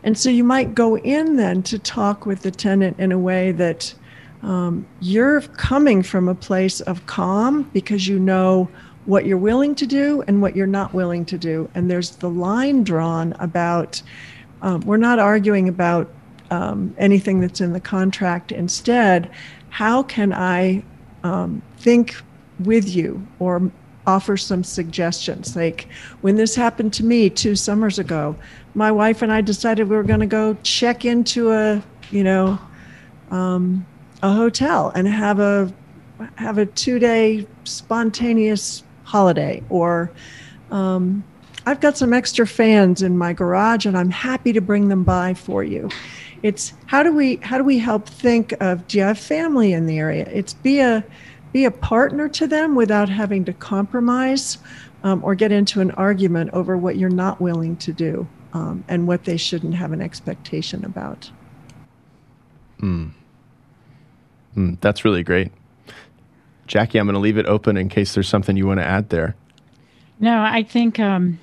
And 0.04 0.18
so 0.18 0.30
you 0.30 0.44
might 0.44 0.74
go 0.74 0.98
in 0.98 1.36
then 1.36 1.64
to 1.64 1.78
talk 1.78 2.26
with 2.26 2.42
the 2.42 2.52
tenant 2.52 3.00
in 3.00 3.12
a 3.12 3.20
way 3.20 3.52
that 3.54 3.94
um, 4.42 4.88
you're 5.00 5.42
coming 5.42 6.02
from 6.02 6.28
a 6.28 6.36
place 6.36 6.82
of 6.82 7.06
calm 7.06 7.70
because 7.74 8.08
you 8.08 8.18
know 8.18 8.70
what 9.06 9.26
you're 9.26 9.38
willing 9.38 9.76
to 9.76 9.86
do 9.86 10.24
and 10.28 10.42
what 10.42 10.56
you're 10.56 10.68
not 10.68 10.94
willing 10.94 11.26
to 11.26 11.38
do. 11.38 11.70
And 11.76 11.90
there's 11.90 12.12
the 12.18 12.30
line 12.30 12.84
drawn 12.84 13.34
about, 13.34 14.02
um, 14.62 14.82
we're 14.82 14.98
not 14.98 15.20
arguing 15.20 15.70
about 15.70 16.10
um, 16.50 16.94
anything 16.98 17.40
that's 17.40 17.62
in 17.62 17.74
the 17.74 17.80
contract. 17.80 18.52
Instead, 18.52 19.30
how 19.70 20.04
can 20.04 20.34
I 20.34 20.84
um, 21.24 21.62
think 21.78 22.16
with 22.60 22.90
you 22.90 23.26
or 23.40 23.72
offer 24.06 24.38
some 24.38 24.64
suggestions? 24.64 25.56
Like 25.56 25.88
when 26.22 26.36
this 26.36 26.56
happened 26.56 26.94
to 26.94 27.06
me 27.06 27.30
two 27.30 27.56
summers 27.56 28.00
ago, 28.00 28.36
my 28.74 28.92
wife 28.92 29.22
and 29.22 29.32
I 29.32 29.42
decided 29.42 29.90
we 29.90 29.96
were 29.96 30.04
going 30.04 30.20
to 30.22 30.26
go 30.26 30.56
check 30.64 31.06
into 31.06 31.52
a, 31.52 31.84
you 32.10 32.24
know, 32.24 32.60
um, 33.30 33.86
a 34.22 34.34
hotel 34.34 34.92
and 34.96 35.08
have 35.08 35.40
a 35.40 35.74
have 36.36 36.58
a 36.58 36.66
two 36.66 37.00
day 37.00 37.48
spontaneous 37.64 38.84
holiday. 39.04 39.64
Or 39.70 40.12
um, 40.70 41.24
I've 41.66 41.80
got 41.80 41.98
some 41.98 42.14
extra 42.14 42.48
fans 42.48 43.02
in 43.02 43.18
my 43.18 43.34
garage 43.34 43.86
and 43.86 43.98
I'm 43.98 44.10
happy 44.10 44.54
to 44.54 44.62
bring 44.62 44.88
them 44.88 45.04
by 45.04 45.34
for 45.34 45.64
you. 45.64 45.90
It's 46.44 46.74
how 46.86 47.04
do 47.04 47.14
we 47.14 47.38
how 47.38 47.58
do 47.58 47.64
we 47.64 47.78
help 47.78 48.08
think 48.08 48.54
of 48.62 48.88
do 48.88 48.98
you 48.98 49.04
have 49.04 49.18
family 49.18 49.74
in 49.74 49.86
the 49.86 50.00
area? 50.00 50.28
It's 50.32 50.54
be 50.54 50.80
a 50.80 51.04
be 51.52 51.66
a 51.66 51.72
partner 51.72 52.30
to 52.30 52.48
them 52.48 52.76
without 52.76 53.10
having 53.10 53.44
to 53.46 53.54
compromise 53.54 54.58
um, 55.04 55.24
or 55.24 55.36
get 55.36 55.52
into 55.52 55.82
an 55.82 55.92
argument 55.92 56.52
over 56.54 56.78
what 56.78 56.96
you're 56.96 57.10
not 57.10 57.42
willing 57.42 57.76
to 57.78 57.92
do 57.92 58.28
um, 58.54 58.84
and 58.88 59.08
what 59.08 59.26
they 59.26 59.38
shouldn't 59.38 59.76
have 59.76 59.92
an 59.92 60.02
expectation 60.02 60.84
about. 60.86 61.30
Mm. 62.82 63.12
Mm, 64.56 64.82
that's 64.82 65.06
really 65.06 65.24
great. 65.24 65.52
Jackie, 66.68 67.00
I'm 67.00 67.06
going 67.06 67.14
to 67.14 67.20
leave 67.20 67.38
it 67.38 67.46
open 67.46 67.78
in 67.78 67.90
case 67.90 68.14
there's 68.14 68.30
something 68.30 68.56
you 68.58 68.68
want 68.68 68.80
to 68.80 68.86
add 68.86 69.10
there. 69.10 69.36
No, 70.20 70.42
I 70.42 70.64
think 70.64 71.00
um, 71.00 71.40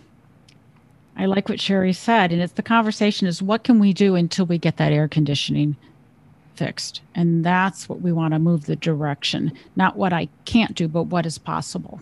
I 1.16 1.26
like 1.26 1.48
what 1.48 1.58
Cheri 1.58 1.92
said, 1.92 2.32
and 2.32 2.40
it's 2.40 2.52
the 2.52 2.62
conversation 2.62 3.26
is 3.26 3.42
what 3.42 3.64
can 3.64 3.78
we 3.78 3.92
do 3.92 4.14
until 4.14 4.46
we 4.46 4.56
get 4.56 4.76
that 4.76 4.92
air 4.92 5.08
conditioning 5.08 5.76
fixed, 6.54 7.02
and 7.14 7.44
that's 7.44 7.88
what 7.88 8.00
we 8.00 8.12
want 8.12 8.34
to 8.34 8.38
move 8.38 8.66
the 8.66 8.76
direction, 8.76 9.52
not 9.76 9.96
what 9.96 10.12
I 10.12 10.28
can't 10.44 10.74
do, 10.74 10.88
but 10.88 11.04
what 11.04 11.26
is 11.26 11.38
possible. 11.38 12.00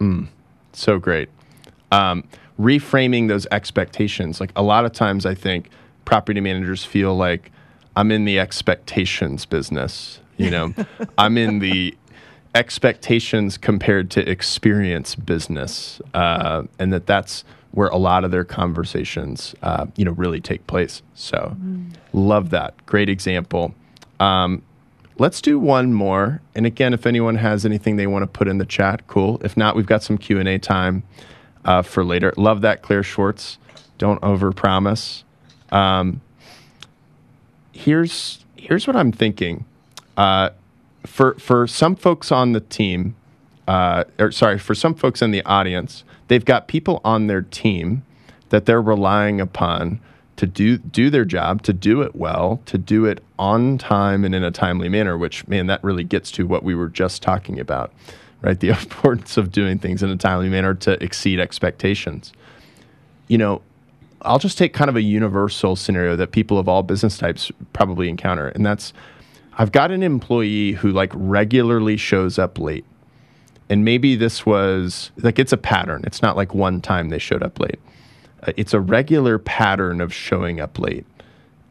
Mm, 0.00 0.28
so 0.72 0.98
great. 0.98 1.28
Um, 1.96 2.24
reframing 2.58 3.28
those 3.28 3.46
expectations. 3.50 4.40
Like 4.40 4.52
a 4.56 4.62
lot 4.62 4.84
of 4.84 4.92
times, 4.92 5.26
I 5.26 5.34
think 5.34 5.70
property 6.04 6.40
managers 6.40 6.84
feel 6.84 7.14
like 7.14 7.50
I'm 7.94 8.10
in 8.10 8.24
the 8.24 8.38
expectations 8.38 9.46
business. 9.46 10.20
You 10.36 10.50
know, 10.50 10.74
I'm 11.18 11.38
in 11.38 11.60
the 11.60 11.96
expectations 12.54 13.58
compared 13.58 14.10
to 14.12 14.28
experience 14.28 15.14
business, 15.14 16.00
uh, 16.14 16.64
and 16.78 16.92
that 16.92 17.06
that's 17.06 17.44
where 17.72 17.88
a 17.88 17.98
lot 17.98 18.24
of 18.24 18.30
their 18.30 18.44
conversations, 18.44 19.54
uh, 19.62 19.86
you 19.96 20.04
know, 20.04 20.12
really 20.12 20.40
take 20.40 20.66
place. 20.66 21.02
So, 21.14 21.54
mm. 21.60 21.92
love 22.14 22.48
that. 22.50 22.74
Great 22.86 23.10
example. 23.10 23.74
Um, 24.18 24.62
let's 25.18 25.42
do 25.42 25.58
one 25.58 25.92
more. 25.92 26.40
And 26.54 26.64
again, 26.64 26.94
if 26.94 27.06
anyone 27.06 27.34
has 27.36 27.66
anything 27.66 27.96
they 27.96 28.06
want 28.06 28.22
to 28.22 28.26
put 28.26 28.48
in 28.48 28.56
the 28.56 28.64
chat, 28.64 29.06
cool. 29.08 29.38
If 29.44 29.58
not, 29.58 29.76
we've 29.76 29.84
got 29.84 30.02
some 30.02 30.16
Q 30.16 30.38
and 30.40 30.48
A 30.48 30.58
time 30.58 31.02
uh, 31.66 31.82
for 31.82 32.04
later. 32.04 32.32
Love 32.36 32.62
that, 32.62 32.80
Claire 32.80 33.02
Schwartz. 33.02 33.58
Don't 33.98 34.20
overpromise. 34.22 35.24
Um, 35.70 36.22
here's 37.72 38.44
here's 38.56 38.86
what 38.86 38.96
I'm 38.96 39.12
thinking. 39.12 39.66
Uh, 40.16 40.50
for 41.04 41.34
for 41.34 41.66
some 41.66 41.96
folks 41.96 42.32
on 42.32 42.52
the 42.52 42.60
team, 42.60 43.16
uh, 43.68 44.04
or 44.18 44.30
sorry, 44.32 44.58
for 44.58 44.74
some 44.74 44.94
folks 44.94 45.20
in 45.20 45.32
the 45.32 45.44
audience, 45.44 46.04
they've 46.28 46.44
got 46.44 46.68
people 46.68 47.00
on 47.04 47.26
their 47.26 47.42
team 47.42 48.04
that 48.50 48.64
they're 48.64 48.82
relying 48.82 49.40
upon 49.40 50.00
to 50.36 50.46
do 50.46 50.78
do 50.78 51.10
their 51.10 51.24
job, 51.24 51.62
to 51.62 51.72
do 51.72 52.02
it 52.02 52.14
well, 52.14 52.60
to 52.66 52.78
do 52.78 53.06
it 53.06 53.22
on 53.38 53.78
time 53.78 54.24
and 54.24 54.34
in 54.34 54.44
a 54.44 54.50
timely 54.50 54.88
manner. 54.88 55.18
Which 55.18 55.48
man, 55.48 55.66
that 55.66 55.82
really 55.82 56.04
gets 56.04 56.30
to 56.32 56.46
what 56.46 56.62
we 56.62 56.74
were 56.74 56.88
just 56.88 57.22
talking 57.22 57.58
about 57.58 57.92
right? 58.42 58.58
The 58.60 58.70
importance 58.70 59.36
of 59.36 59.52
doing 59.52 59.78
things 59.78 60.02
in 60.02 60.10
a 60.10 60.16
timely 60.16 60.48
manner 60.48 60.74
to 60.74 61.02
exceed 61.02 61.40
expectations. 61.40 62.32
You 63.28 63.38
know, 63.38 63.62
I'll 64.22 64.38
just 64.38 64.58
take 64.58 64.72
kind 64.72 64.88
of 64.88 64.96
a 64.96 65.02
universal 65.02 65.76
scenario 65.76 66.16
that 66.16 66.32
people 66.32 66.58
of 66.58 66.68
all 66.68 66.82
business 66.82 67.18
types 67.18 67.50
probably 67.72 68.08
encounter, 68.08 68.48
and 68.48 68.64
that's 68.64 68.92
I've 69.58 69.72
got 69.72 69.90
an 69.90 70.02
employee 70.02 70.72
who 70.72 70.90
like 70.90 71.12
regularly 71.14 71.96
shows 71.96 72.38
up 72.38 72.58
late. 72.58 72.84
And 73.68 73.84
maybe 73.84 74.14
this 74.14 74.46
was 74.46 75.10
like 75.18 75.38
it's 75.38 75.52
a 75.52 75.56
pattern. 75.56 76.02
It's 76.04 76.22
not 76.22 76.36
like 76.36 76.54
one 76.54 76.80
time 76.80 77.08
they 77.08 77.18
showed 77.18 77.42
up 77.42 77.58
late. 77.58 77.80
Uh, 78.42 78.52
it's 78.56 78.74
a 78.74 78.80
regular 78.80 79.38
pattern 79.38 80.00
of 80.00 80.12
showing 80.12 80.60
up 80.60 80.78
late. 80.78 81.06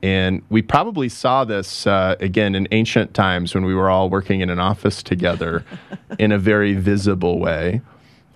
And 0.06 0.44
we 0.50 0.62
probably 0.62 1.10
saw 1.10 1.46
this 1.46 1.88
uh, 1.88 2.16
again 2.20 2.54
in 2.54 2.68
ancient 2.70 3.16
times 3.16 3.56
when 3.56 3.66
we 3.66 3.74
were 3.74 3.90
all 3.90 4.08
working 4.08 4.42
in 4.42 4.52
an 4.52 4.60
office 4.60 5.02
together 5.02 5.66
in 6.20 6.32
a 6.32 6.38
very 6.38 6.76
visible 6.76 7.40
way. 7.40 7.82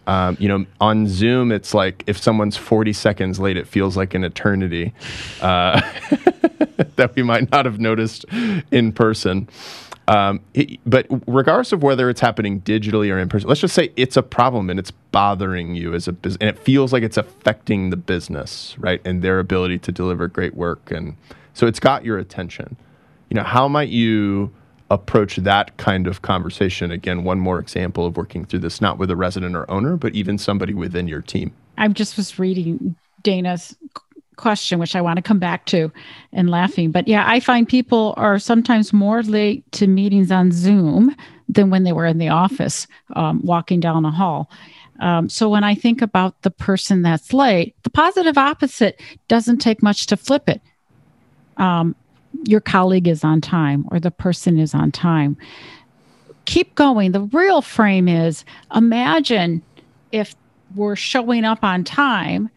Um, 0.07 0.36
you 0.39 0.47
know, 0.47 0.65
on 0.82 1.07
Zoom, 1.07 1.51
it's 1.51 1.76
like 1.76 2.03
if 2.07 2.17
someone's 2.17 2.57
40 2.57 2.91
seconds 2.93 3.39
late, 3.39 3.55
it 3.55 3.67
feels 3.67 3.95
like 3.95 4.15
an 4.15 4.24
eternity 4.24 4.95
uh, 5.41 5.80
that 6.95 7.11
we 7.15 7.22
might 7.22 7.51
not 7.51 7.65
have 7.65 7.80
noticed 7.80 8.26
in 8.72 8.91
person. 8.91 9.47
Um, 10.07 10.39
it, 10.55 10.80
but 10.88 11.05
regardless 11.28 11.72
of 11.72 11.84
whether 11.84 12.09
it's 12.09 12.20
happening 12.20 12.61
digitally 12.61 13.13
or 13.13 13.20
in 13.20 13.30
person, 13.30 13.47
let's 13.47 13.61
just 13.61 13.76
say 13.76 13.91
it's 13.95 14.17
a 14.17 14.24
problem 14.24 14.72
and 14.72 14.80
it's 14.80 14.89
bothering 14.89 15.76
you 15.76 15.93
as 15.93 16.07
a 16.07 16.13
business, 16.13 16.39
and 16.41 16.49
it 16.49 16.57
feels 16.57 16.91
like 16.91 17.03
it's 17.03 17.17
affecting 17.17 17.91
the 17.91 17.95
business, 17.95 18.76
right, 18.80 19.01
and 19.05 19.22
their 19.22 19.38
ability 19.38 19.78
to 19.78 19.91
deliver 19.91 20.28
great 20.28 20.55
work 20.55 20.89
and 20.89 21.15
so 21.54 21.68
it's 21.68 21.80
got 21.80 22.06
your 22.06 22.18
attention. 22.18 22.78
You 23.30 23.36
know, 23.36 23.43
how 23.43 23.68
might 23.68 23.89
you 23.89 24.52
approach 24.89 25.38
that 25.38 25.78
kind 25.78 26.08
of 26.08 26.22
conversation? 26.22 26.91
Again, 26.91 27.24
one 27.24 27.39
more 27.39 27.60
example 27.60 28.06
of 28.06 28.18
working 28.18 28.45
through 28.45 28.60
this, 28.60 28.82
not 28.82 28.97
with 28.97 29.12
a 29.12 29.16
resident 29.16 29.56
or 29.56 29.70
owner, 29.70 29.97
but 29.97 30.16
even 30.16 30.38
somebody 30.38 30.74
within 30.74 31.08
your 31.08 31.22
team. 31.22 31.54
I 31.78 31.88
just 31.89 32.18
was 32.18 32.39
reading 32.39 32.95
Dana's 33.22 33.76
question, 34.36 34.80
which 34.80 34.95
I 34.95 35.02
want 35.02 35.18
to 35.18 35.22
come 35.22 35.38
back 35.38 35.66
to 35.68 35.91
and 36.32 36.50
laughing. 36.50 36.91
But 36.91 37.08
yeah, 37.08 37.26
I 37.28 37.39
find 37.39 37.68
people 37.68 38.14
are 38.18 38.39
sometimes 38.39 38.93
more 38.93 39.22
late 39.22 39.70
to 39.74 39.86
meetings 39.86 40.32
on 40.32 40.52
Zoom 40.52 41.16
than 41.47 41.70
when 41.70 41.84
they 41.84 41.91
were 41.91 42.06
in 42.06 42.18
the 42.18 42.30
office 42.30 42.88
um, 43.16 43.41
walking 43.43 43.80
down 43.80 44.06
a 44.06 44.12
hall. 44.12 44.50
Um, 45.02 45.30
so 45.30 45.50
when 45.50 45.64
I 45.64 45.76
think 45.76 46.02
about 46.02 46.41
the 46.41 46.52
person 46.52 47.02
that's 47.02 47.34
late, 47.34 47.76
the 47.84 47.89
positive 47.89 48.38
opposite 48.38 49.00
doesn't 49.28 49.60
take 49.60 49.84
much 49.84 50.08
to 50.08 50.18
flip 50.18 50.50
it 50.50 50.62
um, 51.60 51.95
your 52.45 52.62
colleague 52.62 53.07
is 53.07 53.24
on 53.24 53.41
time 53.41 53.86
or 53.91 53.99
the 53.99 54.12
person 54.12 54.57
is 54.57 54.74
on 54.74 54.91
time. 54.91 55.38
Keep 56.45 56.76
going. 56.76 57.12
The 57.12 57.22
real 57.22 57.62
frame 57.62 58.07
is 58.07 58.43
imagine 58.74 59.62
if 60.12 60.36
we're 60.76 60.95
showing 60.95 61.45
up 61.45 61.64
on 61.64 61.84
time, 61.84 62.49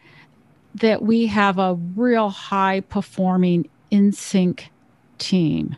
that 0.75 1.03
we 1.03 1.27
have 1.27 1.59
a 1.59 1.75
real 1.95 2.29
high 2.29 2.79
performing 2.81 3.69
in 3.91 4.11
sync 4.11 4.69
team. 5.19 5.75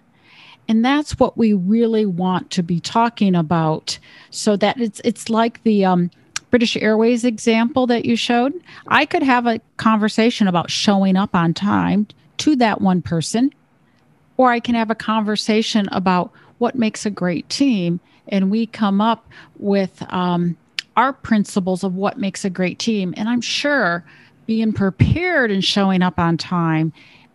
And 0.68 0.84
that's 0.84 1.20
what 1.20 1.38
we 1.38 1.54
really 1.54 2.06
want 2.06 2.50
to 2.52 2.64
be 2.64 2.80
talking 2.80 3.36
about 3.36 4.00
so 4.32 4.56
that 4.58 4.80
it's 4.80 5.02
it's 5.04 5.30
like 5.30 5.62
the 5.64 5.86
um, 5.86 6.10
British 6.50 6.76
Airways 6.78 7.24
example 7.24 7.86
that 7.88 8.06
you 8.06 8.16
showed. 8.16 8.54
I 8.88 9.06
could 9.06 9.22
have 9.22 9.46
a 9.46 9.60
conversation 9.78 10.48
about 10.48 10.72
showing 10.72 11.18
up 11.18 11.36
on 11.36 11.54
time 11.54 12.08
to 12.40 12.56
that 12.58 12.82
one 12.82 13.02
person, 13.02 13.54
or 14.38 14.52
I 14.52 14.60
can 14.60 14.76
have 14.76 14.92
a 14.92 14.96
conversation 14.96 15.88
about 15.92 16.32
what 16.58 16.76
makes 16.76 17.06
a 17.06 17.10
great 17.10 17.48
team. 17.50 18.00
And 18.28 18.50
we 18.50 18.66
come 18.66 19.02
up 19.02 19.28
with 19.60 20.04
um, 20.12 20.58
our 20.96 21.14
principles 21.14 21.84
of 21.84 21.96
what 21.96 22.18
makes 22.18 22.46
a 22.46 22.50
great 22.50 22.80
team. 22.80 23.14
And 23.18 23.30
I'm 23.30 23.42
sure 23.42 24.04
being 24.46 24.74
prepared 24.74 25.52
and 25.52 25.64
showing 25.64 26.02
up 26.02 26.20
on 26.20 26.38
time 26.38 26.94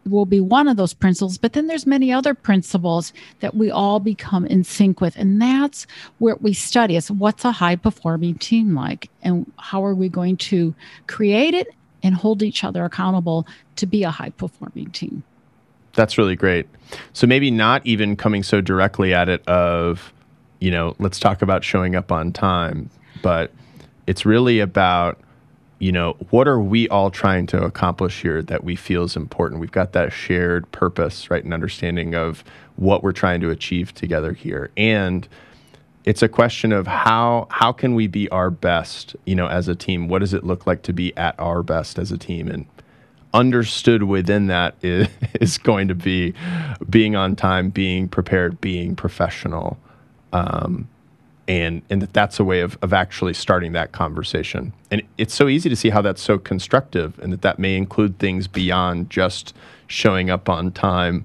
will 0.09 0.26
be 0.26 0.40
one 0.40 0.66
of 0.66 0.78
those 0.78 0.94
principles 0.94 1.36
but 1.36 1.53
then 1.53 1.66
there's 1.66 1.86
many 1.86 2.11
other 2.11 2.32
principles 2.32 3.12
that 3.40 3.55
we 3.55 3.70
all 3.70 4.01
become 4.01 4.46
in 4.46 4.64
sync 4.64 5.01
with 5.01 5.14
and 5.16 5.40
that's 5.40 5.86
where 6.18 6.36
we 6.36 6.55
study 6.55 6.96
is 6.96 7.11
what's 7.11 7.44
a 7.44 7.53
high 7.53 7.76
performing 7.76 8.34
team 8.36 8.74
like 8.74 9.11
and 9.22 9.51
how 9.59 9.84
are 9.84 9.94
we 9.94 10.09
going 10.09 10.38
to 10.38 10.74
create 11.07 11.53
it 11.53 11.68
and 12.03 12.14
hold 12.14 12.42
each 12.42 12.64
other 12.64 12.84
accountable 12.84 13.46
to 13.76 13.86
be 13.86 14.03
a 14.03 14.11
high 14.11 14.30
performing 14.30 14.90
team 14.90 15.22
that's 15.94 16.16
really 16.18 16.36
great 16.36 16.66
so 17.12 17.26
maybe 17.26 17.51
not 17.51 17.84
even 17.86 18.16
coming 18.16 18.42
so 18.42 18.61
directly 18.61 19.12
at 19.14 19.28
it 19.28 19.46
of 19.48 20.12
you 20.61 20.70
know 20.70 20.94
let's 20.98 21.18
talk 21.18 21.42
about 21.42 21.64
showing 21.64 21.94
up 21.94 22.12
on 22.12 22.32
time 22.32 22.90
but 23.22 23.53
it's 24.07 24.24
really 24.24 24.61
about 24.61 25.20
you 25.80 25.90
know, 25.90 26.14
what 26.28 26.46
are 26.46 26.61
we 26.61 26.88
all 26.90 27.11
trying 27.11 27.46
to 27.46 27.64
accomplish 27.64 28.20
here 28.20 28.42
that 28.42 28.62
we 28.62 28.76
feel 28.76 29.05
is 29.05 29.16
important? 29.16 29.61
We've 29.61 29.72
got 29.72 29.92
that 29.94 30.12
shared 30.12 30.70
purpose, 30.72 31.30
right? 31.30 31.42
An 31.42 31.55
understanding 31.55 32.14
of 32.14 32.44
what 32.76 33.03
we're 33.03 33.12
trying 33.12 33.40
to 33.40 33.51
achieve 33.51 33.94
together 33.94 34.34
here. 34.34 34.70
And 34.76 35.26
it's 36.11 36.22
a 36.22 36.28
question 36.28 36.72
of 36.72 36.88
how 36.88 37.46
how 37.50 37.70
can 37.70 37.94
we 37.94 38.08
be 38.08 38.28
our 38.30 38.50
best, 38.50 39.14
you 39.26 39.36
know, 39.36 39.46
as 39.46 39.68
a 39.68 39.76
team? 39.76 40.08
What 40.08 40.18
does 40.18 40.34
it 40.34 40.42
look 40.42 40.66
like 40.66 40.82
to 40.82 40.92
be 40.92 41.16
at 41.16 41.38
our 41.38 41.62
best 41.62 42.00
as 42.00 42.11
a 42.11 42.18
team? 42.18 42.48
And 42.48 42.66
understood 43.32 44.02
within 44.02 44.48
that 44.48 44.74
is, 44.82 45.06
is 45.40 45.56
going 45.56 45.86
to 45.86 45.94
be 45.94 46.34
being 46.88 47.14
on 47.14 47.36
time, 47.36 47.70
being 47.70 48.08
prepared, 48.08 48.61
being 48.61 48.96
professional. 48.96 49.78
Um, 50.32 50.88
and 51.46 51.82
and 51.90 52.02
that 52.02 52.12
that's 52.12 52.40
a 52.40 52.44
way 52.44 52.58
of, 52.58 52.76
of 52.82 52.92
actually 52.92 53.32
starting 53.32 53.72
that 53.72 53.92
conversation 53.92 54.72
and 54.90 55.02
it's 55.16 55.34
so 55.34 55.48
easy 55.48 55.68
to 55.68 55.74
see 55.76 55.90
how 55.90 56.02
that's 56.02 56.22
so 56.22 56.38
constructive 56.38 57.18
and 57.20 57.32
that 57.32 57.42
that 57.42 57.58
may 57.58 57.76
include 57.76 58.18
things 58.18 58.46
beyond 58.46 59.11
just 59.11 59.54
showing 59.86 60.28
up 60.28 60.48
on 60.48 60.70
time 60.70 61.24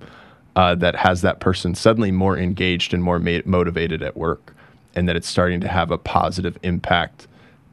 uh, 0.56 0.74
that 0.74 0.96
has 0.96 1.22
that 1.22 1.40
person 1.40 1.76
suddenly 1.76 2.12
more 2.12 2.38
engaged 2.38 2.94
and 2.94 3.04
more 3.04 3.20
ma- 3.20 3.42
motivated 3.46 4.02
at 4.02 4.16
work 4.18 4.55
and 4.96 5.08
that 5.08 5.16
it's 5.16 5.28
starting 5.28 5.60
to 5.62 5.68
have 5.68 5.92
a 5.92 5.98
positive 5.98 6.58
impact 6.64 7.28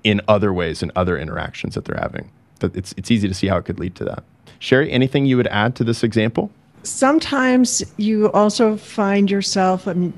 in 0.04 0.20
other 0.28 0.52
ways 0.52 0.82
and 0.82 0.90
other 0.96 1.18
interactions 1.18 1.74
that 1.74 1.84
they're 1.84 2.00
having 2.00 2.30
that 2.60 2.74
it's, 2.76 2.94
it's 2.96 3.10
easy 3.10 3.28
to 3.28 3.34
see 3.34 3.46
how 3.46 3.56
it 3.56 3.64
could 3.64 3.78
lead 3.78 3.94
to 3.94 4.04
that 4.04 4.24
Cheri 4.60 4.90
anything 4.90 5.26
you 5.26 5.36
would 5.36 5.48
add 5.48 5.74
to 5.76 5.84
this 5.84 6.02
example 6.02 6.50
sometimes 6.82 7.82
you 7.96 8.30
also 8.32 8.76
find 8.76 9.30
yourself 9.30 9.86
I 9.86 9.92
mean, 9.92 10.12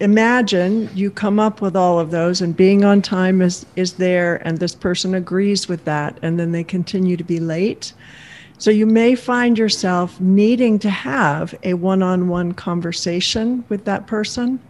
imagine 0.00 0.88
you 0.94 1.10
come 1.10 1.40
up 1.40 1.60
with 1.60 1.74
all 1.74 1.98
of 1.98 2.10
those 2.10 2.40
and 2.40 2.56
being 2.56 2.84
on 2.84 3.02
time 3.02 3.42
is, 3.42 3.66
is 3.76 3.94
there 3.94 4.36
and 4.46 4.58
this 4.58 4.74
person 4.74 5.14
agrees 5.14 5.68
with 5.68 5.84
that 5.84 6.18
and 6.22 6.38
then 6.38 6.52
they 6.52 6.64
continue 6.64 7.16
to 7.16 7.24
be 7.24 7.40
late. 7.40 7.92
So 8.58 8.70
you 8.70 8.86
may 8.86 9.14
find 9.14 9.58
yourself 9.58 10.20
needing 10.20 10.78
to 10.80 10.90
have 10.90 11.54
a 11.62 11.74
one 11.74 12.02
on 12.02 12.28
one 12.28 12.52
conversation 12.52 13.64
with 13.68 13.84
that 13.84 14.06
person. 14.06 14.60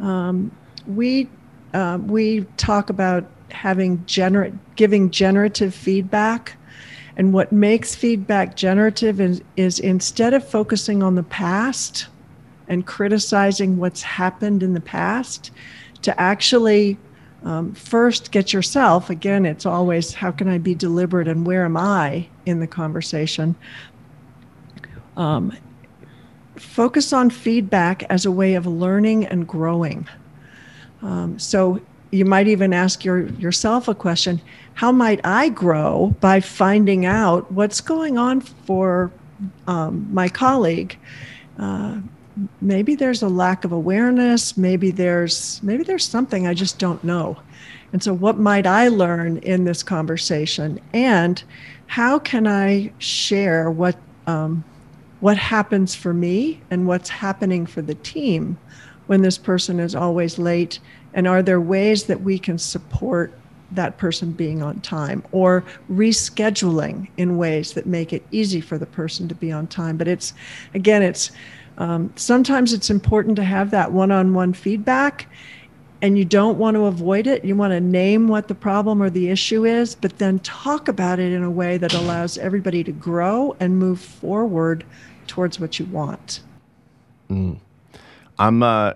Um, 0.00 0.50
we, 0.86 1.28
uh, 1.72 1.98
we 2.06 2.42
talk 2.56 2.90
about 2.90 3.24
having 3.50 3.98
gener- 4.04 4.56
giving 4.76 5.10
generative 5.10 5.74
feedback. 5.74 6.56
And 7.16 7.32
what 7.32 7.52
makes 7.52 7.94
feedback 7.94 8.56
generative 8.56 9.20
is, 9.20 9.42
is 9.56 9.78
instead 9.78 10.34
of 10.34 10.46
focusing 10.46 11.02
on 11.02 11.14
the 11.14 11.22
past, 11.22 12.08
and 12.68 12.86
criticizing 12.86 13.76
what's 13.76 14.02
happened 14.02 14.62
in 14.62 14.74
the 14.74 14.80
past 14.80 15.50
to 16.02 16.18
actually 16.20 16.98
um, 17.44 17.74
first 17.74 18.30
get 18.30 18.52
yourself 18.52 19.10
again 19.10 19.44
it's 19.44 19.66
always 19.66 20.14
how 20.14 20.30
can 20.30 20.48
i 20.48 20.56
be 20.56 20.74
deliberate 20.74 21.28
and 21.28 21.46
where 21.46 21.64
am 21.64 21.76
i 21.76 22.26
in 22.46 22.60
the 22.60 22.66
conversation 22.66 23.54
um, 25.16 25.52
focus 26.56 27.12
on 27.12 27.28
feedback 27.30 28.02
as 28.04 28.24
a 28.24 28.30
way 28.30 28.54
of 28.54 28.66
learning 28.66 29.26
and 29.26 29.46
growing 29.46 30.08
um, 31.04 31.38
so 31.38 31.80
you 32.10 32.24
might 32.24 32.48
even 32.48 32.72
ask 32.72 33.04
your, 33.04 33.26
yourself 33.34 33.86
a 33.88 33.94
question 33.94 34.40
how 34.74 34.90
might 34.90 35.20
i 35.24 35.48
grow 35.48 36.14
by 36.20 36.40
finding 36.40 37.06
out 37.06 37.50
what's 37.52 37.80
going 37.80 38.18
on 38.18 38.40
for 38.40 39.12
um, 39.66 40.08
my 40.12 40.28
colleague? 40.28 40.98
Uh, 41.58 42.00
maybe 42.60 42.96
there's 42.96 43.22
a 43.22 43.28
lack 43.28 43.64
of 43.64 43.70
awareness 43.70 44.56
maybe 44.56 44.90
there's 44.90 45.62
maybe 45.62 45.84
there's 45.84 46.04
something 46.04 46.46
i 46.46 46.54
just 46.54 46.78
don't 46.78 47.02
know. 47.04 47.36
And 47.92 48.02
so 48.02 48.12
what 48.12 48.38
might 48.38 48.66
i 48.66 48.88
learn 48.88 49.38
in 49.38 49.64
this 49.64 49.84
conversation? 49.84 50.80
And 50.92 51.42
how 51.86 52.18
can 52.18 52.46
i 52.48 52.92
share 52.98 53.70
what 53.70 53.96
um, 54.26 54.64
what 55.20 55.36
happens 55.36 55.94
for 55.94 56.12
me 56.12 56.60
and 56.70 56.86
what's 56.86 57.08
happening 57.08 57.66
for 57.66 57.82
the 57.82 57.94
team 57.94 58.58
when 59.06 59.22
this 59.22 59.38
person 59.38 59.80
is 59.80 59.94
always 59.94 60.38
late 60.38 60.78
and 61.12 61.26
are 61.26 61.42
there 61.42 61.60
ways 61.60 62.04
that 62.04 62.20
we 62.22 62.38
can 62.38 62.58
support 62.58 63.32
that 63.70 63.96
person 63.98 64.30
being 64.30 64.62
on 64.62 64.80
time 64.80 65.22
or 65.32 65.64
rescheduling 65.90 67.08
in 67.16 67.36
ways 67.36 67.72
that 67.72 67.86
make 67.86 68.12
it 68.12 68.24
easy 68.30 68.60
for 68.60 68.78
the 68.78 68.86
person 68.86 69.26
to 69.26 69.34
be 69.34 69.50
on 69.50 69.66
time 69.66 69.96
but 69.96 70.06
it's 70.06 70.32
again 70.74 71.02
it's 71.02 71.32
um, 71.76 72.12
sometimes 72.14 72.72
it's 72.72 72.88
important 72.88 73.34
to 73.36 73.42
have 73.42 73.70
that 73.72 73.90
one 73.90 74.12
on 74.12 74.32
one 74.32 74.52
feedback 74.52 75.26
and 76.04 76.18
you 76.18 76.24
don't 76.26 76.58
want 76.58 76.74
to 76.74 76.84
avoid 76.84 77.26
it. 77.26 77.46
You 77.46 77.56
want 77.56 77.70
to 77.70 77.80
name 77.80 78.28
what 78.28 78.46
the 78.46 78.54
problem 78.54 79.02
or 79.02 79.08
the 79.08 79.30
issue 79.30 79.64
is, 79.64 79.94
but 79.94 80.18
then 80.18 80.38
talk 80.40 80.86
about 80.86 81.18
it 81.18 81.32
in 81.32 81.42
a 81.42 81.50
way 81.50 81.78
that 81.78 81.94
allows 81.94 82.36
everybody 82.36 82.84
to 82.84 82.92
grow 82.92 83.56
and 83.58 83.78
move 83.78 84.00
forward 84.00 84.84
towards 85.26 85.58
what 85.58 85.78
you 85.78 85.86
want. 85.86 86.40
Mm. 87.30 87.58
I'm 88.38 88.62
uh, 88.62 88.94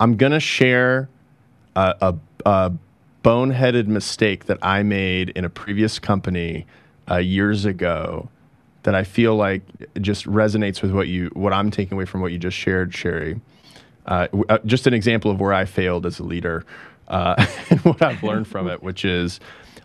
I'm 0.00 0.16
gonna 0.16 0.40
share 0.40 1.08
a, 1.76 1.94
a, 2.00 2.14
a, 2.48 2.72
boneheaded 3.22 3.86
mistake 3.86 4.44
that 4.44 4.58
I 4.60 4.82
made 4.82 5.30
in 5.30 5.46
a 5.46 5.48
previous 5.48 5.98
company 5.98 6.66
uh, 7.10 7.16
years 7.16 7.64
ago 7.64 8.28
that 8.82 8.94
I 8.94 9.02
feel 9.02 9.34
like 9.34 9.62
just 10.00 10.26
resonates 10.26 10.82
with 10.82 10.90
what 10.90 11.08
you 11.08 11.30
what 11.32 11.52
I'm 11.52 11.70
taking 11.70 11.94
away 11.94 12.04
from 12.04 12.20
what 12.20 12.32
you 12.32 12.38
just 12.38 12.56
shared, 12.56 12.92
Cheri. 12.92 13.40
Uh, 14.06 14.28
uh, 14.50 14.58
just 14.66 14.86
an 14.86 14.92
example 14.92 15.30
of 15.30 15.40
where 15.40 15.54
I 15.54 15.64
failed 15.64 16.04
as 16.04 16.18
a 16.18 16.22
leader 16.22 16.66
uh, 17.08 17.46
and 17.70 17.80
what 17.80 18.02
I've 18.02 18.22
learned 18.22 18.46
from 18.46 18.68
it, 18.68 18.82
which 18.82 19.04
is 19.04 19.40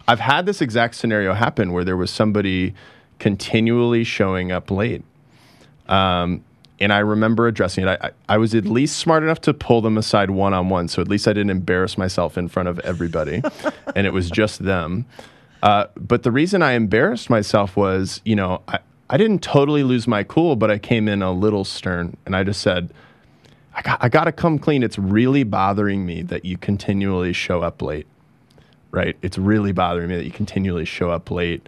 I've 0.08 0.20
had 0.20 0.45
this 0.45 0.62
exact 0.62 0.95
scenario 0.95 1.34
happen 1.34 1.72
where 1.72 1.86
there 1.86 1.97
was 1.97 2.12
somebody 2.12 2.74
continually 3.20 4.04
showing 4.04 4.52
up 4.52 4.70
late. 4.70 5.04
Um, 5.88 6.43
and 6.80 6.93
I 6.93 6.99
remember 6.99 7.47
addressing 7.47 7.88
it. 7.88 7.99
I, 8.01 8.11
I, 8.27 8.38
was 8.38 8.55
at 8.55 8.65
least 8.65 8.97
smart 8.97 9.23
enough 9.23 9.41
to 9.41 9.53
pull 9.53 9.82
them 9.82 9.97
aside 9.97 10.32
one 10.32 10.53
on 10.53 10.69
one. 10.69 10.88
So 10.88 11.01
at 11.01 11.07
least 11.07 11.27
I 11.27 11.34
didn't 11.34 11.49
embarrass 11.49 11.97
myself 11.97 12.38
in 12.38 12.47
front 12.47 12.69
of 12.69 12.80
everybody. 12.80 13.41
and 13.95 14.07
it 14.07 14.13
was 14.13 14.30
just 14.30 14.63
them. 14.63 15.05
Uh, 15.61 15.88
but 15.97 16.23
the 16.23 16.32
reason 16.32 16.61
I 16.61 16.73
embarrassed 16.73 17.30
myself 17.30 17.75
was, 17.75 18.21
you 18.23 18.36
know, 18.36 18.61
I, 18.67 18.80
I 19.09 19.17
didn't 19.17 19.43
totally 19.43 19.84
lose 19.84 20.07
my 20.07 20.23
cool, 20.23 20.55
but 20.55 20.71
I 20.71 20.77
came 20.77 21.07
in 21.07 21.21
a 21.21 21.32
little 21.32 21.65
stern 21.65 22.15
and 22.25 22.36
I 22.36 22.43
just 22.43 22.61
said, 22.61 22.93
I 23.73 23.82
got, 23.82 24.03
I 24.03 24.09
got 24.09 24.25
to 24.25 24.32
come 24.32 24.57
clean. 24.57 24.84
It's 24.84 24.97
really 24.97 25.43
bothering 25.43 26.05
me 26.05 26.21
that 26.23 26.45
you 26.45 26.57
continually 26.57 27.34
show 27.34 27.61
up 27.61 27.82
late, 27.82 28.07
right? 28.91 29.17
It's 29.21 29.38
really 29.38 29.73
bothering 29.73 30.09
me 30.09 30.15
that 30.15 30.25
you 30.25 30.32
continually 30.32 30.86
show 30.86 31.11
up 31.11 31.30
late. 31.30 31.67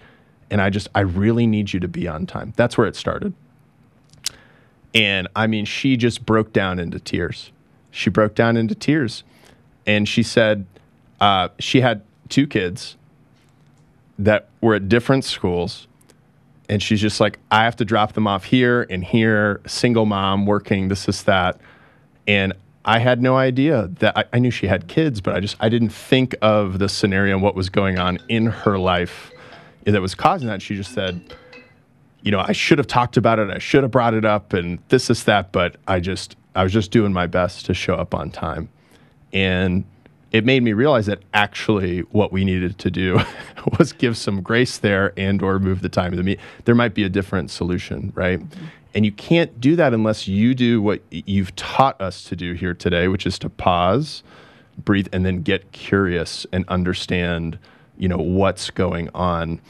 And 0.50 0.62
I 0.62 0.70
just, 0.70 0.88
I 0.96 1.02
really 1.02 1.48
need 1.48 1.74
you 1.74 1.80
to 1.82 1.88
be 1.88 2.08
on 2.08 2.26
time. 2.26 2.54
That's 2.56 2.78
where 2.78 2.88
it 2.88 2.96
started. 2.96 3.34
And 4.94 5.28
I 5.36 5.48
mean, 5.48 5.66
she 5.66 5.98
just 5.98 6.26
broke 6.26 6.52
down 6.54 6.80
into 6.80 7.00
tears. 7.00 7.52
She 7.92 8.10
broke 8.10 8.36
down 8.36 8.58
into 8.58 8.76
tears. 8.76 9.24
And 9.86 10.08
she 10.08 10.24
said, 10.24 10.66
uh, 11.20 11.50
she 11.60 11.82
had 11.82 12.02
two 12.30 12.48
kids 12.48 12.98
that 14.20 14.50
were 14.62 14.76
at 14.76 14.90
different 14.90 15.26
schools 15.26 15.88
and 16.72 16.82
she's 16.82 17.02
just 17.02 17.20
like, 17.20 17.38
I 17.52 17.66
have 17.66 17.76
to 17.76 17.86
drop 17.86 18.14
them 18.14 18.28
off 18.28 18.46
here 18.46 18.88
and 18.90 19.04
here, 19.04 19.60
single 19.68 20.06
mom 20.06 20.46
working, 20.46 20.88
this 20.88 21.10
is 21.10 21.24
that. 21.24 21.60
And 22.26 22.54
I 22.86 23.00
had 23.00 23.22
no 23.22 23.36
idea 23.36 23.90
that 24.00 24.18
I, 24.18 24.24
I, 24.32 24.40
knew 24.40 24.52
she 24.52 24.68
had 24.68 24.88
kids, 24.88 25.20
but 25.20 25.36
I 25.36 25.42
just 25.42 25.58
I 25.60 25.68
didn't 25.68 25.90
think 25.90 26.34
of 26.42 26.80
the 26.80 26.88
scenario 26.88 27.36
and 27.36 27.44
what 27.44 27.56
was 27.56 27.70
going 27.70 28.00
on 28.00 28.20
in 28.30 28.46
her 28.46 28.80
life 28.80 29.32
that 29.84 30.02
was 30.02 30.16
causing 30.16 30.48
that. 30.48 30.62
She 30.62 30.78
just 30.78 30.94
said, 30.94 31.36
you 32.24 32.32
know, 32.32 32.40
I 32.40 32.52
should 32.52 32.78
have 32.78 32.88
talked 32.88 33.18
about 33.18 33.40
it. 33.40 33.50
I 33.50 33.60
should 33.60 33.84
have 33.84 33.92
brought 33.92 34.14
it 34.14 34.26
up 34.26 34.54
and 34.54 34.80
this, 34.90 35.10
is 35.10 35.24
that. 35.24 35.52
But 35.52 35.78
I 35.88 36.00
just, 36.00 36.36
I 36.56 36.64
was 36.64 36.74
just 36.74 36.92
doing 36.92 37.14
my 37.14 37.28
best 37.28 37.66
to 37.68 37.74
show 37.74 37.96
up 37.96 38.14
on 38.14 38.30
time. 38.30 38.70
And 39.34 39.86
it 40.32 40.46
made 40.46 40.64
me 40.64 40.74
realize 40.74 41.08
that 41.08 41.20
actually 41.34 42.00
what 42.12 42.32
we 42.32 42.46
needed 42.46 42.78
to 42.80 42.92
do 42.92 43.20
was 43.80 43.92
give 43.92 44.18
some 44.18 44.42
grace 44.42 44.78
there 44.78 45.14
and 45.18 45.42
or 45.42 45.60
move 45.60 45.82
the 45.82 45.90
time 45.90 46.14
of 46.14 46.18
the 46.18 46.24
meet. 46.24 46.40
There 46.66 46.76
might 46.76 46.94
be 46.94 47.04
a 47.04 47.10
different 47.10 47.52
solution, 47.52 48.14
right? 48.16 48.40
Mm-hmm. 48.40 48.66
And 48.94 49.06
you 49.06 49.12
can't 49.12 49.60
do 49.60 49.76
that 49.78 49.94
unless 49.94 50.28
you 50.28 50.54
do 50.54 50.82
what 50.82 51.02
you've 51.10 51.56
taught 51.56 52.00
us 52.02 52.26
to 52.26 52.36
do 52.36 52.54
here 52.54 52.74
today, 52.74 53.08
which 53.08 53.26
is 53.26 53.40
to 53.40 53.50
pause, 53.50 54.22
breathe, 54.78 55.08
and 55.14 55.26
then 55.26 55.42
get 55.42 55.72
curious 55.72 56.46
and 56.52 56.66
understand, 56.68 57.58
you 57.98 58.10
know, 58.10 58.18
what's 58.18 58.70
going 58.70 59.10
on 59.14 59.62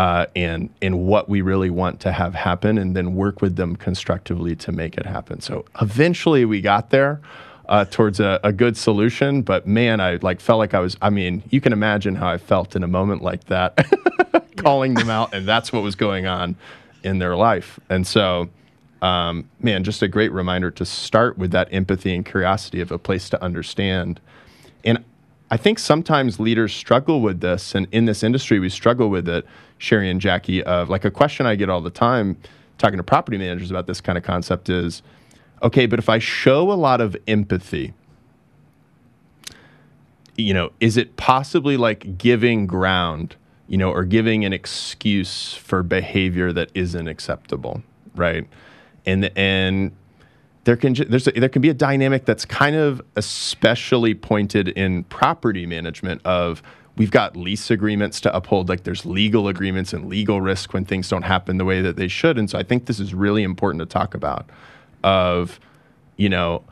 uh, 0.00 0.24
and 0.34 0.70
and 0.80 0.98
what 1.06 1.28
we 1.28 1.42
really 1.42 1.68
want 1.68 2.00
to 2.00 2.10
have 2.10 2.34
happen, 2.34 2.78
and 2.78 2.96
then 2.96 3.14
work 3.14 3.42
with 3.42 3.56
them 3.56 3.76
constructively 3.76 4.56
to 4.56 4.72
make 4.72 4.96
it 4.96 5.04
happen. 5.04 5.42
So 5.42 5.66
eventually, 5.78 6.46
we 6.46 6.62
got 6.62 6.88
there. 6.88 7.20
Uh, 7.68 7.84
towards 7.84 8.18
a, 8.18 8.40
a, 8.42 8.52
good 8.52 8.76
solution. 8.76 9.42
But 9.42 9.64
man, 9.64 10.00
I 10.00 10.16
like 10.22 10.40
felt 10.40 10.58
like 10.58 10.74
I 10.74 10.80
was. 10.80 10.96
I 11.00 11.08
mean, 11.10 11.44
you 11.50 11.60
can 11.60 11.72
imagine 11.72 12.16
how 12.16 12.28
I 12.28 12.36
felt 12.36 12.74
in 12.74 12.82
a 12.82 12.88
moment 12.88 13.22
like 13.22 13.44
that, 13.44 13.78
calling 14.56 14.94
them 14.94 15.08
out, 15.08 15.32
and 15.32 15.46
that's 15.46 15.72
what 15.72 15.84
was 15.84 15.94
going 15.94 16.26
on 16.26 16.56
in 17.04 17.20
their 17.20 17.36
life. 17.36 17.78
And 17.88 18.04
so, 18.04 18.50
um, 19.02 19.48
man, 19.60 19.84
just 19.84 20.02
a 20.02 20.08
great 20.08 20.32
reminder 20.32 20.72
to 20.72 20.84
start 20.84 21.38
with 21.38 21.52
that 21.52 21.68
empathy 21.70 22.12
and 22.12 22.26
curiosity 22.26 22.80
of 22.80 22.90
a 22.90 22.98
place 22.98 23.30
to 23.30 23.40
understand. 23.40 24.20
And 24.84 25.04
I 25.50 25.56
think 25.56 25.78
sometimes 25.78 26.38
leaders 26.38 26.72
struggle 26.72 27.20
with 27.20 27.40
this, 27.40 27.74
and 27.74 27.88
in 27.90 28.04
this 28.04 28.22
industry, 28.22 28.60
we 28.60 28.68
struggle 28.68 29.10
with 29.10 29.28
it 29.28 29.44
Cheri 29.80 30.10
and 30.10 30.20
Jackie 30.20 30.62
of 30.62 30.88
like 30.88 31.04
a 31.04 31.10
question 31.10 31.46
I 31.46 31.56
get 31.56 31.68
all 31.68 31.80
the 31.80 31.90
time 31.90 32.36
talking 32.78 32.96
to 32.96 33.02
property 33.02 33.36
managers 33.36 33.70
about 33.70 33.86
this 33.86 34.00
kind 34.00 34.16
of 34.16 34.24
concept 34.24 34.68
is 34.68 35.02
okay, 35.62 35.86
but 35.86 35.98
if 35.98 36.08
I 36.08 36.18
show 36.18 36.70
a 36.72 36.74
lot 36.74 37.00
of 37.00 37.16
empathy, 37.26 37.92
you 40.36 40.54
know, 40.54 40.70
is 40.80 40.96
it 40.96 41.16
possibly 41.16 41.76
like 41.76 42.16
giving 42.16 42.66
ground, 42.66 43.36
you 43.68 43.76
know, 43.76 43.90
or 43.90 44.04
giving 44.04 44.44
an 44.44 44.52
excuse 44.52 45.52
for 45.54 45.82
behavior 45.82 46.52
that 46.52 46.70
isn't 46.74 47.08
acceptable, 47.08 47.82
right? 48.14 48.46
And 49.04 49.30
and 49.36 49.92
there 50.70 50.76
can 50.76 50.94
there's 51.08 51.26
a, 51.26 51.32
there 51.32 51.48
can 51.48 51.62
be 51.62 51.68
a 51.68 51.74
dynamic 51.74 52.24
that's 52.24 52.44
kind 52.44 52.76
of 52.76 53.02
especially 53.16 54.14
pointed 54.14 54.68
in 54.68 55.02
property 55.04 55.66
management 55.66 56.24
of 56.24 56.62
we've 56.96 57.10
got 57.10 57.36
lease 57.36 57.72
agreements 57.72 58.20
to 58.20 58.32
uphold 58.32 58.68
like 58.68 58.84
there's 58.84 59.04
legal 59.04 59.48
agreements 59.48 59.92
and 59.92 60.08
legal 60.08 60.40
risk 60.40 60.72
when 60.72 60.84
things 60.84 61.08
don't 61.08 61.24
happen 61.24 61.58
the 61.58 61.64
way 61.64 61.80
that 61.82 61.96
they 61.96 62.06
should. 62.06 62.38
And 62.38 62.48
so 62.48 62.56
i 62.56 62.62
think 62.62 62.86
this 62.86 63.00
is 63.00 63.12
really 63.12 63.42
important 63.42 63.80
to 63.80 63.86
talk 63.86 64.14
about 64.14 64.48
of 65.02 65.58
you 66.16 66.28
know 66.28 66.62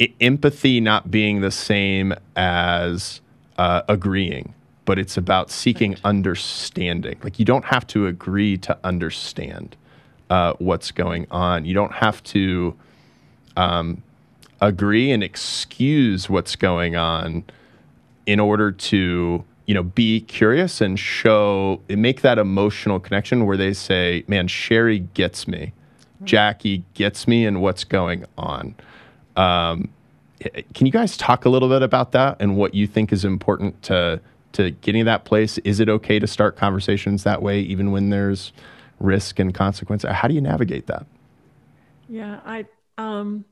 I- 0.00 0.12
empathy 0.20 0.80
not 0.80 1.12
being 1.12 1.40
the 1.40 1.52
same 1.52 2.14
as 2.34 3.20
uh, 3.58 3.82
agreeing 3.88 4.54
but 4.86 4.98
it's 4.98 5.16
about 5.16 5.50
seeking 5.50 5.90
right. 5.92 6.00
understanding. 6.04 7.18
Like 7.22 7.38
you 7.38 7.44
don't 7.44 7.64
have 7.66 7.86
to 7.88 8.06
agree 8.06 8.56
to 8.58 8.76
understand 8.82 9.76
uh, 10.30 10.54
what's 10.58 10.90
going 10.90 11.26
on. 11.30 11.64
You 11.64 11.74
don't 11.74 11.92
have 11.92 12.22
to 12.24 12.76
um, 13.56 14.02
agree 14.60 15.10
and 15.10 15.22
excuse 15.22 16.28
what's 16.28 16.56
going 16.56 16.96
on 16.96 17.44
in 18.26 18.40
order 18.40 18.72
to 18.72 19.44
you 19.66 19.74
know, 19.74 19.82
be 19.82 20.20
curious 20.20 20.80
and 20.80 20.98
show, 20.98 21.80
and 21.88 22.00
make 22.00 22.20
that 22.22 22.38
emotional 22.38 23.00
connection 23.00 23.46
where 23.46 23.56
they 23.56 23.72
say, 23.72 24.24
man, 24.28 24.46
Cheri 24.46 25.00
gets 25.14 25.48
me. 25.48 25.72
Jackie 26.24 26.84
gets 26.94 27.28
me 27.28 27.44
and 27.44 27.60
what's 27.60 27.84
going 27.84 28.24
on. 28.38 28.74
Um, 29.36 29.90
can 30.72 30.86
you 30.86 30.92
guys 30.92 31.16
talk 31.16 31.44
a 31.44 31.48
little 31.48 31.68
bit 31.68 31.82
about 31.82 32.12
that 32.12 32.36
and 32.40 32.56
what 32.56 32.74
you 32.74 32.86
think 32.86 33.12
is 33.12 33.24
important 33.24 33.82
to 33.82 34.20
to 34.52 34.70
getting 34.70 35.04
that 35.04 35.24
place? 35.24 35.58
Is 35.58 35.80
it 35.80 35.88
okay 35.88 36.18
to 36.18 36.26
start 36.26 36.56
conversations 36.56 37.24
that 37.24 37.42
way, 37.42 37.60
even 37.60 37.90
when 37.90 38.08
there's 38.08 38.52
risk 39.00 39.38
and 39.38 39.52
consequence? 39.52 40.02
How 40.02 40.28
do 40.28 40.34
you 40.34 40.40
navigate 40.40 40.86
that? 40.86 41.04
Yeah, 42.08 42.40
I 42.46 42.64
um, 42.98 43.44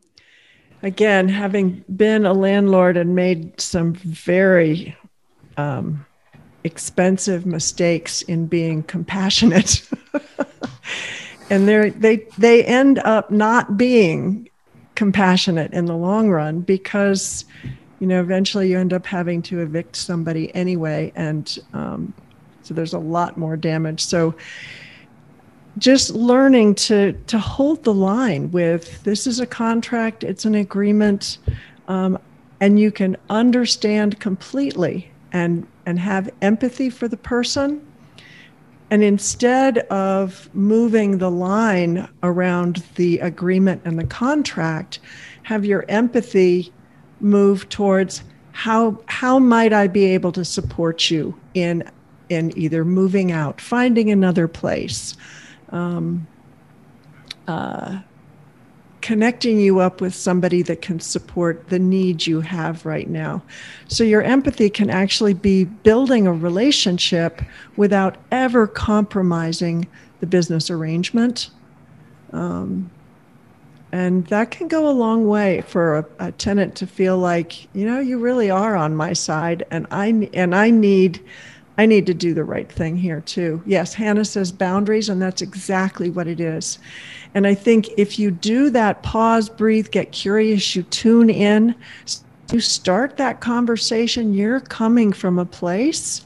again, 0.82 1.28
having 1.28 1.84
been 1.96 2.26
a 2.26 2.32
landlord 2.32 2.96
and 2.96 3.14
made 3.14 3.60
some 3.60 3.94
very 3.94 4.96
um, 5.56 6.04
expensive 6.64 7.46
mistakes 7.46 8.22
in 8.22 8.46
being 8.46 8.82
compassionate. 8.82 9.88
and 11.50 11.68
they 11.68 12.26
they 12.38 12.64
end 12.64 12.98
up 13.00 13.30
not 13.30 13.76
being 13.76 14.48
compassionate 14.94 15.72
in 15.72 15.86
the 15.86 15.96
long 15.96 16.30
run 16.30 16.60
because 16.60 17.44
you 18.00 18.06
know 18.06 18.20
eventually 18.20 18.70
you 18.70 18.78
end 18.78 18.92
up 18.92 19.04
having 19.04 19.42
to 19.42 19.60
evict 19.60 19.96
somebody 19.96 20.54
anyway 20.54 21.12
and 21.16 21.58
um, 21.72 22.14
so 22.62 22.72
there's 22.74 22.94
a 22.94 22.98
lot 22.98 23.36
more 23.36 23.56
damage 23.56 24.04
so 24.04 24.34
just 25.78 26.10
learning 26.10 26.74
to 26.74 27.12
to 27.26 27.38
hold 27.38 27.82
the 27.84 27.94
line 27.94 28.50
with 28.50 29.02
this 29.02 29.26
is 29.26 29.40
a 29.40 29.46
contract 29.46 30.22
it's 30.22 30.44
an 30.44 30.54
agreement 30.54 31.38
um, 31.88 32.18
and 32.60 32.78
you 32.78 32.90
can 32.90 33.16
understand 33.28 34.18
completely 34.20 35.10
and 35.32 35.66
and 35.86 35.98
have 35.98 36.30
empathy 36.40 36.88
for 36.88 37.08
the 37.08 37.16
person. 37.16 37.86
And 38.90 39.02
instead 39.02 39.78
of 39.78 40.48
moving 40.54 41.18
the 41.18 41.30
line 41.30 42.08
around 42.22 42.82
the 42.94 43.18
agreement 43.18 43.82
and 43.84 43.98
the 43.98 44.04
contract 44.04 45.00
have 45.42 45.64
your 45.64 45.84
empathy 45.88 46.72
move 47.20 47.68
towards 47.68 48.22
how 48.52 49.00
how 49.06 49.38
might 49.38 49.72
i 49.72 49.86
be 49.86 50.04
able 50.04 50.30
to 50.30 50.44
support 50.44 51.10
you 51.10 51.34
in 51.54 51.88
in 52.28 52.56
either 52.56 52.84
moving 52.84 53.32
out 53.32 53.60
finding 53.60 54.10
another 54.10 54.46
place 54.46 55.16
um, 55.74 56.26
uh, 57.48 58.00
connecting 59.02 59.60
you 59.60 59.80
up 59.80 60.00
with 60.00 60.14
somebody 60.14 60.62
that 60.62 60.80
can 60.80 60.98
support 60.98 61.68
the 61.68 61.78
needs 61.78 62.26
you 62.26 62.40
have 62.40 62.86
right 62.86 63.10
now. 63.10 63.42
So 63.86 64.02
your 64.02 64.22
empathy 64.22 64.70
can 64.70 64.88
actually 64.88 65.34
be 65.34 65.64
building 65.64 66.26
a 66.26 66.32
relationship 66.32 67.42
without 67.76 68.16
ever 68.30 68.66
compromising 68.66 69.86
the 70.20 70.26
business 70.26 70.70
arrangement. 70.70 71.50
Um, 72.32 72.90
and 73.92 74.26
that 74.28 74.50
can 74.50 74.68
go 74.68 74.88
a 74.88 74.90
long 74.90 75.28
way 75.28 75.60
for 75.60 75.98
a, 75.98 76.06
a, 76.18 76.32
tenant 76.32 76.74
to 76.76 76.86
feel 76.86 77.18
like, 77.18 77.72
you 77.74 77.84
know, 77.84 78.00
you 78.00 78.18
really 78.18 78.50
are 78.50 78.74
on 78.74 78.96
my 78.96 79.12
side, 79.12 79.64
and 79.70 79.86
I 79.90 80.28
and 80.32 80.52
I 80.52 80.70
need, 80.70 81.22
I 81.76 81.86
need 81.86 82.06
to 82.06 82.14
do 82.14 82.34
the 82.34 82.44
right 82.44 82.70
thing 82.70 82.96
here 82.96 83.20
too. 83.20 83.62
Yes, 83.66 83.94
Hannah 83.94 84.24
says 84.24 84.52
boundaries, 84.52 85.08
and 85.08 85.20
that's 85.20 85.42
exactly 85.42 86.08
what 86.10 86.28
it 86.28 86.40
is. 86.40 86.78
And 87.34 87.46
I 87.46 87.54
think 87.54 87.88
if 87.96 88.18
you 88.18 88.30
do 88.30 88.70
that 88.70 89.02
pause, 89.02 89.48
breathe, 89.48 89.90
get 89.90 90.12
curious, 90.12 90.76
you 90.76 90.84
tune 90.84 91.30
in, 91.30 91.74
you 92.52 92.60
start 92.60 93.16
that 93.16 93.40
conversation, 93.40 94.34
you're 94.34 94.60
coming 94.60 95.12
from 95.12 95.38
a 95.38 95.44
place 95.44 96.24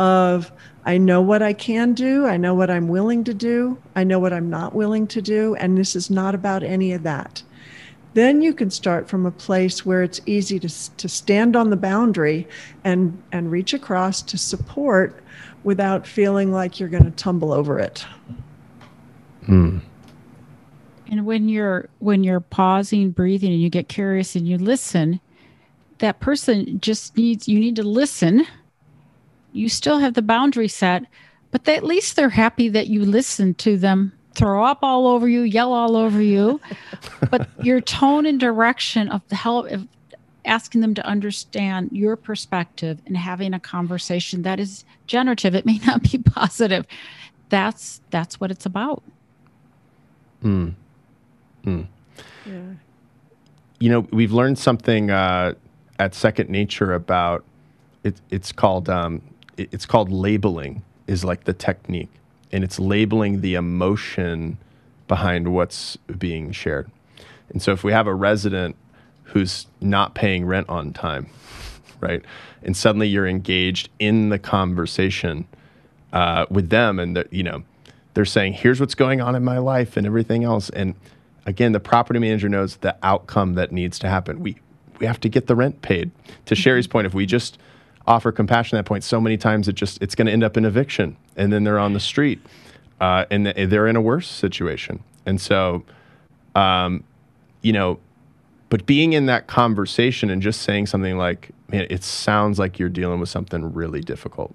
of, 0.00 0.50
I 0.84 0.98
know 0.98 1.20
what 1.20 1.42
I 1.42 1.52
can 1.52 1.92
do. 1.92 2.26
I 2.26 2.36
know 2.36 2.54
what 2.54 2.70
I'm 2.70 2.88
willing 2.88 3.22
to 3.24 3.34
do. 3.34 3.76
I 3.94 4.04
know 4.04 4.18
what 4.18 4.32
I'm 4.32 4.48
not 4.48 4.74
willing 4.74 5.06
to 5.08 5.20
do. 5.20 5.54
And 5.56 5.76
this 5.76 5.94
is 5.94 6.08
not 6.08 6.34
about 6.34 6.62
any 6.62 6.92
of 6.92 7.02
that. 7.02 7.42
Then 8.14 8.42
you 8.42 8.54
can 8.54 8.70
start 8.70 9.08
from 9.08 9.26
a 9.26 9.30
place 9.30 9.84
where 9.84 10.02
it's 10.02 10.20
easy 10.26 10.58
to, 10.60 10.96
to 10.96 11.08
stand 11.08 11.54
on 11.54 11.70
the 11.70 11.76
boundary 11.76 12.48
and, 12.84 13.22
and 13.32 13.50
reach 13.50 13.74
across 13.74 14.22
to 14.22 14.38
support 14.38 15.22
without 15.62 16.06
feeling 16.06 16.50
like 16.50 16.80
you're 16.80 16.88
going 16.88 17.04
to 17.04 17.10
tumble 17.10 17.52
over 17.52 17.78
it. 17.78 18.04
Hmm. 19.44 19.78
And 21.10 21.24
when 21.24 21.48
you're 21.48 21.88
when 22.00 22.22
you're 22.22 22.40
pausing, 22.40 23.10
breathing, 23.10 23.52
and 23.52 23.62
you 23.62 23.70
get 23.70 23.88
curious 23.88 24.36
and 24.36 24.46
you 24.46 24.58
listen, 24.58 25.20
that 25.98 26.20
person 26.20 26.80
just 26.80 27.16
needs 27.16 27.48
you 27.48 27.58
need 27.58 27.76
to 27.76 27.82
listen. 27.82 28.46
You 29.52 29.68
still 29.68 29.98
have 29.98 30.14
the 30.14 30.22
boundary 30.22 30.68
set, 30.68 31.04
but 31.50 31.64
they, 31.64 31.76
at 31.76 31.84
least 31.84 32.16
they're 32.16 32.28
happy 32.28 32.68
that 32.68 32.88
you 32.88 33.04
listen 33.04 33.54
to 33.54 33.78
them 33.78 34.12
throw 34.38 34.64
up 34.64 34.78
all 34.82 35.06
over 35.06 35.28
you, 35.28 35.42
yell 35.42 35.72
all 35.72 35.96
over 35.96 36.22
you. 36.22 36.60
but 37.30 37.48
your 37.62 37.80
tone 37.80 38.24
and 38.24 38.38
direction 38.38 39.08
of 39.08 39.20
the 39.28 39.34
help 39.34 39.66
of 39.70 39.86
asking 40.44 40.80
them 40.80 40.94
to 40.94 41.04
understand 41.04 41.90
your 41.92 42.16
perspective 42.16 43.00
and 43.06 43.16
having 43.16 43.52
a 43.52 43.60
conversation 43.60 44.42
that 44.42 44.58
is 44.58 44.84
generative, 45.06 45.54
it 45.54 45.66
may 45.66 45.78
not 45.86 46.02
be 46.02 46.18
positive. 46.34 46.86
That's 47.48 48.00
that's 48.10 48.40
what 48.40 48.50
it's 48.50 48.64
about. 48.64 49.02
Hmm. 50.42 50.68
Hmm. 51.64 51.82
Yeah. 52.46 52.60
You 53.80 53.90
know, 53.90 54.00
we've 54.12 54.32
learned 54.32 54.58
something 54.58 55.10
uh, 55.10 55.54
at 55.98 56.14
Second 56.14 56.48
Nature 56.48 56.94
about 56.94 57.44
it, 58.04 58.20
it's 58.30 58.52
called 58.52 58.88
um, 58.88 59.20
it, 59.56 59.68
it's 59.72 59.86
called 59.86 60.10
labeling 60.12 60.82
is 61.06 61.24
like 61.24 61.44
the 61.44 61.52
technique, 61.52 62.10
and 62.52 62.64
it's 62.64 62.78
labeling 62.78 63.40
the 63.40 63.54
emotion 63.54 64.58
behind 65.06 65.52
what's 65.52 65.96
being 66.18 66.52
shared. 66.52 66.90
And 67.50 67.62
so 67.62 67.72
if 67.72 67.82
we 67.82 67.92
have 67.92 68.06
a 68.06 68.14
resident 68.14 68.76
who's 69.24 69.66
not 69.80 70.14
paying 70.14 70.44
rent 70.44 70.68
on 70.68 70.92
time, 70.92 71.28
right, 72.00 72.22
and 72.62 72.76
suddenly 72.76 73.08
you're 73.08 73.26
engaged 73.26 73.88
in 73.98 74.28
the 74.28 74.38
conversation 74.38 75.46
uh, 76.12 76.46
with 76.50 76.70
them, 76.70 76.98
and 76.98 77.24
you 77.30 77.42
know 77.42 77.62
they're 78.14 78.24
saying, 78.24 78.54
"Here's 78.54 78.80
what's 78.80 78.94
going 78.94 79.20
on 79.20 79.34
in 79.34 79.44
my 79.44 79.58
life 79.58 79.96
and 79.96 80.06
everything 80.06 80.44
else," 80.44 80.70
and 80.70 80.94
again, 81.46 81.72
the 81.72 81.80
property 81.80 82.20
manager 82.20 82.48
knows 82.48 82.76
the 82.76 82.96
outcome 83.02 83.54
that 83.54 83.72
needs 83.72 83.98
to 84.00 84.08
happen. 84.08 84.40
We 84.40 84.56
we 85.00 85.06
have 85.06 85.20
to 85.20 85.28
get 85.28 85.46
the 85.46 85.56
rent 85.56 85.82
paid. 85.82 86.10
To. 86.46 86.54
Cheri's 86.54 86.86
point, 86.86 87.06
if 87.06 87.14
we 87.14 87.26
just 87.26 87.58
offer 88.08 88.32
compassion 88.32 88.76
at 88.78 88.84
that 88.84 88.88
point, 88.88 89.04
so 89.04 89.20
many 89.20 89.36
times 89.36 89.68
it 89.68 89.74
just 89.74 90.02
it's 90.02 90.14
going 90.14 90.26
to 90.26 90.32
end 90.32 90.42
up 90.42 90.56
in 90.56 90.64
eviction, 90.64 91.16
and 91.36 91.52
then 91.52 91.64
they're 91.64 91.78
on 91.78 91.92
the 91.92 92.00
street, 92.00 92.40
uh, 93.00 93.26
and 93.30 93.46
they're 93.46 93.86
in 93.86 93.96
a 93.96 94.00
worse 94.00 94.28
situation. 94.28 95.02
And 95.26 95.40
so, 95.40 95.84
um, 96.54 97.04
you 97.62 97.72
know, 97.72 98.00
but 98.70 98.86
being 98.86 99.12
in 99.12 99.26
that 99.26 99.46
conversation 99.46 100.30
and 100.30 100.42
just 100.42 100.62
saying 100.62 100.86
something 100.86 101.16
like, 101.16 101.50
"Man, 101.68 101.86
it 101.90 102.02
sounds 102.02 102.58
like 102.58 102.78
you're 102.78 102.88
dealing 102.88 103.20
with 103.20 103.28
something 103.28 103.72
really 103.72 104.00
difficult." 104.00 104.54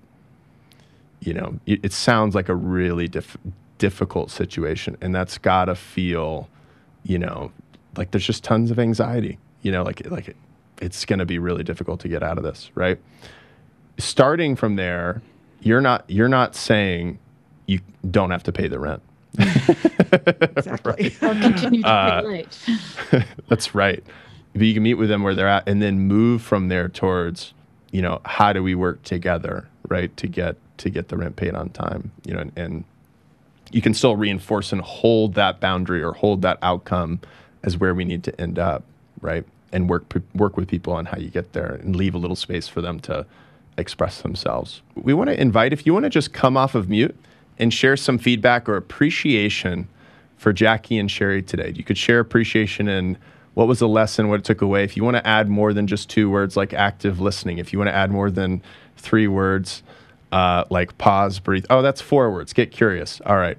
You 1.21 1.33
know, 1.33 1.59
it, 1.65 1.79
it 1.83 1.93
sounds 1.93 2.35
like 2.35 2.49
a 2.49 2.55
really 2.55 3.07
diff- 3.07 3.37
difficult 3.77 4.31
situation, 4.31 4.97
and 4.99 5.15
that's 5.15 5.37
got 5.37 5.65
to 5.65 5.75
feel, 5.75 6.49
you 7.03 7.17
know, 7.17 7.51
like 7.95 8.11
there's 8.11 8.25
just 8.25 8.43
tons 8.43 8.71
of 8.71 8.79
anxiety 8.79 9.37
you 9.63 9.71
know, 9.71 9.81
like 9.81 10.05
like 10.11 10.35
it's 10.79 11.05
going 11.05 11.19
to 11.19 11.25
be 11.25 11.39
really 11.39 11.63
difficult 11.63 12.01
to 12.01 12.07
get 12.07 12.21
out 12.21 12.37
of 12.37 12.43
this, 12.43 12.69
right? 12.75 12.99
Starting 13.97 14.55
from 14.55 14.75
there, 14.75 15.21
you're 15.61 15.81
not 15.81 16.03
you're 16.07 16.29
not 16.29 16.55
saying 16.55 17.19
you 17.67 17.79
don't 18.09 18.31
have 18.31 18.43
to 18.43 18.51
pay 18.51 18.67
the 18.67 18.79
rent. 18.79 19.01
exactly. 19.39 21.15
Or 21.21 21.33
continue 21.33 21.81
to 21.81 21.87
uh, 21.87 22.21
pay 22.21 22.27
late. 22.27 22.57
that's 23.47 23.73
right. 23.73 24.03
But 24.53 24.61
you 24.63 24.73
can 24.73 24.83
meet 24.83 24.95
with 24.95 25.09
them 25.09 25.23
where 25.23 25.33
they're 25.33 25.47
at 25.47 25.67
and 25.67 25.81
then 25.81 25.99
move 26.01 26.41
from 26.41 26.67
there 26.67 26.87
towards, 26.87 27.53
you 27.91 28.01
know, 28.01 28.21
how 28.25 28.53
do 28.53 28.61
we 28.61 28.75
work 28.75 29.01
together, 29.03 29.67
right, 29.87 30.15
to 30.17 30.27
get 30.27 30.57
to 30.77 30.89
get 30.89 31.07
the 31.07 31.17
rent 31.17 31.35
paid 31.35 31.55
on 31.55 31.69
time, 31.69 32.11
you 32.25 32.33
know, 32.33 32.41
and, 32.41 32.51
and 32.55 32.83
you 33.71 33.81
can 33.81 33.93
still 33.93 34.15
reinforce 34.15 34.71
and 34.71 34.81
hold 34.81 35.33
that 35.35 35.59
boundary 35.59 36.03
or 36.03 36.13
hold 36.13 36.41
that 36.43 36.57
outcome 36.61 37.19
as 37.63 37.77
where 37.77 37.95
we 37.95 38.05
need 38.05 38.23
to 38.23 38.41
end 38.41 38.59
up, 38.59 38.83
right? 39.21 39.45
and 39.73 39.89
work 39.89 40.13
work 40.35 40.55
with 40.55 40.67
people 40.67 40.93
on 40.93 41.05
how 41.05 41.17
you 41.17 41.29
get 41.29 41.51
there 41.53 41.73
and 41.81 41.95
leave 41.95 42.15
a 42.15 42.17
little 42.17 42.35
space 42.35 42.67
for 42.67 42.79
them 42.79 42.99
to 42.99 43.25
express 43.78 44.21
themselves. 44.21 44.82
We 44.95 45.13
want 45.13 45.30
to 45.30 45.39
invite 45.39 45.74
if 45.74 45.86
you 45.86 45.93
want 45.93 46.03
to 46.03 46.09
just 46.09 46.34
come 46.34 46.57
off 46.57 46.76
of 46.76 46.89
mute 46.89 47.15
and 47.59 47.74
share 47.74 47.97
some 47.97 48.17
feedback 48.17 48.67
or 48.67 48.76
appreciation 48.76 49.88
for 50.38 50.53
Jackie 50.53 50.97
and 50.97 51.09
Cheri 51.09 51.41
today. 51.41 51.74
You 51.76 51.84
could 51.84 51.97
share 51.97 52.19
appreciation 52.19 52.88
and 52.88 53.17
what 53.53 53.67
was 53.67 53.80
the 53.80 53.88
lesson, 53.88 54.30
what 54.30 54.39
it 54.39 54.45
took 54.45 54.61
away. 54.61 54.84
If 54.84 54.97
you 54.97 55.03
want 55.03 55.17
to 55.17 55.26
add 55.26 55.47
more 55.47 55.74
than 55.74 55.88
just 55.88 56.09
two 56.09 56.30
words 56.30 56.57
like 56.57 56.74
active 56.74 57.19
listening, 57.19 57.59
if 57.59 57.71
you 57.71 57.80
want 57.80 57.89
to 57.89 57.95
add 57.95 58.11
more 58.11 58.32
than 58.32 58.61
three 58.97 59.28
words 59.28 59.84
uh, 60.32 60.63
like 60.69 60.97
pause, 60.97 61.39
breathe. 61.39 61.65
Oh, 61.69 61.82
that's 61.82 62.01
four 62.01 62.32
words. 62.32 62.53
Get 62.53 62.71
curious. 62.71 63.21
All 63.26 63.38
right. 63.38 63.57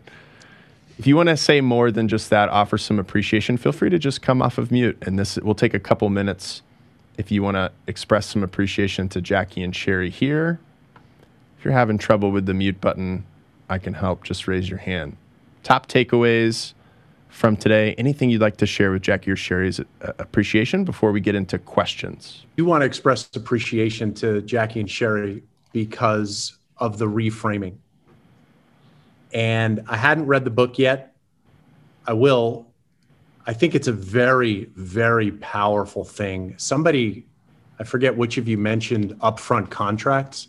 If 0.99 1.07
you 1.07 1.17
want 1.17 1.29
to 1.29 1.37
say 1.37 1.61
more 1.61 1.91
than 1.91 2.09
just 2.09 2.31
that, 2.31 2.49
offer 2.49 2.79
some 2.79 2.99
appreciation, 2.99 3.57
feel 3.57 3.73
free 3.73 3.91
to 3.91 3.99
just 3.99 4.23
come 4.23 4.43
off 4.43 4.59
of 4.59 4.71
mute. 4.71 4.99
And 5.03 5.19
this 5.19 5.37
will 5.37 5.55
take 5.55 5.75
a 5.75 5.81
couple 5.81 6.09
minutes 6.09 6.63
if 7.19 7.31
you 7.31 7.43
want 7.43 7.57
to 7.57 7.73
express 7.87 8.27
some 8.27 8.43
appreciation 8.43 9.09
to 9.11 9.21
Jackie 9.21 9.63
and 9.63 9.73
Cheri 9.73 10.11
here. 10.11 10.61
If 11.59 11.65
you're 11.65 11.75
having 11.75 11.99
trouble 11.99 12.31
with 12.31 12.47
the 12.47 12.55
mute 12.55 12.81
button, 12.81 13.25
I 13.69 13.79
can 13.79 13.95
help. 13.95 14.25
Just 14.25 14.47
raise 14.47 14.69
your 14.69 14.79
hand. 14.79 15.17
Top 15.63 15.89
takeaways 15.89 16.75
from 17.29 17.57
today. 17.57 17.95
Anything 17.97 18.31
you'd 18.31 18.41
like 18.41 18.59
to 18.59 18.67
share 18.67 18.91
with 18.91 19.03
Jackie 19.03 19.31
or 19.31 19.37
Cheri's 19.37 19.81
uh, 19.81 19.85
appreciation 20.19 20.85
before 20.85 21.13
we 21.13 21.21
get 21.21 21.35
into 21.35 21.59
questions? 21.59 22.45
You 22.57 22.65
want 22.65 22.83
to 22.83 22.87
express 22.87 23.29
appreciation 23.35 24.13
to 24.15 24.43
Jackie 24.43 24.81
and 24.81 24.89
Cheri 24.89 25.43
because 25.73 26.57
of 26.79 26.99
the 26.99 27.07
reframing 27.07 27.77
and 29.35 29.85
I 29.89 29.97
hadn't 29.97 30.27
read 30.27 30.45
the 30.45 30.51
book 30.51 30.79
yet. 30.79 31.17
I 32.07 32.13
will. 32.13 32.69
I 33.47 33.53
think 33.53 33.75
it's 33.75 33.89
a 33.89 33.93
very, 33.93 34.71
very 34.75 35.33
powerful 35.33 36.05
thing. 36.05 36.55
Somebody, 36.57 37.27
I 37.79 37.85
forget 37.85 38.17
which 38.17 38.39
of 38.39 38.49
you 38.49 38.57
mentioned 38.57 39.15
upfront 39.21 39.71
contracts, 39.71 40.49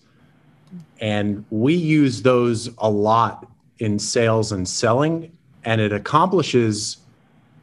and 1.01 1.45
we 1.49 1.73
use 1.73 2.21
those 2.21 2.69
a 2.77 2.89
lot 2.89 3.47
in 3.79 3.99
sales 3.99 4.53
and 4.53 4.67
selling, 4.67 5.35
and 5.65 5.81
it 5.81 5.91
accomplishes 5.91 6.97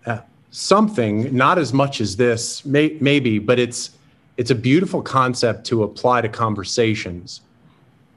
uh, 0.04 0.18
something, 0.50 1.34
not 1.34 1.58
as 1.58 1.72
much 1.72 2.00
as 2.00 2.16
this, 2.16 2.64
may, 2.66 2.96
maybe, 3.00 3.38
but 3.38 3.58
it's 3.58 3.90
it's 4.38 4.50
a 4.50 4.54
beautiful 4.54 5.02
concept 5.02 5.66
to 5.66 5.82
apply 5.82 6.22
to 6.22 6.28
conversations 6.28 7.42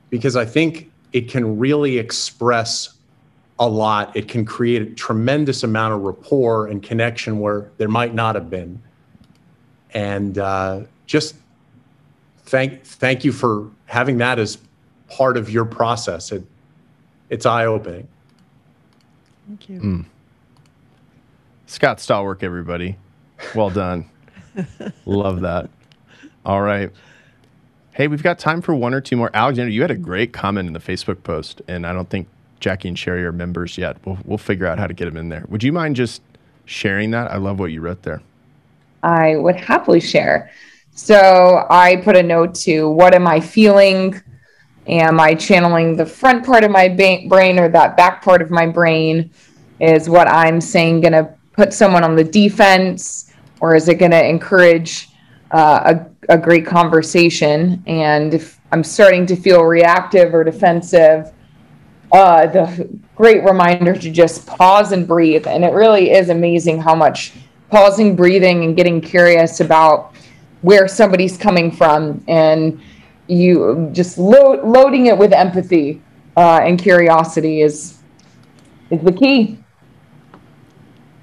because 0.09 0.35
I 0.37 0.45
think 0.45 0.89
it 1.11 1.29
can 1.29 1.59
really 1.59 1.97
express 1.97 2.94
a 3.59 3.67
lot. 3.67 4.15
It 4.15 4.27
can 4.27 4.45
create 4.45 4.81
a 4.81 4.85
tremendous 4.85 5.63
amount 5.63 5.93
of 5.93 6.01
rapport 6.01 6.67
and 6.67 6.83
connection 6.83 7.39
where 7.39 7.69
there 7.77 7.87
might 7.87 8.13
not 8.13 8.35
have 8.35 8.49
been. 8.49 8.81
And 9.93 10.37
uh, 10.37 10.81
just 11.05 11.35
thank 12.45 12.83
thank 12.83 13.23
you 13.23 13.31
for 13.31 13.69
having 13.85 14.17
that 14.17 14.39
as 14.39 14.57
part 15.09 15.37
of 15.37 15.49
your 15.49 15.65
process. 15.65 16.31
It 16.31 16.45
it's 17.29 17.45
eye 17.45 17.65
opening. 17.65 18.07
Thank 19.47 19.69
you. 19.69 19.79
Mm. 19.79 20.05
Scott 21.67 21.97
Stallwork, 21.97 22.43
everybody. 22.43 22.97
Well 23.53 23.69
done. 23.69 24.05
Love 25.05 25.41
that. 25.41 25.69
All 26.45 26.61
right. 26.61 26.91
Hey, 27.91 28.07
we've 28.07 28.23
got 28.23 28.37
time 28.37 28.61
for 28.61 28.75
one 28.75 28.93
or 28.93 29.01
two 29.01 29.15
more. 29.15 29.31
Alexander, 29.33 29.71
you 29.71 29.81
had 29.81 29.91
a 29.91 29.95
great 29.95 30.33
comment 30.33 30.67
in 30.67 30.73
the 30.73 30.79
Facebook 30.79 31.23
post, 31.23 31.61
and 31.67 31.87
I 31.87 31.93
don't 31.93 32.09
think 32.09 32.27
Jackie 32.59 32.87
and 32.87 32.97
Cheri 32.97 33.23
are 33.23 33.31
members 33.31 33.77
yet. 33.77 33.97
We'll, 34.05 34.17
we'll 34.25 34.37
figure 34.37 34.65
out 34.65 34.79
how 34.79 34.87
to 34.87 34.93
get 34.93 35.05
them 35.05 35.17
in 35.17 35.29
there. 35.29 35.45
Would 35.49 35.63
you 35.63 35.71
mind 35.71 35.95
just 35.95 36.21
sharing 36.65 37.11
that? 37.11 37.31
I 37.31 37.37
love 37.37 37.59
what 37.59 37.71
you 37.71 37.81
wrote 37.81 38.01
there. 38.03 38.21
I 39.03 39.35
would 39.35 39.55
happily 39.55 39.99
share. 39.99 40.49
So 40.93 41.65
I 41.69 41.97
put 41.97 42.15
a 42.15 42.23
note 42.23 42.55
to 42.55 42.89
what 42.89 43.13
am 43.13 43.27
I 43.27 43.39
feeling? 43.39 44.21
Am 44.87 45.19
I 45.19 45.35
channeling 45.35 45.95
the 45.95 46.05
front 46.05 46.45
part 46.45 46.63
of 46.63 46.71
my 46.71 46.87
ba- 46.87 47.25
brain 47.27 47.59
or 47.59 47.69
that 47.69 47.97
back 47.97 48.23
part 48.23 48.41
of 48.41 48.49
my 48.49 48.65
brain? 48.65 49.29
Is 49.79 50.09
what 50.09 50.27
I'm 50.27 50.61
saying 50.61 51.01
going 51.01 51.13
to 51.13 51.29
put 51.53 51.73
someone 51.73 52.03
on 52.03 52.15
the 52.15 52.23
defense 52.23 53.33
or 53.59 53.75
is 53.75 53.89
it 53.89 53.95
going 53.95 54.11
to 54.11 54.25
encourage 54.25 55.09
uh, 55.51 55.95
a, 56.29 56.33
a 56.33 56.37
great 56.37 56.65
conversation? 56.65 57.83
And 57.87 58.33
if 58.33 58.59
I'm 58.71 58.83
starting 58.83 59.25
to 59.27 59.35
feel 59.35 59.63
reactive 59.63 60.33
or 60.33 60.43
defensive, 60.43 61.31
uh, 62.11 62.47
the 62.47 62.89
great 63.15 63.43
reminder 63.43 63.95
to 63.95 64.11
just 64.11 64.45
pause 64.47 64.91
and 64.91 65.07
breathe. 65.07 65.47
And 65.47 65.63
it 65.63 65.73
really 65.73 66.11
is 66.11 66.29
amazing 66.29 66.81
how 66.81 66.95
much 66.95 67.33
pausing, 67.69 68.15
breathing, 68.15 68.63
and 68.63 68.75
getting 68.75 69.01
curious 69.01 69.59
about 69.59 70.13
where 70.61 70.87
somebody's 70.87 71.37
coming 71.37 71.71
from 71.71 72.23
and 72.27 72.79
you 73.27 73.89
just 73.91 74.17
lo- 74.17 74.61
loading 74.63 75.07
it 75.07 75.17
with 75.17 75.33
empathy 75.33 76.01
uh, 76.37 76.59
and 76.63 76.79
curiosity 76.79 77.61
is 77.61 77.97
is 78.89 79.01
the 79.01 79.11
key. 79.11 79.57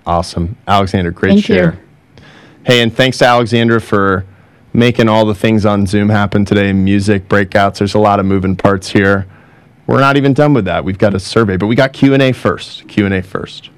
Awesome, 0.05 0.57
Alexander, 0.67 1.11
great 1.11 1.31
Thank 1.31 1.45
share. 1.45 1.73
You. 1.75 2.25
Hey, 2.65 2.83
and 2.83 2.95
thanks 2.95 3.19
to 3.19 3.27
Alexandra 3.27 3.81
for 3.81 4.27
making 4.73 5.09
all 5.09 5.27
the 5.27 5.35
things 5.35 5.65
on 5.67 5.87
Zoom 5.87 6.09
happen 6.09 6.45
today. 6.45 6.73
Music 6.73 7.29
breakouts. 7.29 7.79
There's 7.79 7.95
a 7.95 7.99
lot 7.99 8.19
of 8.19 8.27
moving 8.27 8.57
parts 8.57 8.89
here. 8.89 9.27
We're 9.87 10.01
not 10.01 10.17
even 10.17 10.33
done 10.33 10.55
with 10.55 10.65
that. 10.67 10.85
We've 10.85 10.99
got 10.99 11.15
a 11.15 11.21
survey, 11.21 11.57
but 11.57 11.67
we 11.67 11.75
got 11.75 11.93
Q 11.93 12.15
and 12.15 12.23
A 12.23 12.33
first. 12.33 12.87
Q 12.89 13.05
and 13.05 13.15
A 13.15 13.23
first. 13.23 13.71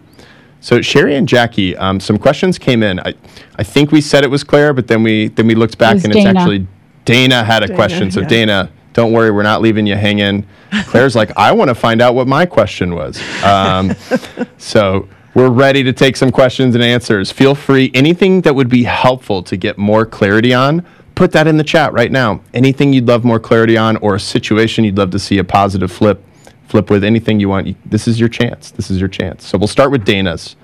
So 0.61 0.81
Cheri 0.81 1.15
and 1.15 1.29
Jackie, 1.29 1.77
um, 1.77 2.01
some 2.01 2.19
questions 2.19 2.59
came 2.59 2.83
in. 2.83 2.99
I, 3.01 3.15
I 3.57 3.63
think 3.63 3.93
we 3.93 4.01
said 4.01 4.25
it 4.25 4.31
was 4.31 4.43
Claire, 4.43 4.73
but 4.73 4.87
then 4.87 5.03
we 5.03 5.29
then 5.29 5.47
we 5.47 5.55
looked 5.55 5.77
back 5.79 5.97
it 5.97 6.05
and 6.05 6.13
Dana. 6.13 6.31
it's 6.31 6.39
actually 6.39 6.67
Dana 7.05 7.45
had 7.45 7.63
a 7.63 7.67
Dana, 7.67 7.77
question. 7.77 8.11
So 8.11 8.21
yeah. 8.21 8.29
Dana, 8.29 8.71
don't 8.95 9.13
worry, 9.13 9.31
we're 9.31 9.43
not 9.43 9.61
leaving 9.61 9.87
you 9.87 9.97
hanging. 9.97 10.47
Claire's 10.87 11.15
like, 11.15 11.37
I 11.37 11.53
want 11.53 11.69
to 11.69 11.75
find 11.75 12.01
out 12.01 12.15
what 12.15 12.27
my 12.27 12.47
question 12.47 12.95
was. 12.95 13.21
Um, 13.43 13.95
so 14.59 15.09
we're 15.35 15.51
ready 15.51 15.83
to 15.83 15.93
take 15.93 16.17
some 16.17 16.31
questions 16.31 16.75
and 16.75 16.83
answers. 16.83 17.31
Feel 17.31 17.55
free. 17.55 17.91
Anything 17.93 18.41
that 18.43 18.55
would 18.55 18.69
be 18.69 18.85
helpful 18.85 19.43
to 19.43 19.57
get 19.57 19.77
more 19.77 20.07
clarity 20.07 20.55
on, 20.55 20.87
put 21.15 21.33
that 21.33 21.47
in 21.47 21.57
the 21.57 21.65
chat 21.65 21.93
right 21.93 22.11
now. 22.11 22.41
Anything 22.53 22.93
you'd 22.93 23.07
love 23.07 23.25
more 23.25 23.41
clarity 23.41 23.77
on, 23.77 23.97
or 23.99 24.15
a 24.15 24.21
situation 24.21 24.85
you'd 24.85 24.99
love 24.99 25.11
to 25.11 25.19
see 25.19 25.39
a 25.39 25.45
positive 25.45 25.91
flip, 25.91 26.23
flip 26.69 26.91
with 26.91 27.05
anything 27.05 27.41
you 27.41 27.49
want. 27.49 27.77
This 27.89 28.09
is 28.09 28.19
your 28.19 28.29
chance. 28.29 28.71
This 28.71 28.91
is 28.91 28.99
your 28.99 29.09
chance. 29.09 29.47
So 29.47 29.59
we'll 29.59 29.69
start 29.69 29.91
with 29.91 30.05
Dana's. 30.05 30.57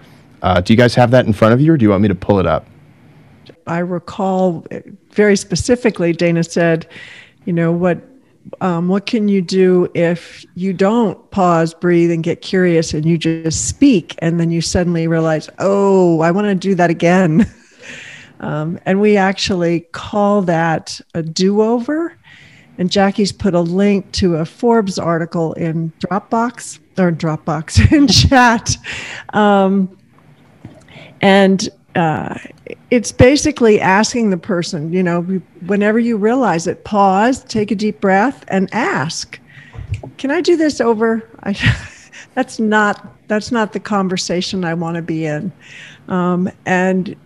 Uh, 0.43 0.61
do 0.61 0.73
you 0.73 0.77
guys 0.77 0.95
have 0.95 1.11
that 1.11 1.27
in 1.27 1.33
front 1.33 1.55
of 1.55 1.61
you, 1.61 1.73
or 1.73 1.77
do 1.77 1.85
you 1.85 1.91
want 1.91 2.03
me 2.03 2.09
to 2.09 2.15
pull 2.15 2.39
it 2.39 2.47
up? 2.47 2.67
I 3.67 3.79
recall 3.79 4.67
very 5.11 5.37
specifically, 5.37 6.13
Dana 6.13 6.43
said, 6.43 6.87
you 7.45 7.53
know, 7.53 7.73
what 7.73 8.01
um, 8.63 8.89
what 8.89 9.07
can 9.07 9.29
you 9.29 9.43
do 9.43 9.89
if 9.95 10.45
you 10.55 10.73
don't 10.73 11.31
pause, 11.31 11.75
breathe, 11.75 12.11
and 12.11 12.23
get 12.23 12.41
curious 12.41 12.95
and 12.95 13.05
you 13.05 13.19
just 13.19 13.69
speak 13.69 14.15
and 14.19 14.41
then 14.41 14.51
you 14.51 14.61
suddenly 14.61 15.07
realize, 15.07 15.49
oh, 15.59 16.21
I 16.21 16.31
want 16.31 16.47
to 16.47 16.55
do 16.55 16.75
that 16.75 16.91
again? 16.91 17.47
um, 18.41 18.79
and 18.87 19.01
we 19.01 19.17
actually 19.17 19.81
call 19.93 20.43
that 20.43 21.01
a 21.15 21.23
do 21.23 21.63
over. 21.63 22.17
And 22.79 22.91
Jackie's 22.91 23.33
put 23.33 23.55
a 23.55 23.61
link 23.61 24.11
to 24.13 24.37
a 24.37 24.47
Forbes 24.47 24.99
article 24.99 25.53
in 25.53 25.93
Dropbox 26.01 26.79
or 26.99 27.13
Dropbox 27.13 27.93
in 27.97 28.09
chat. 28.09 28.77
Um, 29.35 29.97
and 31.21 31.69
uh, 31.95 32.39
it's 32.91 33.13
basically 33.13 33.81
asking 33.81 34.31
the 34.31 34.39
person, 34.39 34.93
you 34.93 35.03
know, 35.03 35.23
whenever 35.67 35.99
you 35.99 36.17
realize 36.17 36.67
it, 36.67 36.85
pause, 36.85 37.45
take 37.45 37.71
a 37.71 37.75
deep 37.75 38.01
breath, 38.01 38.45
and 38.49 38.69
ask, 38.73 39.39
"Can 40.17 40.31
I 40.31 40.41
do 40.41 40.57
this 40.57 40.81
over?" 40.81 41.29
I, 41.43 41.55
that's 42.35 42.59
not 42.59 43.19
that's 43.29 43.51
not 43.53 43.73
the 43.73 43.81
conversation 43.81 44.65
I 44.65 44.75
want 44.75 44.97
to 44.97 45.03
be 45.03 45.27
in, 45.27 45.53
um, 46.09 46.49
and 46.65 47.17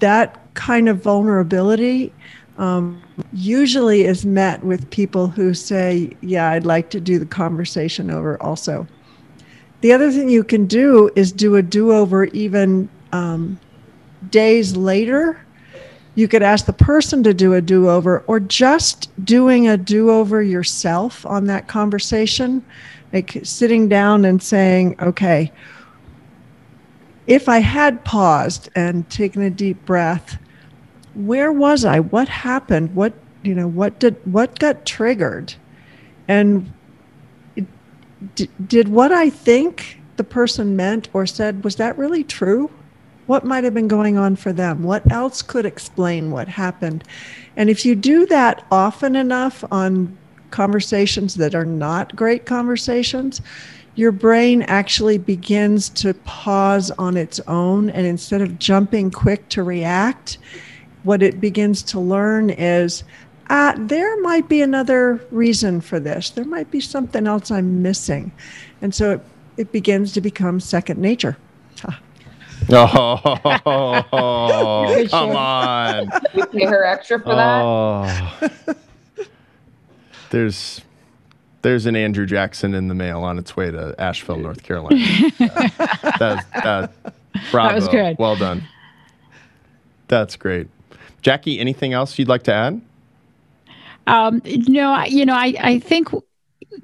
that 0.00 0.49
kind 0.60 0.90
of 0.90 1.02
vulnerability 1.02 2.12
um, 2.58 3.02
usually 3.32 4.04
is 4.04 4.26
met 4.26 4.62
with 4.62 4.90
people 4.90 5.26
who 5.26 5.54
say, 5.54 6.10
"Yeah, 6.20 6.50
I'd 6.50 6.66
like 6.66 6.90
to 6.90 7.00
do 7.00 7.18
the 7.18 7.24
conversation 7.24 8.10
over." 8.10 8.40
Also, 8.42 8.86
the 9.80 9.92
other 9.92 10.10
thing 10.10 10.28
you 10.28 10.44
can 10.44 10.66
do 10.66 11.10
is 11.16 11.32
do 11.32 11.56
a 11.56 11.62
do-over 11.62 12.24
even. 12.26 12.88
Um, 13.12 13.58
days 14.30 14.76
later, 14.76 15.40
you 16.14 16.28
could 16.28 16.42
ask 16.42 16.66
the 16.66 16.74
person 16.74 17.22
to 17.22 17.32
do 17.32 17.54
a 17.54 17.62
do 17.62 17.88
over 17.88 18.22
or 18.26 18.38
just 18.38 19.08
doing 19.24 19.66
a 19.66 19.78
do 19.78 20.10
over 20.10 20.42
yourself 20.42 21.24
on 21.24 21.46
that 21.46 21.66
conversation, 21.68 22.62
like 23.14 23.40
sitting 23.42 23.88
down 23.88 24.26
and 24.26 24.42
saying, 24.42 24.96
okay, 25.00 25.50
if 27.26 27.48
I 27.48 27.60
had 27.60 28.04
paused 28.04 28.68
and 28.76 29.08
taken 29.08 29.40
a 29.40 29.50
deep 29.50 29.86
breath, 29.86 30.38
where 31.14 31.52
was 31.52 31.84
I? 31.84 32.00
What 32.00 32.28
happened? 32.28 32.94
What, 32.94 33.12
you 33.42 33.54
know, 33.54 33.68
what 33.68 33.98
did, 33.98 34.16
what 34.24 34.58
got 34.58 34.86
triggered? 34.86 35.54
And 36.28 36.72
did 38.66 38.88
what 38.88 39.12
I 39.12 39.30
think 39.30 40.00
the 40.16 40.24
person 40.24 40.76
meant 40.76 41.08
or 41.12 41.26
said, 41.26 41.64
was 41.64 41.76
that 41.76 41.96
really 41.98 42.22
true? 42.22 42.70
what 43.30 43.44
might 43.44 43.62
have 43.62 43.74
been 43.74 43.86
going 43.86 44.18
on 44.18 44.34
for 44.34 44.52
them? 44.52 44.82
What 44.82 45.08
else 45.12 45.40
could 45.40 45.64
explain 45.64 46.32
what 46.32 46.48
happened? 46.48 47.04
And 47.56 47.70
if 47.70 47.86
you 47.86 47.94
do 47.94 48.26
that 48.26 48.66
often 48.72 49.14
enough 49.14 49.62
on 49.70 50.18
conversations 50.50 51.36
that 51.36 51.54
are 51.54 51.64
not 51.64 52.16
great 52.16 52.44
conversations, 52.44 53.40
your 53.94 54.10
brain 54.10 54.62
actually 54.62 55.16
begins 55.16 55.90
to 55.90 56.12
pause 56.24 56.90
on 56.98 57.16
its 57.16 57.38
own. 57.46 57.88
And 57.90 58.04
instead 58.04 58.40
of 58.40 58.58
jumping 58.58 59.12
quick 59.12 59.48
to 59.50 59.62
react, 59.62 60.38
what 61.02 61.22
it 61.22 61.40
begins 61.40 61.82
to 61.84 62.00
learn 62.00 62.50
is 62.50 63.04
uh, 63.48 63.74
there 63.76 64.20
might 64.20 64.48
be 64.48 64.62
another 64.62 65.20
reason 65.30 65.80
for 65.80 65.98
this. 65.98 66.30
There 66.30 66.44
might 66.44 66.70
be 66.70 66.80
something 66.80 67.26
else 67.26 67.50
I'm 67.50 67.82
missing. 67.82 68.32
And 68.80 68.94
so 68.94 69.12
it, 69.12 69.20
it 69.56 69.72
begins 69.72 70.12
to 70.12 70.20
become 70.20 70.60
second 70.60 71.00
nature. 71.00 71.36
Oh, 72.72 73.18
come 75.10 75.34
on. 75.34 76.10
We 76.34 76.44
pay 76.46 76.66
her 76.66 76.84
extra 76.84 77.18
for 77.18 77.34
that. 77.34 77.62
Oh. 77.64 78.48
there's 80.30 80.82
there's 81.62 81.86
an 81.86 81.96
Andrew 81.96 82.26
Jackson 82.26 82.74
in 82.74 82.88
the 82.88 82.94
mail 82.94 83.22
on 83.22 83.38
its 83.38 83.56
way 83.56 83.70
to 83.70 83.94
Asheville, 83.98 84.36
North 84.36 84.62
Carolina. 84.62 84.96
that, 85.38 86.46
that, 86.54 86.92
bravo. 87.50 87.68
That 87.68 87.74
was 87.74 87.88
good. 87.88 88.16
Well 88.18 88.36
done. 88.36 88.62
That's 90.08 90.36
great. 90.36 90.68
Jackie, 91.22 91.58
anything 91.58 91.92
else 91.92 92.18
you'd 92.18 92.28
like 92.28 92.44
to 92.44 92.52
add? 92.52 92.80
Um, 94.06 94.42
no, 94.44 95.04
you 95.04 95.24
know, 95.24 95.34
I, 95.34 95.54
I 95.60 95.78
think 95.78 96.08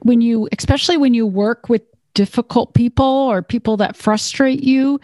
when 0.00 0.20
you, 0.20 0.48
especially 0.56 0.96
when 0.96 1.14
you 1.14 1.26
work 1.26 1.68
with 1.68 1.82
difficult 2.14 2.74
people 2.74 3.04
or 3.04 3.42
people 3.42 3.76
that 3.78 3.96
frustrate 3.96 4.62
you, 4.62 5.00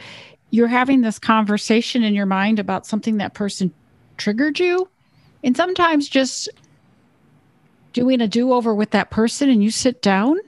you're 0.51 0.68
having 0.68 1.01
this 1.01 1.18
conversation 1.18 2.03
in 2.03 2.14
your 2.14 2.26
mind 2.26 2.59
about 2.59 2.87
something 2.87 3.16
that 3.16 3.35
person 3.35 3.72
triggered 4.16 4.59
you. 4.59 4.89
And 5.43 5.57
sometimes 5.57 6.09
just 6.09 6.49
doing 7.93 8.20
a 8.20 8.28
do 8.28 8.53
over 8.53 8.74
with 8.74 8.91
that 8.91 9.11
person 9.11 9.51
and 9.51 9.62
you 9.62 9.70
sit 9.70 10.01
down 10.01 10.39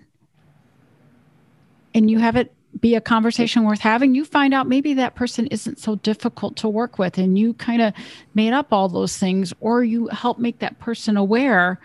and 1.94 2.10
you 2.10 2.18
have 2.18 2.36
it 2.36 2.53
be 2.80 2.94
a 2.94 3.00
conversation 3.00 3.64
worth 3.64 3.80
having, 3.80 4.14
you 4.14 4.24
find 4.24 4.52
out 4.52 4.66
maybe 4.66 4.94
that 4.94 5.14
person 5.14 5.46
isn't 5.48 5.78
so 5.78 5.96
difficult 5.96 6.56
to 6.56 6.68
work 6.68 6.98
with 6.98 7.18
and 7.18 7.38
you 7.38 7.54
kind 7.54 7.80
of 7.80 7.94
made 8.34 8.52
up 8.52 8.72
all 8.72 8.88
those 8.88 9.16
things 9.16 9.52
or 9.60 9.84
you 9.84 10.08
help 10.08 10.38
make 10.38 10.58
that 10.58 10.78
person 10.78 11.16
aware 11.16 11.78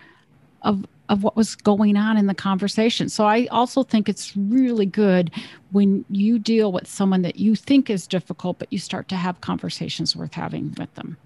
of 0.64 0.86
of 1.10 1.24
what 1.24 1.36
was 1.36 1.56
going 1.56 1.98
on 1.98 2.18
in 2.18 2.28
the 2.28 2.36
conversation. 2.36 3.10
So 3.10 3.26
I 3.26 3.48
also 3.48 3.82
think 3.82 4.08
it's 4.08 4.38
really 4.38 4.86
good 4.86 5.32
when 5.72 6.06
you 6.10 6.38
deal 6.38 6.72
with 6.72 6.88
someone 6.88 7.24
that 7.24 7.38
you 7.38 7.56
think 7.56 7.90
is 7.90 8.06
difficult, 8.06 8.60
but 8.60 8.72
you 8.72 8.78
start 8.78 9.08
to 9.10 9.16
have 9.16 9.42
conversations 9.42 10.16
worth 10.16 10.36
having 10.36 10.76
with 10.78 10.94
them. 10.94 11.18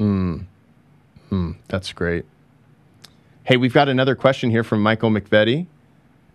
Mm. 0.00 0.44
Mm, 1.30 1.54
that's 1.68 1.92
great. 1.92 2.24
Hey, 3.44 3.56
we've 3.56 3.72
got 3.72 3.88
another 3.88 4.16
question 4.16 4.50
here 4.50 4.64
from 4.64 4.82
Michael 4.82 5.10
McVetti, 5.10 5.66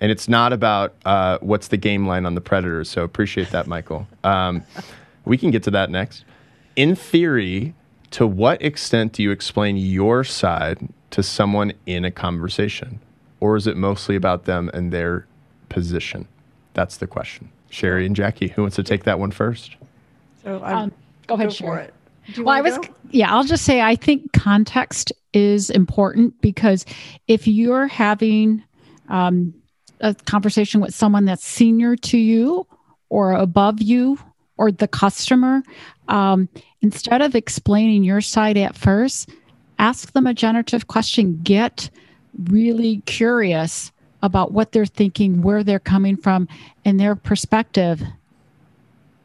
and 0.01 0.11
it's 0.11 0.27
not 0.27 0.53
about 0.53 0.95
uh, 1.05 1.37
what's 1.41 1.69
the 1.69 1.77
game 1.77 2.07
line 2.07 2.25
on 2.25 2.35
the 2.35 2.41
Predators. 2.41 2.89
So 2.89 3.03
appreciate 3.03 3.49
that, 3.51 3.67
Michael. 3.67 4.07
Um, 4.23 4.63
we 5.25 5.37
can 5.37 5.51
get 5.51 5.63
to 5.63 5.71
that 5.71 5.89
next. 5.89 6.23
In 6.75 6.95
theory, 6.95 7.73
to 8.11 8.27
what 8.27 8.61
extent 8.61 9.13
do 9.13 9.23
you 9.23 9.31
explain 9.31 9.75
your 9.77 10.23
side 10.23 10.87
to 11.11 11.23
someone 11.23 11.73
in 11.85 12.05
a 12.05 12.11
conversation? 12.11 12.99
Or 13.39 13.55
is 13.55 13.67
it 13.67 13.77
mostly 13.77 14.15
about 14.15 14.45
them 14.45 14.69
and 14.73 14.91
their 14.91 15.25
position? 15.69 16.27
That's 16.73 16.97
the 16.97 17.07
question. 17.07 17.49
Cheri 17.69 18.05
and 18.05 18.15
Jackie, 18.15 18.47
who 18.49 18.61
wants 18.61 18.75
to 18.77 18.83
take 18.83 19.03
that 19.03 19.19
one 19.19 19.31
first? 19.31 19.75
So 20.43 20.61
I'm, 20.63 20.77
Um, 20.77 20.91
go 21.27 21.35
ahead, 21.35 21.47
go 21.49 21.53
for 21.53 21.63
Cheri. 21.63 21.83
it. 21.85 21.93
Do 22.33 22.41
you 22.41 22.45
Well, 22.45 22.55
I 22.55 22.61
was, 22.61 22.77
go? 22.77 22.83
yeah, 23.11 23.33
I'll 23.33 23.43
just 23.43 23.63
say 23.65 23.81
I 23.81 23.95
think 23.95 24.31
context 24.33 25.11
is 25.33 25.69
important 25.69 26.39
because 26.41 26.85
if 27.27 27.47
you're 27.47 27.87
having 27.87 28.63
um, 29.09 29.53
a 29.99 30.13
conversation 30.13 30.81
with 30.81 30.93
someone 30.93 31.25
that's 31.25 31.45
senior 31.45 31.95
to 31.95 32.17
you 32.17 32.67
or 33.09 33.33
above 33.33 33.81
you 33.81 34.19
or 34.57 34.71
the 34.71 34.87
customer, 34.87 35.63
um, 36.07 36.49
instead 36.81 37.21
of 37.21 37.35
explaining 37.35 38.03
your 38.03 38.21
side 38.21 38.57
at 38.57 38.75
first, 38.75 39.29
ask 39.79 40.11
them 40.13 40.27
a 40.27 40.33
generative 40.33 40.87
question. 40.87 41.39
Get 41.43 41.89
really 42.45 43.01
curious 43.05 43.91
about 44.21 44.51
what 44.51 44.71
they're 44.71 44.85
thinking, 44.85 45.41
where 45.41 45.63
they're 45.63 45.79
coming 45.79 46.17
from, 46.17 46.47
and 46.85 46.99
their 46.99 47.15
perspective. 47.15 48.01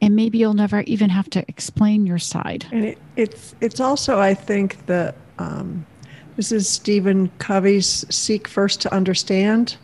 And 0.01 0.15
maybe 0.15 0.37
you'll 0.37 0.53
never 0.53 0.81
even 0.81 1.09
have 1.09 1.29
to 1.31 1.43
explain 1.47 2.05
your 2.05 2.19
side. 2.19 2.65
And 2.71 2.85
it, 2.85 2.97
it's 3.15 3.55
it's 3.61 3.79
also 3.79 4.19
I 4.19 4.33
think 4.33 4.85
the 4.85 5.15
um, 5.39 5.85
this 6.35 6.51
is 6.51 6.67
Stephen 6.67 7.31
Covey's 7.37 8.05
seek 8.09 8.47
first 8.47 8.81
to 8.81 8.93
understand, 8.93 9.77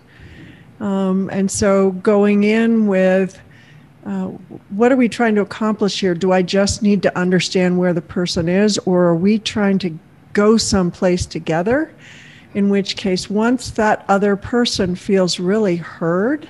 um, 0.80 1.30
and 1.32 1.50
so 1.52 1.92
going 1.92 2.44
in 2.44 2.88
with 2.88 3.40
uh, 4.06 4.28
what 4.70 4.92
are 4.92 4.96
we 4.96 5.10
trying 5.10 5.36
to 5.36 5.42
accomplish 5.42 6.00
here? 6.00 6.16
Do 6.16 6.32
I 6.32 6.42
just 6.42 6.82
need 6.82 7.04
to 7.04 7.18
understand 7.18 7.78
where 7.78 7.94
the 7.94 8.02
person 8.02 8.48
is, 8.48 8.78
or 8.80 9.06
are 9.06 9.16
we 9.16 9.40
trying 9.40 9.78
to 9.80 9.98
go 10.34 10.58
someplace 10.58 11.26
together? 11.26 11.94
In 12.54 12.70
which 12.70 12.96
case, 12.96 13.30
once 13.30 13.72
that 13.72 14.06
other 14.08 14.36
person 14.36 14.96
feels 14.96 15.40
really 15.40 15.76
heard, 15.76 16.48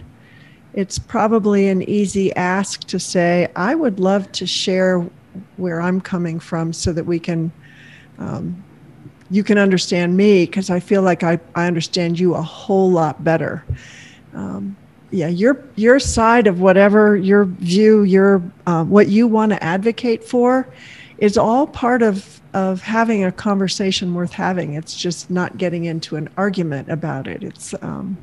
it's 0.74 1.00
probably 1.00 1.68
an 1.68 1.82
easy 1.90 2.34
ask 2.36 2.82
to 2.86 3.00
say, 3.00 3.50
I 3.56 3.76
would 3.76 4.00
love 4.00 4.32
to 4.34 4.46
share 4.46 5.06
where 5.58 5.82
I'm 5.82 6.00
coming 6.00 6.40
from 6.40 6.72
so 6.72 6.94
that 6.94 7.04
we 7.04 7.20
can, 7.20 7.52
um, 8.20 8.64
you 9.32 9.44
can 9.44 9.58
understand 9.58 10.16
me 10.16 10.46
because 10.46 10.70
I 10.70 10.80
feel 10.80 11.02
like 11.02 11.24
I, 11.24 11.40
I 11.56 11.66
understand 11.66 12.20
you 12.20 12.36
a 12.36 12.42
whole 12.42 12.92
lot 12.92 13.24
better. 13.24 13.66
Um, 14.34 14.76
yeah, 15.12 15.28
your 15.28 15.64
your 15.76 16.00
side 16.00 16.48
of 16.48 16.60
whatever 16.60 17.16
your 17.16 17.46
view, 17.46 18.04
your 18.04 18.44
um, 18.68 18.90
what 18.90 19.08
you 19.08 19.28
want 19.28 19.52
to 19.52 19.64
advocate 19.64 20.24
for, 20.24 20.68
is 21.18 21.38
all 21.38 21.66
part 21.68 22.02
of 22.02 22.40
of 22.54 22.82
having 22.82 23.24
a 23.24 23.32
conversation 23.32 24.14
worth 24.14 24.34
having. 24.34 24.74
It's 24.74 24.96
just 24.96 25.30
not 25.30 25.58
getting 25.58 25.86
into 25.86 26.16
an 26.16 26.30
argument 26.38 26.90
about 26.90 27.28
it. 27.28 27.44
It's 27.44 27.74
um, 27.82 28.18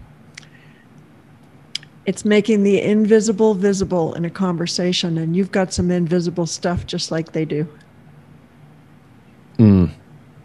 it's 2.06 2.24
making 2.24 2.62
the 2.62 2.80
invisible 2.80 3.54
visible 3.54 4.14
in 4.14 4.24
a 4.24 4.30
conversation, 4.30 5.18
and 5.18 5.36
you've 5.36 5.50
got 5.50 5.72
some 5.72 5.90
invisible 5.90 6.46
stuff 6.46 6.86
just 6.86 7.10
like 7.10 7.32
they 7.32 7.44
do. 7.44 7.68
Mm. 9.58 9.90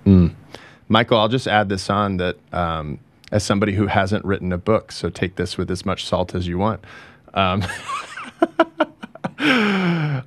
Mm. 0.05 0.33
Michael, 0.89 1.19
I'll 1.19 1.27
just 1.29 1.47
add 1.47 1.69
this 1.69 1.89
on 1.89 2.17
that 2.17 2.37
um, 2.51 2.99
as 3.31 3.43
somebody 3.43 3.73
who 3.73 3.87
hasn't 3.87 4.23
written 4.25 4.51
a 4.51 4.57
book. 4.57 4.91
So 4.91 5.09
take 5.09 5.35
this 5.35 5.57
with 5.57 5.71
as 5.71 5.85
much 5.85 6.05
salt 6.05 6.35
as 6.35 6.47
you 6.47 6.57
want. 6.57 6.83
Um, 7.33 7.63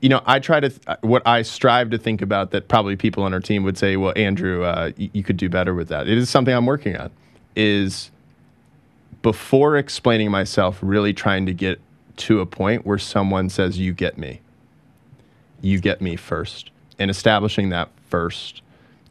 you 0.00 0.08
know, 0.10 0.22
I 0.26 0.38
try 0.38 0.60
to, 0.60 0.68
th- 0.68 0.98
what 1.00 1.26
I 1.26 1.42
strive 1.42 1.90
to 1.90 1.98
think 1.98 2.20
about 2.22 2.50
that 2.50 2.68
probably 2.68 2.96
people 2.96 3.22
on 3.22 3.32
our 3.32 3.40
team 3.40 3.64
would 3.64 3.78
say, 3.78 3.96
well, 3.96 4.12
Andrew, 4.14 4.62
uh, 4.64 4.92
y- 4.98 5.10
you 5.12 5.24
could 5.24 5.36
do 5.38 5.48
better 5.48 5.74
with 5.74 5.88
that. 5.88 6.06
It 6.08 6.18
is 6.18 6.28
something 6.28 6.54
I'm 6.54 6.66
working 6.66 6.96
on, 6.96 7.10
is 7.56 8.10
before 9.22 9.76
explaining 9.76 10.30
myself, 10.30 10.78
really 10.82 11.14
trying 11.14 11.46
to 11.46 11.54
get 11.54 11.80
to 12.18 12.40
a 12.40 12.46
point 12.46 12.86
where 12.86 12.98
someone 12.98 13.48
says, 13.48 13.78
you 13.78 13.92
get 13.92 14.18
me. 14.18 14.40
You 15.62 15.80
get 15.80 16.00
me 16.00 16.16
first. 16.16 16.70
And 16.98 17.10
establishing 17.10 17.70
that 17.70 17.88
first. 18.08 18.62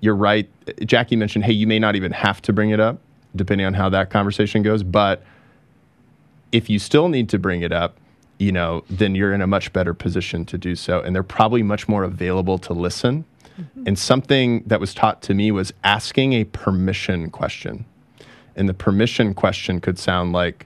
You're 0.02 0.16
right. 0.16 0.50
Jackie 0.86 1.16
mentioned, 1.16 1.46
hey, 1.46 1.54
you 1.54 1.68
may 1.68 1.80
not 1.80 1.96
even 1.96 2.12
have 2.12 2.42
to 2.44 2.54
bring 2.54 2.70
it 2.70 2.80
up, 2.80 3.00
depending 3.36 3.66
on 3.66 3.74
how 3.74 3.90
that 3.90 4.10
conversation 4.10 4.62
goes. 4.62 4.84
But 4.84 5.24
if 6.52 6.70
you 6.70 6.80
still 6.80 7.10
need 7.10 7.30
to 7.30 7.40
bring 7.40 7.62
it 7.62 7.72
up, 7.72 7.98
you 8.38 8.52
know, 8.52 8.84
then 8.90 9.16
you're 9.16 9.34
in 9.34 9.42
a 9.42 9.48
much 9.48 9.72
better 9.74 9.94
position 9.94 10.46
to 10.46 10.58
do 10.58 10.76
so. 10.76 11.02
And 11.02 11.16
they're 11.16 11.24
probably 11.24 11.64
much 11.64 11.88
more 11.88 12.04
available 12.04 12.58
to 12.60 12.74
listen. 12.74 13.26
Mm-hmm. 13.60 13.84
And 13.88 13.98
something 13.98 14.64
that 14.66 14.80
was 14.80 14.94
taught 14.94 15.22
to 15.24 15.34
me 15.34 15.52
was 15.52 15.74
asking 15.84 16.34
a 16.34 16.44
permission 16.44 17.30
question. 17.30 17.86
And 18.56 18.68
the 18.68 18.74
permission 18.74 19.34
question 19.34 19.80
could 19.80 19.98
sound 19.98 20.34
like, 20.34 20.66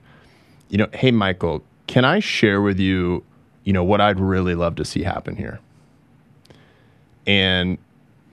you 0.68 0.78
know, 0.78 0.88
hey, 0.92 1.10
Michael, 1.10 1.62
can 1.86 2.04
I 2.04 2.20
share 2.20 2.60
with 2.60 2.78
you, 2.78 3.24
you 3.64 3.72
know, 3.72 3.84
what 3.84 4.00
I'd 4.00 4.20
really 4.20 4.54
love 4.54 4.76
to 4.76 4.84
see 4.84 5.02
happen 5.02 5.36
here? 5.36 5.60
And, 7.26 7.78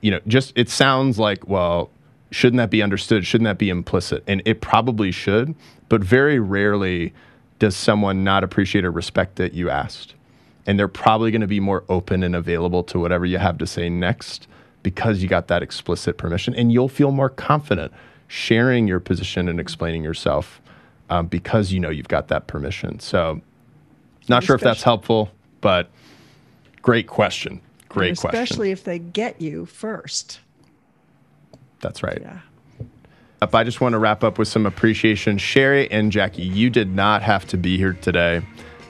you 0.00 0.10
know, 0.10 0.20
just 0.26 0.52
it 0.56 0.68
sounds 0.68 1.18
like, 1.18 1.48
well, 1.48 1.90
shouldn't 2.30 2.58
that 2.58 2.70
be 2.70 2.82
understood? 2.82 3.26
Shouldn't 3.26 3.46
that 3.46 3.58
be 3.58 3.70
implicit? 3.70 4.22
And 4.26 4.42
it 4.44 4.60
probably 4.60 5.10
should, 5.10 5.54
but 5.88 6.02
very 6.02 6.38
rarely 6.38 7.12
does 7.58 7.76
someone 7.76 8.22
not 8.22 8.44
appreciate 8.44 8.84
or 8.84 8.90
respect 8.90 9.36
that 9.36 9.54
you 9.54 9.70
asked. 9.70 10.14
And 10.66 10.78
they're 10.78 10.86
probably 10.86 11.30
going 11.30 11.40
to 11.40 11.46
be 11.46 11.60
more 11.60 11.84
open 11.88 12.22
and 12.22 12.36
available 12.36 12.84
to 12.84 12.98
whatever 12.98 13.24
you 13.24 13.38
have 13.38 13.58
to 13.58 13.66
say 13.66 13.88
next 13.88 14.46
because 14.82 15.22
you 15.22 15.28
got 15.28 15.48
that 15.48 15.62
explicit 15.62 16.18
permission. 16.18 16.54
And 16.54 16.72
you'll 16.72 16.88
feel 16.88 17.10
more 17.10 17.30
confident 17.30 17.92
sharing 18.28 18.86
your 18.86 19.00
position 19.00 19.48
and 19.48 19.58
explaining 19.58 20.04
yourself 20.04 20.60
um, 21.10 21.26
because 21.26 21.72
you 21.72 21.80
know 21.80 21.88
you've 21.88 22.08
got 22.08 22.28
that 22.28 22.46
permission. 22.46 23.00
So, 23.00 23.40
not 24.28 24.44
sure 24.44 24.54
if 24.54 24.60
that's 24.60 24.82
helpful, 24.82 25.30
but 25.62 25.88
great 26.82 27.06
question. 27.06 27.62
Great 27.88 28.12
especially 28.12 28.30
question. 28.30 28.42
Especially 28.42 28.70
if 28.70 28.84
they 28.84 28.98
get 28.98 29.40
you 29.40 29.66
first. 29.66 30.40
That's 31.80 32.02
right. 32.02 32.18
Yeah. 32.20 32.40
up. 33.40 33.54
I 33.54 33.64
just 33.64 33.80
want 33.80 33.92
to 33.92 33.98
wrap 33.98 34.24
up 34.24 34.38
with 34.38 34.48
some 34.48 34.66
appreciation. 34.66 35.38
Cheri 35.38 35.90
and 35.90 36.10
Jackie, 36.10 36.42
you 36.42 36.70
did 36.70 36.94
not 36.94 37.22
have 37.22 37.46
to 37.48 37.56
be 37.56 37.76
here 37.76 37.92
today. 37.94 38.42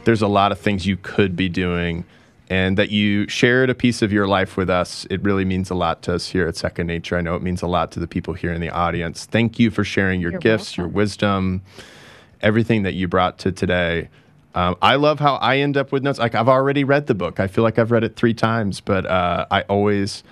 There's 0.04 0.22
a 0.22 0.28
lot 0.28 0.52
of 0.52 0.58
things 0.58 0.86
you 0.86 0.96
could 0.96 1.36
be 1.36 1.48
doing, 1.48 2.04
and 2.48 2.78
that 2.78 2.90
you 2.90 3.28
shared 3.28 3.68
a 3.68 3.74
piece 3.74 4.00
of 4.00 4.10
your 4.10 4.26
life 4.26 4.56
with 4.56 4.70
us. 4.70 5.06
It 5.10 5.22
really 5.22 5.44
means 5.44 5.70
a 5.70 5.74
lot 5.74 6.02
to 6.02 6.14
us 6.14 6.28
here 6.28 6.46
at 6.48 6.56
Second 6.56 6.86
Nature. 6.86 7.16
I 7.18 7.20
know 7.20 7.34
it 7.34 7.42
means 7.42 7.60
a 7.60 7.66
lot 7.66 7.92
to 7.92 8.00
the 8.00 8.06
people 8.06 8.32
here 8.32 8.52
in 8.52 8.60
the 8.60 8.70
audience. 8.70 9.26
Thank 9.26 9.58
you 9.58 9.70
for 9.70 9.84
sharing 9.84 10.20
your 10.20 10.32
You're 10.32 10.40
gifts, 10.40 10.78
your 10.78 10.88
wisdom, 10.88 11.60
everything 12.40 12.84
that 12.84 12.94
you 12.94 13.06
brought 13.06 13.38
to 13.40 13.52
today. 13.52 14.08
Um, 14.54 14.76
I 14.82 14.96
love 14.96 15.20
how 15.20 15.36
I 15.36 15.58
end 15.58 15.76
up 15.76 15.92
with 15.92 16.02
notes. 16.02 16.18
Like 16.18 16.34
I've 16.34 16.48
already 16.48 16.84
read 16.84 17.06
the 17.06 17.14
book. 17.14 17.38
I 17.38 17.46
feel 17.46 17.64
like 17.64 17.78
I've 17.78 17.90
read 17.90 18.04
it 18.04 18.16
three 18.16 18.34
times, 18.34 18.80
but 18.80 19.06
uh, 19.06 19.46
I 19.50 19.62
always 19.62 20.24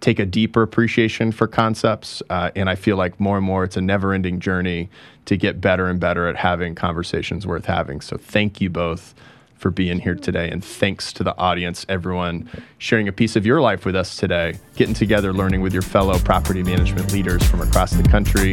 take 0.00 0.18
a 0.18 0.26
deeper 0.26 0.62
appreciation 0.62 1.32
for 1.32 1.46
concepts. 1.46 2.22
Uh, 2.28 2.50
and 2.54 2.68
I 2.68 2.74
feel 2.74 2.96
like 2.96 3.18
more 3.18 3.38
and 3.38 3.46
more 3.46 3.64
it's 3.64 3.76
a 3.76 3.80
never 3.80 4.12
ending 4.12 4.38
journey 4.38 4.90
to 5.24 5.36
get 5.36 5.60
better 5.60 5.88
and 5.88 5.98
better 5.98 6.28
at 6.28 6.36
having 6.36 6.74
conversations 6.74 7.46
worth 7.46 7.64
having. 7.64 8.00
So 8.02 8.18
thank 8.18 8.60
you 8.60 8.68
both 8.68 9.14
for 9.56 9.70
being 9.70 9.98
here 9.98 10.14
today. 10.14 10.50
And 10.50 10.62
thanks 10.62 11.10
to 11.14 11.24
the 11.24 11.34
audience, 11.38 11.86
everyone 11.88 12.50
sharing 12.76 13.08
a 13.08 13.12
piece 13.12 13.34
of 13.34 13.46
your 13.46 13.62
life 13.62 13.86
with 13.86 13.96
us 13.96 14.14
today, 14.14 14.58
getting 14.76 14.92
together, 14.92 15.32
learning 15.32 15.62
with 15.62 15.72
your 15.72 15.80
fellow 15.80 16.18
property 16.18 16.62
management 16.62 17.10
leaders 17.12 17.42
from 17.44 17.62
across 17.62 17.92
the 17.92 18.02
country. 18.02 18.52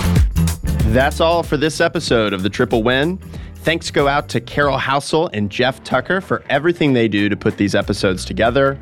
That's 0.94 1.20
all 1.20 1.44
for 1.44 1.58
this 1.58 1.82
episode 1.82 2.32
of 2.32 2.44
The 2.44 2.50
Triple 2.50 2.82
Win. 2.82 3.20
Thanks 3.64 3.92
go 3.92 4.08
out 4.08 4.28
to 4.30 4.42
Carol 4.42 4.80
Housel 4.80 5.30
and 5.34 5.52
Jeff 5.52 5.84
Tucker 5.84 6.20
for 6.20 6.44
everything 6.50 6.94
they 6.94 7.08
do 7.08 7.30
to 7.30 7.38
put 7.38 7.58
these 7.58 7.76
episodes 7.76 8.26
together. 8.26 8.80